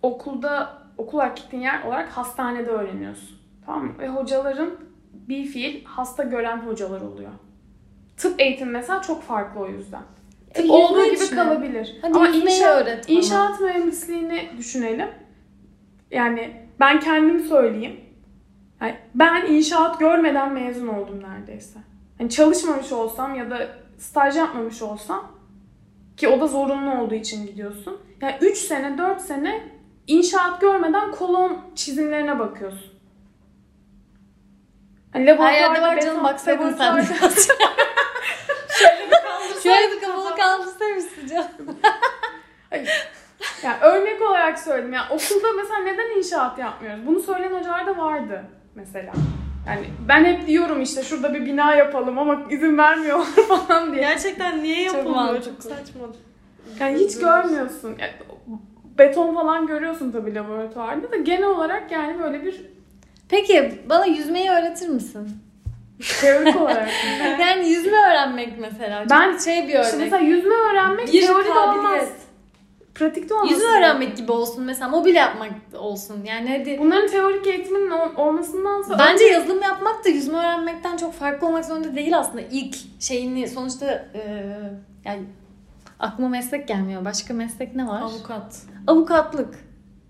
okulda, 0.02 0.78
okul 0.98 1.20
gittiğin 1.36 1.64
yer 1.64 1.84
olarak 1.84 2.10
hastanede 2.10 2.70
öğreniyorsun. 2.70 3.38
Tamam 3.66 3.86
mı? 3.86 3.94
Ve 4.00 4.08
hocaların 4.10 4.72
bir 5.14 5.46
fiil 5.46 5.86
hasta 5.86 6.24
gören 6.24 6.58
hocalar 6.58 7.02
oluyor. 7.02 7.32
Tıp 8.18 8.42
eğitimi 8.42 8.72
mesela 8.72 9.02
çok 9.02 9.24
farklı 9.24 9.60
o 9.62 9.68
yüzden. 9.68 10.02
Tıp 10.54 10.66
E, 10.66 10.72
olduğu 10.72 11.06
gibi 11.06 11.16
içme. 11.16 11.38
kalabilir. 11.38 11.96
Hadi 12.02 12.14
Ama 12.14 12.28
inşaat, 12.30 12.82
öğret 12.82 13.10
bana. 13.10 13.18
inşaat 13.18 13.60
mühendisliğini 13.62 14.50
düşünelim. 14.58 15.08
Yani 16.12 16.52
ben 16.80 17.00
kendim 17.00 17.40
söyleyeyim. 17.40 18.00
Yani 19.16 19.46
ben 19.46 19.54
inşaat 19.54 20.00
görmeden 20.00 20.54
mezun 20.54 20.88
oldum 20.88 21.24
neredeyse. 21.24 21.80
Hani 22.18 22.30
çalışmamış 22.30 22.92
olsam 22.92 23.36
ya 23.36 23.50
da 23.50 23.68
staj 23.98 24.38
yapmamış 24.38 24.82
olsam 24.82 25.32
ki 26.18 26.28
o 26.28 26.42
da 26.42 26.48
zorunlu 26.48 27.02
olduğu 27.02 27.16
için 27.16 27.46
gidiyorsun. 27.48 28.02
Yani 28.22 28.36
3 28.42 28.58
sene 28.58 28.98
4 28.98 29.22
sene 29.22 29.62
inşaat 30.08 30.62
görmeden 30.62 31.12
kolon 31.12 31.58
çizimlerine 31.76 32.40
bakıyorsun. 32.40 33.00
Hani 35.14 35.26
Her 35.26 35.28
yerde 35.54 35.80
laboratuvarda 35.82 35.82
var 35.82 36.02
canım 36.02 36.24
baksaydın 36.24 36.74
sen 36.78 36.98
de. 36.98 37.02
laboratuvarda- 37.02 37.70
Şöyle 39.64 39.92
bir 39.92 40.02
kafalı 40.02 40.36
kaldırsamışsın 40.36 41.28
canım. 41.28 41.78
Yani 43.64 43.78
örnek 43.82 44.22
olarak 44.22 44.60
söyledim. 44.60 44.94
Yani 44.94 45.06
okulda 45.10 45.48
mesela 45.58 45.80
neden 45.80 46.18
inşaat 46.18 46.60
yapmıyoruz? 46.60 47.08
Bunu 47.08 47.20
söyleyen 47.20 47.52
hocalar 47.60 47.88
da 47.88 47.98
vardı 47.98 48.44
mesela. 48.76 49.12
Yani 49.68 49.86
ben 50.08 50.26
hep 50.26 50.48
diyorum 50.48 50.82
işte 50.82 51.04
şurada 51.04 51.34
bir 51.34 51.46
bina 51.46 51.76
yapalım 51.76 52.20
ama 52.20 52.42
izin 52.50 52.78
vermiyorlar 52.78 53.26
falan 53.48 53.92
diye. 53.94 54.02
Gerçekten 54.02 54.64
niye 54.64 54.86
Çok 54.88 54.96
yapılmıyor? 54.96 55.24
mantıklı. 55.26 55.52
Çok 55.52 55.64
saçma. 55.64 56.02
Yani 56.80 56.98
hiç 57.00 57.20
görmüyorsun. 57.20 57.96
Yani 58.00 58.12
beton 58.98 59.34
falan 59.36 59.68
görüyorsun 59.68 60.12
tabii 60.12 60.36
laboratuvarda 60.36 61.12
da 61.12 61.18
genel 61.18 61.48
olarak 61.48 61.92
yani 61.92 62.20
böyle 62.20 62.44
bir 62.46 62.66
Peki 63.30 63.82
bana 63.90 64.06
yüzmeyi 64.06 64.50
öğretir 64.50 64.88
misin? 64.90 65.30
teorik 66.22 66.56
olarak. 66.62 66.90
Yani 67.40 67.70
yüzme 67.70 67.98
öğrenmek 67.98 68.54
mesela. 68.60 69.02
Çok 69.02 69.10
Ben- 69.12 69.38
şey 69.38 69.64
bir 69.68 69.68
İşte 69.68 69.80
örnek. 69.80 70.00
mesela 70.00 70.18
yüzme 70.20 70.54
öğrenmek 70.56 71.14
Bir 71.14 71.28
teoride 71.28 71.50
olmaz. 71.52 72.10
Pratikte 73.00 73.34
olmaz. 73.34 73.52
Yüzme 73.52 73.66
öğrenmek 73.78 74.18
gibi 74.18 74.32
olsun 74.32 74.64
mesela 74.64 74.90
mobil 74.90 75.16
yapmak 75.16 75.52
olsun. 75.74 76.24
Yani 76.26 76.58
hadi 76.58 76.80
Bunların 76.80 77.08
teorik 77.08 77.48
eğitiminin 77.48 77.90
ol- 77.92 78.16
olmasındansa 78.18 79.00
Bence 79.00 79.24
yazılım 79.24 79.62
yapmak 79.62 80.06
da 80.06 80.10
yüzme 80.10 80.38
öğrenmekten 80.38 80.98
çok 80.98 81.14
farklı 81.14 81.48
olmak 81.48 81.66
zorunda 81.66 81.96
değil 81.96 82.18
aslında. 82.18 82.42
İlk 82.52 82.76
şeyini 83.00 83.48
sonuçta 83.48 83.86
e, 84.14 84.46
yani 85.06 85.24
aklıma 86.00 86.30
meslek 86.30 86.68
gelmiyor. 86.68 87.06
Başka 87.06 87.34
meslek 87.34 87.76
ne 87.76 87.88
var? 87.88 88.02
Avukat. 88.02 88.62
Avukatlık. 88.88 89.56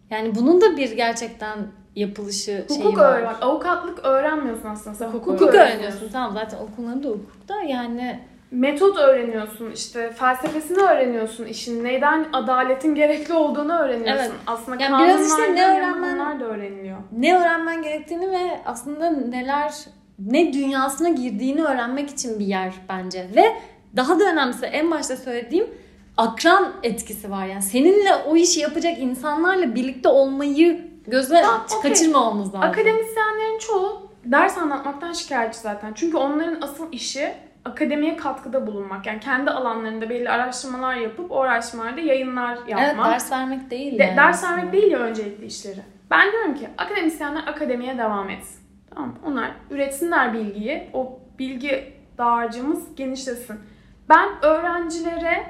Yani 0.10 0.36
bunun 0.36 0.62
da 0.62 0.78
bir 0.78 0.92
gerçekten 0.92 1.58
yapılışı 1.96 2.66
şeyi 2.68 2.80
hukuk 2.84 2.98
var. 2.98 3.20
öğren. 3.20 3.34
Avukatlık 3.42 4.06
öğrenmiyorsun 4.06 4.70
aslında. 4.70 4.96
Sen 4.96 5.08
hukuk, 5.08 5.28
Hukuk 5.28 5.42
öğreniyorsun. 5.42 5.72
öğreniyorsun. 5.74 6.10
Tamam 6.12 6.34
zaten 6.34 6.58
okulları 6.58 7.04
da 7.04 7.08
hukukta 7.08 7.62
yani 7.62 8.20
Metot 8.52 8.98
öğreniyorsun 8.98 9.72
işte 9.72 10.10
felsefesini 10.12 10.78
öğreniyorsun 10.78 11.46
işin 11.46 11.84
neyden 11.84 12.26
adaletin 12.34 12.96
gerekli 12.96 13.34
olduğunu 13.34 13.74
öğreniyorsun. 13.80 14.16
Evet. 14.24 14.32
Aslında 14.48 14.84
Yani 14.84 15.04
biraz 15.04 15.28
işte 15.28 15.56
ne 15.56 15.66
öğrenmen- 15.68 16.40
da 16.40 16.46
öğreniliyor. 16.46 16.98
ne 17.18 17.38
öğrenmen 17.40 17.82
gerektiğini 17.82 18.32
ve 18.32 18.60
aslında 18.66 19.10
neler 19.10 19.74
ne 20.20 20.54
dünyasına 20.54 21.10
girdiğini 21.10 21.64
öğrenmek 21.64 22.10
için 22.10 22.40
bir 22.40 22.46
yer 22.46 22.74
bence. 22.90 23.28
Ve 23.36 23.44
daha 23.96 24.20
da 24.20 24.24
önemlisi 24.24 24.66
en 24.66 24.92
başta 24.92 25.18
söylediğim 25.18 25.68
akran 26.18 26.74
etkisi 26.84 27.32
var. 27.32 27.46
Yani 27.46 27.62
seninle 27.62 28.16
o 28.28 28.36
işi 28.36 28.60
yapacak 28.60 28.98
insanlarla 29.00 29.76
birlikte 29.76 30.10
olmayı 30.10 30.82
gözle 31.08 31.42
Tamam, 31.42 31.62
okey. 31.80 31.92
kaçırmamamız 31.92 32.48
lazım. 32.48 32.70
Akademisyenlerin 32.70 33.60
çoğu 33.60 34.10
ders 34.26 34.58
anlatmaktan 34.58 35.14
şikayetçi 35.14 35.60
zaten. 35.60 35.94
Çünkü 35.96 36.18
onların 36.18 36.58
asıl 36.62 36.86
işi 36.92 37.34
akademiye 37.72 38.18
katkıda 38.18 38.68
bulunmak. 38.68 39.06
Yani 39.06 39.20
kendi 39.20 39.52
alanlarında 39.52 40.10
belli 40.10 40.30
araştırmalar 40.30 40.96
yapıp 40.96 41.32
o 41.32 41.42
araştırmalarda 41.42 42.02
yayınlar 42.02 42.58
yapmak. 42.68 42.80
Evet 42.84 42.96
ders 43.14 43.32
vermek 43.32 43.72
değil 43.72 44.00
De- 44.00 44.04
yani. 44.04 44.18
ders 44.18 44.36
aslında. 44.44 44.58
vermek 44.58 44.74
değil 44.74 44.92
ya 44.92 45.00
öncelikli 45.00 45.46
işleri. 45.46 45.80
Ben 46.12 46.32
diyorum 46.32 46.56
ki 46.56 46.68
akademisyenler 46.78 47.44
akademiye 47.48 47.98
devam 47.98 48.30
etsin. 48.30 48.60
Tamam? 48.96 49.16
Onlar 49.26 49.52
üretsinler 49.70 50.34
bilgiyi. 50.34 50.90
O 50.94 51.20
bilgi 51.40 51.94
dağarcığımız 52.18 52.96
genişlesin. 52.96 53.60
Ben 54.10 54.30
öğrencilere 54.42 55.44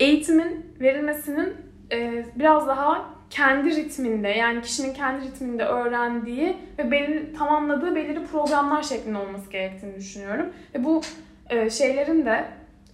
eğitimin 0.00 0.66
verilmesinin 0.80 1.54
e, 1.92 2.24
biraz 2.36 2.66
daha 2.66 3.04
kendi 3.30 3.70
ritminde 3.76 4.28
yani 4.28 4.60
kişinin 4.62 4.94
kendi 4.94 5.26
ritminde 5.26 5.64
öğrendiği 5.64 6.56
ve 6.78 6.90
belli, 6.90 7.32
tamamladığı 7.32 7.94
belirli 7.94 8.26
programlar 8.26 8.82
şeklinde 8.82 9.18
olması 9.18 9.50
gerektiğini 9.50 9.96
düşünüyorum. 9.96 10.46
Ve 10.74 10.84
bu 10.84 11.02
e, 11.50 11.70
şeylerin 11.70 12.26
de 12.26 12.44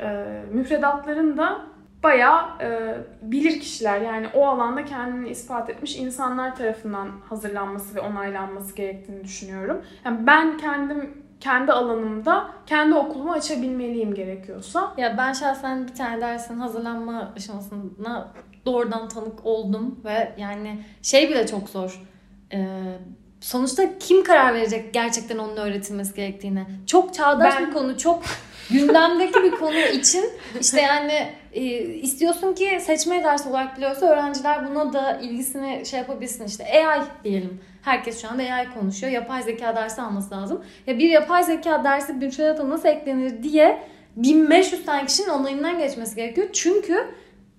e, 0.01 0.41
müfredatların 0.53 1.37
da 1.37 1.61
bayağı 2.03 2.45
e, 2.61 2.97
bilir 3.23 3.61
kişiler 3.61 4.01
yani 4.01 4.27
o 4.35 4.47
alanda 4.47 4.85
kendini 4.85 5.29
ispat 5.29 5.71
etmiş 5.71 5.97
insanlar 5.97 6.57
tarafından 6.57 7.09
hazırlanması 7.29 7.95
ve 7.95 8.01
onaylanması 8.01 8.77
gerektiğini 8.77 9.25
düşünüyorum. 9.25 9.83
Yani 10.05 10.27
ben 10.27 10.57
kendim 10.59 11.23
kendi 11.41 11.73
alanımda 11.73 12.51
kendi 12.67 12.95
okulumu 12.95 13.33
açabilmeliyim 13.33 14.15
gerekiyorsa. 14.15 14.95
Ya 14.97 15.19
ben 15.19 15.33
şahsen 15.33 15.89
bir 15.89 15.95
tane 15.95 16.21
dersin 16.21 16.61
hazırlanma 16.61 17.33
aşamasına 17.37 18.33
doğrudan 18.67 19.09
tanık 19.09 19.47
oldum 19.47 20.01
ve 20.05 20.33
yani 20.39 20.85
şey 21.03 21.31
bile 21.31 21.47
çok 21.47 21.69
zor. 21.69 22.03
Ee, 22.53 22.99
sonuçta 23.43 23.99
kim 23.99 24.25
karar 24.25 24.55
verecek 24.55 24.95
gerçekten 24.95 25.39
onun 25.39 25.57
öğretilmesi 25.57 26.15
gerektiğine? 26.15 26.67
Çok 26.87 27.15
çağdaş 27.15 27.55
Ben- 27.55 27.67
bir 27.67 27.73
konu, 27.73 27.99
çok 27.99 28.23
gündemdeki 28.71 29.43
bir 29.43 29.51
konu 29.51 29.79
için 29.93 30.25
işte 30.61 30.81
yani 30.81 31.27
e, 31.53 31.63
istiyorsun 31.85 32.55
ki 32.55 32.79
seçme 32.81 33.25
dersi 33.25 33.49
olarak 33.49 33.77
biliyorsa 33.77 34.07
öğrenciler 34.07 34.71
buna 34.71 34.93
da 34.93 35.19
ilgisini 35.23 35.87
şey 35.87 35.99
yapabilsin 35.99 36.47
işte 36.47 36.65
AI 36.65 37.03
diyelim. 37.25 37.61
Herkes 37.83 38.23
şu 38.23 38.29
anda 38.31 38.43
AI 38.43 38.75
konuşuyor. 38.75 39.13
Yapay 39.13 39.43
zeka 39.43 39.77
dersi 39.77 40.03
alması 40.03 40.35
lazım. 40.35 40.65
Ya 40.87 40.99
bir 40.99 41.09
yapay 41.11 41.43
zeka 41.45 41.85
dersi 41.85 42.13
müfredata 42.13 42.71
nasıl 42.71 42.89
eklenir 42.89 43.43
diye 43.43 43.83
1500 44.17 44.85
tane 44.87 45.07
kişinin 45.07 45.29
onayından 45.29 45.79
geçmesi 45.79 46.17
gerekiyor. 46.17 46.49
Çünkü 46.53 47.07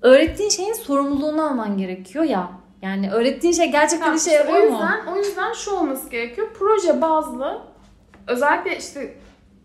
öğrettiğin 0.01 0.49
şeyin 0.49 0.73
sorumluluğunu 0.73 1.45
alman 1.49 1.77
gerekiyor 1.77 2.23
ya. 2.23 2.51
Yani 2.83 3.11
öğrettiğin 3.11 3.53
şey 3.53 3.71
gerçekten 3.71 3.99
Tamam, 3.99 4.17
işe 4.17 4.31
işte 4.31 4.43
yarıyor 4.43 4.57
o 4.57 4.71
mu? 4.71 4.71
yüzden, 4.71 5.13
o 5.13 5.17
yüzden 5.17 5.53
şu 5.53 5.71
olması 5.71 6.09
gerekiyor. 6.09 6.47
Proje 6.59 7.01
bazlı 7.01 7.61
özellikle 8.27 8.77
işte 8.77 9.17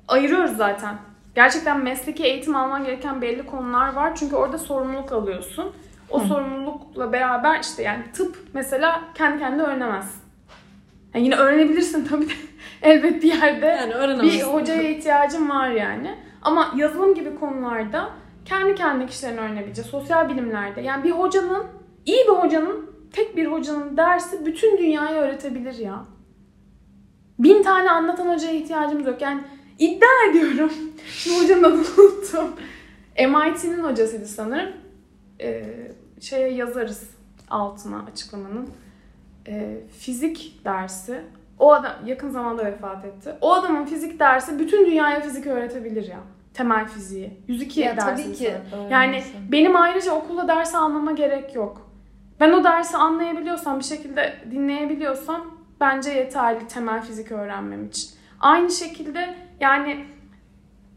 ayırıyoruz 0.08 0.56
zaten. 0.56 0.98
Gerçekten 1.34 1.80
mesleki 1.80 2.24
eğitim 2.24 2.56
alman 2.56 2.84
gereken 2.84 3.22
belli 3.22 3.46
konular 3.46 3.92
var. 3.92 4.14
Çünkü 4.14 4.36
orada 4.36 4.58
sorumluluk 4.58 5.12
alıyorsun. 5.12 5.72
O 6.10 6.22
Hı. 6.22 6.26
sorumlulukla 6.26 7.12
beraber 7.12 7.60
işte 7.60 7.82
yani 7.82 8.04
tıp 8.12 8.36
mesela 8.54 9.00
kendi 9.14 9.38
kendine 9.38 9.62
öğrenemezsin. 9.62 10.22
Yani 11.14 11.24
yine 11.24 11.36
öğrenebilirsin 11.36 12.04
tabii 12.04 12.28
de 12.28 12.32
elbet 12.82 13.22
bir 13.22 13.34
yerde 13.34 13.66
Yani 13.66 14.22
bir 14.22 14.42
hocaya 14.42 14.82
ihtiyacın 14.82 15.48
var 15.48 15.68
yani. 15.70 16.14
Ama 16.42 16.72
yazılım 16.76 17.14
gibi 17.14 17.38
konularda 17.40 18.10
kendi 18.44 18.74
kendi 18.74 19.06
kişilerin 19.06 19.36
öğrenebileceği 19.36 19.86
sosyal 19.88 20.28
bilimlerde 20.28 20.80
yani 20.80 21.04
bir 21.04 21.10
hocanın 21.10 21.66
iyi 22.06 22.24
bir 22.24 22.32
hocanın 22.32 22.97
tek 23.18 23.36
bir 23.36 23.46
hocanın 23.46 23.96
dersi 23.96 24.46
bütün 24.46 24.78
dünyayı 24.78 25.16
öğretebilir 25.16 25.74
ya. 25.78 26.04
Bin 27.38 27.62
tane 27.62 27.90
anlatan 27.90 28.34
hocaya 28.34 28.52
ihtiyacımız 28.52 29.06
yok. 29.06 29.22
Yani 29.22 29.40
iddia 29.78 30.30
ediyorum. 30.30 30.72
Şimdi 31.12 31.42
hocanın 31.42 31.62
adını 31.62 31.80
unuttum. 31.80 32.48
MIT'nin 33.18 33.84
hocasıydı 33.84 34.26
sanırım. 34.26 34.72
Ee, 35.40 35.64
şeye 36.20 36.48
yazarız 36.48 37.10
altına 37.50 38.04
açıklamanın. 38.12 38.68
Ee, 39.48 39.80
fizik 39.98 40.60
dersi. 40.64 41.20
O 41.58 41.72
adam 41.72 41.92
yakın 42.06 42.30
zamanda 42.30 42.64
vefat 42.64 43.04
etti. 43.04 43.34
O 43.40 43.54
adamın 43.54 43.84
fizik 43.84 44.20
dersi 44.20 44.58
bütün 44.58 44.86
dünyaya 44.86 45.20
fizik 45.20 45.46
öğretebilir 45.46 46.08
ya. 46.08 46.18
Temel 46.54 46.88
fiziği. 46.88 47.40
102 47.48 47.80
Ya 47.80 47.96
tabii 47.96 48.32
ki. 48.32 48.52
Yani 48.90 49.22
benim 49.52 49.76
ayrıca 49.76 50.12
okulda 50.12 50.48
ders 50.48 50.74
almama 50.74 51.12
gerek 51.12 51.54
yok. 51.54 51.87
Ben 52.40 52.52
o 52.52 52.64
dersi 52.64 52.96
anlayabiliyorsam, 52.96 53.78
bir 53.78 53.84
şekilde 53.84 54.36
dinleyebiliyorsam 54.50 55.58
bence 55.80 56.10
yeterli 56.10 56.68
temel 56.68 57.02
fizik 57.02 57.32
öğrenmem 57.32 57.86
için. 57.86 58.10
Aynı 58.40 58.70
şekilde 58.70 59.34
yani 59.60 60.04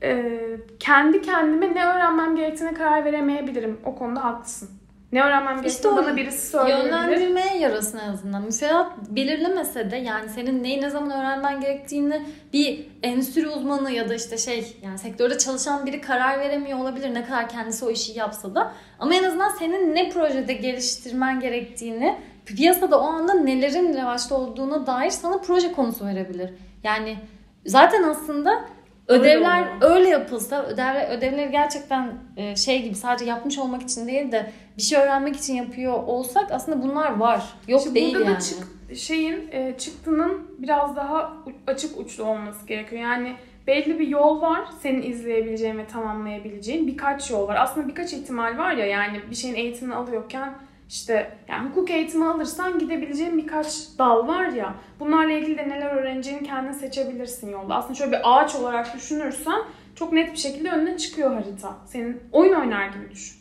e, 0.03 0.39
kendi 0.79 1.21
kendime 1.21 1.75
ne 1.75 1.85
öğrenmem 1.85 2.35
gerektiğine 2.35 2.73
karar 2.73 3.05
veremeyebilirim. 3.05 3.79
O 3.85 3.95
konuda 3.95 4.23
haklısın. 4.23 4.69
Ne 5.11 5.23
öğrenmem 5.23 5.55
İşte 5.55 5.67
gerektiğini 5.67 5.93
o 5.93 5.97
bana 5.97 6.15
birisi 6.15 6.47
söyleyebilir. 6.47 6.85
Yönlendirmeye 6.85 7.57
yarasın 7.57 7.97
en 7.97 8.09
azından. 8.09 8.41
Müfredat 8.41 8.91
belirlemese 9.09 9.91
de 9.91 9.95
yani 9.95 10.29
senin 10.29 10.63
neyi 10.63 10.81
ne 10.81 10.89
zaman 10.89 11.11
öğrenmen 11.11 11.61
gerektiğini 11.61 12.25
bir 12.53 12.87
endüstri 13.03 13.47
uzmanı 13.47 13.91
ya 13.91 14.09
da 14.09 14.15
işte 14.15 14.37
şey 14.37 14.77
yani 14.83 14.97
sektörde 14.99 15.37
çalışan 15.37 15.85
biri 15.85 16.01
karar 16.01 16.39
veremiyor 16.39 16.79
olabilir 16.79 17.13
ne 17.13 17.25
kadar 17.25 17.49
kendisi 17.49 17.85
o 17.85 17.91
işi 17.91 18.19
yapsa 18.19 18.55
da. 18.55 18.73
Ama 18.99 19.15
en 19.15 19.23
azından 19.23 19.49
senin 19.49 19.95
ne 19.95 20.09
projede 20.09 20.53
geliştirmen 20.53 21.39
gerektiğini 21.39 22.17
piyasada 22.45 23.01
o 23.01 23.03
anda 23.03 23.33
nelerin 23.33 23.93
revaçta 23.93 24.35
olduğuna 24.35 24.87
dair 24.87 25.09
sana 25.09 25.37
proje 25.37 25.71
konusu 25.71 26.05
verebilir. 26.05 26.53
Yani 26.83 27.17
zaten 27.65 28.03
aslında 28.03 28.65
ödevler 29.11 29.67
öyle 29.81 30.09
yapılsa 30.09 30.63
ödevler 30.65 31.17
ödevleri 31.17 31.51
gerçekten 31.51 32.13
e, 32.37 32.55
şey 32.55 32.81
gibi 32.83 32.95
sadece 32.95 33.25
yapmış 33.25 33.57
olmak 33.57 33.81
için 33.81 34.07
değil 34.07 34.31
de 34.31 34.51
bir 34.77 34.81
şey 34.81 34.99
öğrenmek 34.99 35.35
için 35.35 35.55
yapıyor 35.55 35.93
olsak 35.93 36.51
aslında 36.51 36.83
bunlar 36.83 37.17
var. 37.17 37.43
Yok 37.67 37.81
Şimdi 37.81 37.95
değil 37.95 38.13
burada 38.15 38.25
yani. 38.25 38.35
da 38.35 38.39
çık- 38.39 38.97
şeyin 38.97 39.49
e, 39.51 39.75
çıktının 39.77 40.41
biraz 40.57 40.95
daha 40.95 41.33
açık 41.67 41.99
uçlu 41.99 42.23
olması 42.23 42.67
gerekiyor. 42.67 43.01
Yani 43.01 43.35
belli 43.67 43.99
bir 43.99 44.07
yol 44.07 44.41
var 44.41 44.59
senin 44.81 45.01
izleyebileceğin 45.01 45.77
ve 45.77 45.87
tamamlayabileceğin 45.87 46.87
birkaç 46.87 47.31
yol 47.31 47.47
var. 47.47 47.57
Aslında 47.59 47.87
birkaç 47.87 48.13
ihtimal 48.13 48.57
var 48.57 48.71
ya 48.73 48.85
yani 48.85 49.21
bir 49.29 49.35
şeyin 49.35 49.55
eğitimini 49.55 49.95
alıyorken 49.95 50.53
işte 50.91 51.37
yani 51.47 51.69
hukuk 51.69 51.91
eğitimi 51.91 52.25
alırsan 52.25 52.79
gidebileceğin 52.79 53.37
birkaç 53.37 53.87
dal 53.97 54.27
var 54.27 54.45
ya. 54.45 54.75
Bunlarla 54.99 55.31
ilgili 55.31 55.57
de 55.57 55.69
neler 55.69 55.95
öğreneceğini 55.95 56.43
kendin 56.43 56.71
seçebilirsin 56.71 57.49
yolda. 57.49 57.75
Aslında 57.75 57.93
şöyle 57.95 58.11
bir 58.11 58.21
ağaç 58.23 58.55
olarak 58.55 58.95
düşünürsen 58.95 59.61
çok 59.95 60.13
net 60.13 60.31
bir 60.31 60.37
şekilde 60.37 60.71
önüne 60.71 60.97
çıkıyor 60.97 61.33
harita. 61.33 61.77
Senin 61.85 62.23
oyun 62.31 62.53
oynar 62.53 62.87
gibi 62.87 63.11
düşün 63.11 63.37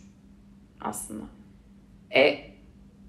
aslında. 0.80 1.24
E, 2.14 2.38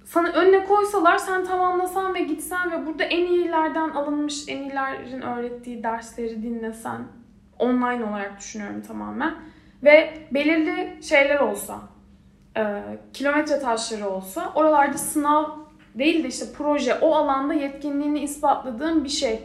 sana 0.05 0.27
önüne 0.27 0.65
koysalar 0.65 1.17
sen 1.17 1.45
tamamlasan 1.45 2.13
ve 2.13 2.19
gitsen 2.19 2.71
ve 2.71 2.85
burada 2.85 3.03
en 3.03 3.25
iyilerden 3.25 3.89
alınmış, 3.89 4.43
en 4.47 4.57
iyilerin 4.57 5.21
öğrettiği 5.21 5.83
dersleri 5.83 6.43
dinlesen 6.43 7.07
online 7.59 8.05
olarak 8.05 8.39
düşünüyorum 8.39 8.81
tamamen 8.81 9.35
ve 9.83 10.13
belirli 10.31 11.03
şeyler 11.03 11.39
olsa 11.39 11.90
e, 12.57 12.83
kilometre 13.13 13.59
taşları 13.59 14.09
olsa 14.09 14.51
oralarda 14.55 14.97
sınav 14.97 15.45
değil 15.95 16.23
de 16.23 16.27
işte 16.27 16.45
proje 16.57 16.95
o 16.95 17.15
alanda 17.15 17.53
yetkinliğini 17.53 18.19
ispatladığın 18.19 19.03
bir 19.03 19.09
şey 19.09 19.39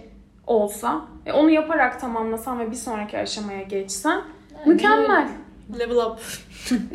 olsa 0.46 1.00
ve 1.26 1.32
onu 1.32 1.50
yaparak 1.50 2.00
tamamlasan 2.00 2.58
ve 2.58 2.70
bir 2.70 2.76
sonraki 2.76 3.18
aşamaya 3.18 3.62
geçsen 3.62 4.20
Yani 4.58 4.66
mükemmel. 4.66 5.28
Level 5.78 5.96
up. 5.96 6.20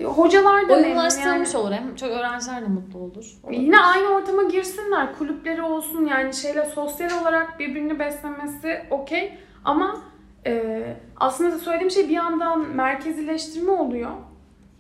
Hocalar 0.06 0.62
da 0.62 0.68
memnun 0.68 0.84
Oyunlaştırılmış 0.84 1.54
yani. 1.54 1.64
olur 1.64 1.72
hem 1.72 1.96
çok 1.96 2.10
öğrenciler 2.10 2.62
de 2.62 2.66
mutlu 2.68 3.00
olur. 3.00 3.26
Yine 3.52 3.80
aynı 3.80 4.08
ortama 4.08 4.44
girsinler. 4.44 5.18
Kulüpleri 5.18 5.62
olsun 5.62 6.06
yani 6.06 6.34
şeyle 6.34 6.66
sosyal 6.66 7.22
olarak 7.22 7.60
birbirini 7.60 8.00
beslemesi 8.00 8.82
okey. 8.90 9.38
Ama 9.66 10.02
e, 10.46 10.84
aslında 11.20 11.60
söylediğim 11.60 11.92
şey 11.92 12.10
bir 12.10 12.14
yandan 12.14 12.60
merkezileştirme 12.60 13.72
oluyor. 13.72 14.12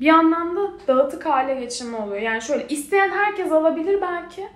Bir 0.01 0.05
yandan 0.05 0.55
da 0.55 0.61
dağıtık 0.87 1.25
hale 1.25 1.55
getirme 1.55 1.97
oluyor. 1.97 2.21
Yani 2.21 2.41
şöyle 2.41 2.67
isteyen 2.67 3.09
herkes 3.09 3.51
alabilir 3.51 4.01
belki. 4.01 4.47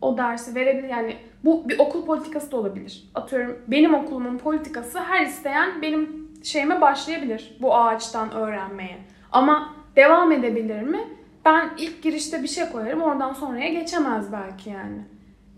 O 0.00 0.18
dersi 0.18 0.54
verebilir. 0.54 0.88
Yani 0.88 1.16
bu 1.44 1.68
bir 1.68 1.78
okul 1.78 2.06
politikası 2.06 2.52
da 2.52 2.56
olabilir. 2.56 3.10
Atıyorum 3.14 3.58
benim 3.66 3.94
okulumun 3.94 4.38
politikası 4.38 5.00
her 5.00 5.26
isteyen 5.26 5.82
benim 5.82 6.28
şeyime 6.42 6.80
başlayabilir. 6.80 7.56
Bu 7.60 7.76
ağaçtan 7.76 8.32
öğrenmeye. 8.32 8.98
Ama 9.32 9.74
devam 9.96 10.32
edebilir 10.32 10.82
mi? 10.82 11.00
Ben 11.44 11.70
ilk 11.78 12.02
girişte 12.02 12.42
bir 12.42 12.48
şey 12.48 12.68
koyarım 12.68 13.02
oradan 13.02 13.32
sonraya 13.32 13.68
geçemez 13.68 14.32
belki 14.32 14.70
yani. 14.70 14.98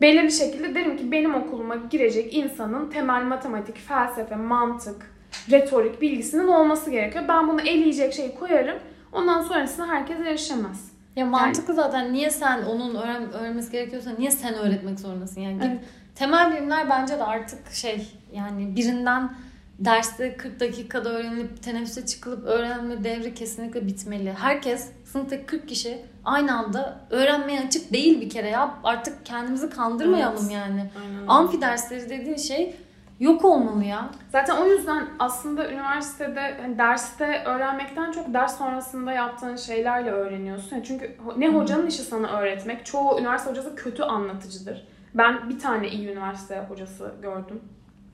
Belirli 0.00 0.32
şekilde 0.32 0.74
derim 0.74 0.96
ki 0.96 1.12
benim 1.12 1.34
okuluma 1.34 1.76
girecek 1.76 2.34
insanın 2.34 2.90
temel 2.90 3.22
matematik, 3.22 3.76
felsefe, 3.76 4.36
mantık, 4.36 5.14
retorik 5.50 6.00
bilgisinin 6.00 6.48
olması 6.48 6.90
gerekiyor. 6.90 7.24
Ben 7.28 7.48
bunu 7.48 7.60
eleyecek 7.60 8.12
şeyi 8.12 8.34
koyarım. 8.34 8.78
Ondan 9.12 9.42
sonrasında 9.42 9.86
herkes 9.88 10.20
erişemez. 10.20 10.90
Ya 11.16 11.26
mantıklı 11.26 11.74
zaten 11.74 12.12
niye 12.12 12.30
sen 12.30 12.62
onun 12.62 12.94
öğren 12.94 13.32
öğrenmesi 13.32 13.72
gerekiyorsa 13.72 14.10
niye 14.18 14.30
sen 14.30 14.54
öğretmek 14.54 15.00
zorundasın? 15.00 15.40
Yani 15.40 15.58
Evet. 15.66 15.78
temel 16.14 16.52
bilimler 16.52 16.90
bence 16.90 17.18
de 17.18 17.24
artık 17.24 17.72
şey 17.72 18.08
yani 18.32 18.76
birinden 18.76 19.32
derste 19.78 20.36
40 20.36 20.60
dakikada 20.60 21.08
öğrenilip 21.10 21.62
teneffüse 21.62 22.06
çıkılıp 22.06 22.46
öğrenme 22.46 23.04
devri 23.04 23.34
kesinlikle 23.34 23.86
bitmeli. 23.86 24.32
Herkes 24.32 24.88
sınıftaki 25.04 25.46
40 25.46 25.68
kişi 25.68 25.98
aynı 26.24 26.58
anda 26.58 27.00
öğrenmeye 27.10 27.60
açık 27.60 27.92
değil 27.92 28.20
bir 28.20 28.30
kere 28.30 28.48
ya. 28.48 28.74
Artık 28.84 29.26
kendimizi 29.26 29.70
kandırmayalım 29.70 30.42
Evet. 30.42 30.52
yani. 30.52 30.90
Aynen. 31.02 31.26
Amfi 31.28 31.60
dersleri 31.60 32.10
dediğin 32.10 32.36
şey 32.36 32.76
yok 33.20 33.44
olmalı 33.44 33.84
ya. 33.84 34.10
Zaten 34.32 34.56
o 34.56 34.66
yüzden 34.66 35.08
aslında 35.18 35.72
üniversitede 35.72 36.56
hani 36.60 36.78
derste 36.78 37.42
öğrenmekten 37.44 38.12
çok 38.12 38.34
ders 38.34 38.58
sonrasında 38.58 39.12
yaptığın 39.12 39.56
şeylerle 39.56 40.10
öğreniyorsun. 40.10 40.76
Yani 40.76 40.84
Çünkü 40.84 41.16
ne 41.36 41.48
hocanın 41.48 41.86
işi 41.86 42.02
sana 42.02 42.40
öğretmek. 42.40 42.86
Çoğu 42.86 43.20
üniversite 43.20 43.50
hocası 43.50 43.76
kötü 43.76 44.02
anlatıcıdır. 44.02 44.88
Ben 45.14 45.48
bir 45.50 45.58
tane 45.58 45.88
iyi 45.88 46.08
üniversite 46.08 46.64
hocası 46.68 47.14
gördüm. 47.22 47.60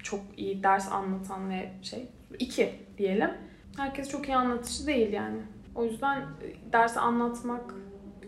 Çok 0.02 0.20
iyi 0.36 0.62
ders 0.62 0.92
anlatan 0.92 1.50
ve 1.50 1.72
şey. 1.82 2.08
iki 2.38 2.74
diyelim. 2.98 3.30
Herkes 3.76 4.10
çok 4.10 4.28
iyi 4.28 4.36
anlatıcı 4.36 4.86
değil 4.86 5.12
yani. 5.12 5.38
O 5.74 5.84
yüzden 5.84 6.20
e, 6.20 6.72
dersi 6.72 7.00
anlatmak 7.00 7.74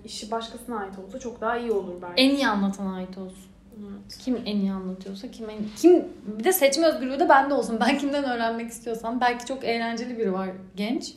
işi 0.04 0.30
başkasına 0.30 0.78
ait 0.78 0.98
olsa 0.98 1.18
çok 1.18 1.40
daha 1.40 1.56
iyi 1.56 1.72
olur 1.72 2.02
belki. 2.02 2.22
En 2.22 2.30
iyi 2.30 2.48
anlatana 2.48 2.94
ait 2.94 3.18
olsun. 3.18 3.47
Evet. 3.80 4.18
Kim 4.24 4.36
en 4.46 4.56
iyi 4.56 4.72
anlatıyorsa 4.72 5.30
kim 5.30 5.50
en 5.50 5.58
kim 5.76 6.04
bir 6.38 6.44
de 6.44 6.52
seçme 6.52 6.86
özgürlüğü 6.86 7.20
de 7.20 7.28
bende 7.28 7.54
olsun. 7.54 7.78
Ben 7.80 7.98
kimden 7.98 8.24
öğrenmek 8.24 8.70
istiyorsam 8.70 9.20
belki 9.20 9.46
çok 9.46 9.64
eğlenceli 9.64 10.18
biri 10.18 10.32
var 10.32 10.48
genç. 10.76 11.14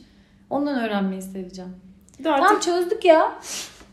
Ondan 0.50 0.80
öğrenmeyi 0.84 1.22
seveceğim. 1.22 1.76
Bir 2.18 2.24
de 2.24 2.30
artık 2.30 2.46
Tamam 2.46 2.60
çözdük 2.60 3.04
ya. 3.04 3.32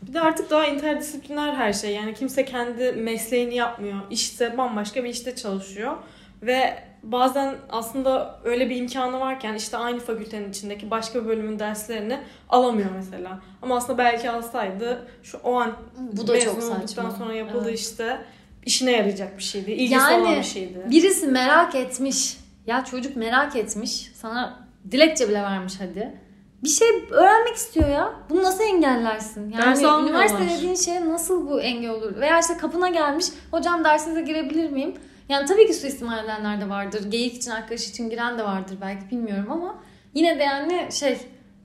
Bir 0.02 0.14
de 0.14 0.20
artık 0.20 0.50
daha 0.50 0.66
interdisipliner 0.66 1.54
her 1.54 1.72
şey. 1.72 1.94
Yani 1.94 2.14
kimse 2.14 2.44
kendi 2.44 2.92
mesleğini 2.92 3.54
yapmıyor. 3.54 3.96
İşte 4.10 4.58
bambaşka 4.58 5.04
bir 5.04 5.08
işte 5.08 5.36
çalışıyor. 5.36 5.96
Ve 6.42 6.78
bazen 7.02 7.54
aslında 7.70 8.40
öyle 8.44 8.70
bir 8.70 8.76
imkanı 8.76 9.20
varken 9.20 9.54
işte 9.54 9.76
aynı 9.76 9.98
fakültenin 10.00 10.50
içindeki 10.50 10.90
başka 10.90 11.26
bölümün 11.26 11.58
derslerini 11.58 12.20
alamıyor 12.48 12.88
mesela. 12.96 13.38
Ama 13.62 13.76
aslında 13.76 13.98
belki 13.98 14.30
alsaydı 14.30 15.06
şu 15.22 15.38
o 15.38 15.54
an 15.54 15.72
Bu 15.98 16.26
da 16.26 16.32
mezun 16.32 16.46
çok 16.46 16.56
olduktan 16.62 16.80
saçma. 16.86 17.10
sonra 17.10 17.34
yapıldığı 17.34 17.68
Evet. 17.68 17.80
işte 17.80 18.18
işine 18.66 18.92
yarayacak 18.92 19.38
bir 19.38 19.42
şeydi. 19.42 19.70
İlgisi 19.70 19.94
Yani 19.94 20.26
olan 20.26 20.36
bir 20.36 20.42
şeydi. 20.42 20.86
Birisi 20.90 21.26
merak 21.26 21.74
etmiş. 21.74 22.36
Ya 22.66 22.84
çocuk 22.84 23.16
merak 23.16 23.56
etmiş. 23.56 24.10
Sana 24.14 24.66
dilekçe 24.90 25.28
bile 25.28 25.42
vermiş 25.42 25.74
hadi. 25.80 26.18
Bir 26.62 26.68
şey 26.68 26.88
öğrenmek 27.10 27.54
istiyor 27.54 27.88
ya. 27.88 28.12
Bunu 28.30 28.42
nasıl 28.42 28.64
engellersin? 28.64 29.50
Yani 29.50 29.64
Ders 29.64 30.02
üniversite 30.02 30.56
dediğin 30.56 30.74
şeye 30.74 31.08
nasıl 31.08 31.48
bu 31.48 31.60
engel 31.60 31.90
olur? 31.90 32.20
Veya 32.20 32.40
işte 32.40 32.56
kapına 32.56 32.88
gelmiş. 32.88 33.26
Hocam 33.50 33.84
dersinize 33.84 34.20
girebilir 34.20 34.70
miyim? 34.70 34.94
Yani 35.28 35.46
tabii 35.46 35.66
ki 35.66 35.74
suistimal 35.74 36.24
edenler 36.24 36.60
de 36.60 36.68
vardır. 36.68 37.10
Geyik 37.10 37.34
için, 37.34 37.50
arkadaş 37.50 37.88
için 37.88 38.10
giren 38.10 38.38
de 38.38 38.44
vardır 38.44 38.76
belki 38.80 39.10
bilmiyorum 39.10 39.50
ama 39.50 39.74
yine 40.14 40.38
de 40.38 40.42
yani 40.42 40.88
şey 40.92 41.18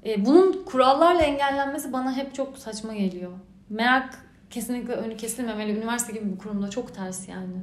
e, 0.06 0.26
bunun 0.26 0.64
kurallarla 0.66 1.22
engellenmesi 1.22 1.94
bana 1.94 2.16
hep 2.16 2.36
çok 2.36 2.58
saçma 2.58 2.94
geliyor. 2.94 3.32
Merak 3.70 4.25
kesinlikle 4.56 4.94
önü 4.94 5.18
kesilmemeli. 5.18 5.78
Üniversite 5.78 6.14
gibi 6.14 6.34
bir 6.34 6.38
kurumda 6.38 6.70
çok 6.70 6.96
ters 6.96 7.30
yani. 7.30 7.54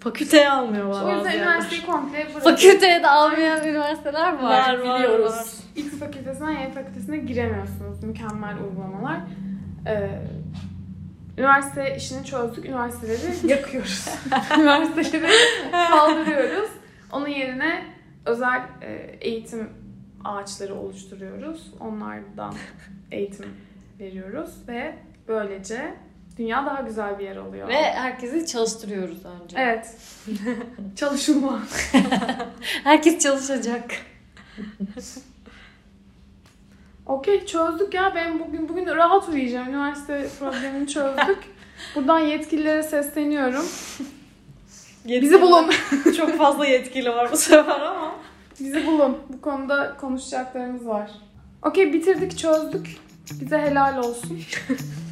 Fakülteye 0.00 0.50
almıyorlar 0.50 1.04
O 1.04 1.16
yüzden 1.16 1.38
üniversiteyi 1.38 1.86
komple 1.86 2.18
bırakıp 2.18 2.42
Fakülteye 2.42 3.02
de 3.02 3.08
almayan 3.08 3.66
üniversiteler 3.68 4.32
var. 4.32 4.42
Var, 4.42 4.78
var, 4.78 4.98
biliyoruz. 4.98 5.32
var. 5.32 5.44
X 5.76 5.98
fakültesinden 5.98 6.50
Y 6.50 6.72
fakültesine 6.72 7.16
giremiyorsunuz. 7.16 8.02
Mükemmel 8.02 8.56
uygulamalar. 8.64 9.20
Ee, 9.86 10.10
üniversite 11.38 11.96
işini 11.96 12.24
çözdük. 12.24 12.64
Üniversiteleri 12.64 13.46
yakıyoruz. 13.52 14.08
Üniversiteleri 14.58 15.32
kaldırıyoruz. 15.72 16.70
Onun 17.12 17.28
yerine 17.28 17.84
özel 18.26 18.62
e, 18.82 18.92
eğitim 19.20 19.70
ağaçları 20.24 20.74
oluşturuyoruz. 20.74 21.74
Onlardan 21.80 22.54
eğitim 23.10 23.46
veriyoruz 24.00 24.68
ve 24.68 24.94
böylece 25.28 25.94
dünya 26.36 26.66
daha 26.66 26.80
güzel 26.80 27.18
bir 27.18 27.24
yer 27.24 27.36
oluyor. 27.36 27.68
Ve 27.68 27.92
herkesi 27.92 28.46
çalıştırıyoruz 28.46 29.18
önce. 29.24 29.56
Evet. 29.58 29.96
Çalışılma. 30.96 31.62
Herkes 32.84 33.18
çalışacak. 33.18 33.84
Okey 37.06 37.46
çözdük 37.46 37.94
ya. 37.94 38.12
Ben 38.14 38.38
bugün 38.40 38.68
bugün 38.68 38.86
rahat 38.86 39.28
uyuyacağım. 39.28 39.68
Üniversite 39.68 40.28
problemini 40.38 40.88
çözdük. 40.88 41.38
Buradan 41.94 42.18
yetkililere 42.18 42.82
sesleniyorum. 42.82 43.64
Bizi 45.04 45.42
bulun. 45.42 45.70
Çok 46.16 46.38
fazla 46.38 46.66
yetkili 46.66 47.10
var 47.10 47.32
bu 47.32 47.36
sefer 47.36 47.80
ama. 47.80 48.14
Bizi 48.60 48.86
bulun. 48.86 49.18
Bu 49.28 49.40
konuda 49.40 49.96
konuşacaklarımız 49.96 50.86
var. 50.86 51.10
Okey 51.62 51.92
bitirdik, 51.92 52.38
çözdük. 52.38 52.96
Bize 53.40 53.58
helal 53.58 53.98
olsun. 53.98 54.40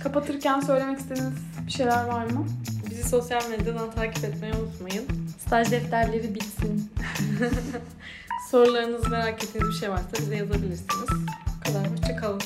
Kapatırken 0.02 0.60
söylemek 0.60 0.98
istediğiniz 0.98 1.34
bir 1.66 1.72
şeyler 1.72 2.04
var 2.04 2.24
mı? 2.24 2.46
Bizi 2.90 3.08
sosyal 3.08 3.50
medyadan 3.50 3.90
takip 3.90 4.24
etmeyi 4.24 4.54
unutmayın. 4.54 5.04
Staj 5.46 5.70
defterleri 5.70 6.34
bitsin. 6.34 6.92
Sorularınız 8.50 9.08
merak 9.08 9.44
ettiğiniz 9.44 9.70
bir 9.70 9.74
şey 9.74 9.90
varsa 9.90 10.12
bize 10.18 10.36
yazabilirsiniz. 10.36 11.08
Bu 11.56 11.64
kadar. 11.64 11.90
Hoşçakalın. 11.90 12.40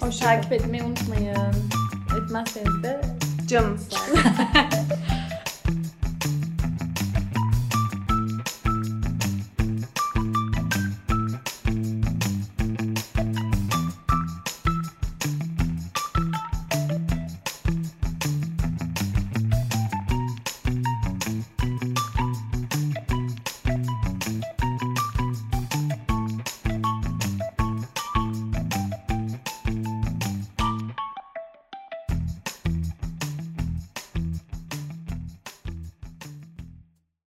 Hoşça 0.00 0.24
Takip 0.24 0.52
etmeyi 0.52 0.82
unutmayın. 0.82 1.54
Etmezseniz 2.22 2.82
de 2.82 3.00
Canınız 3.48 3.88
sağ 3.88 4.12
olun. 4.12 4.22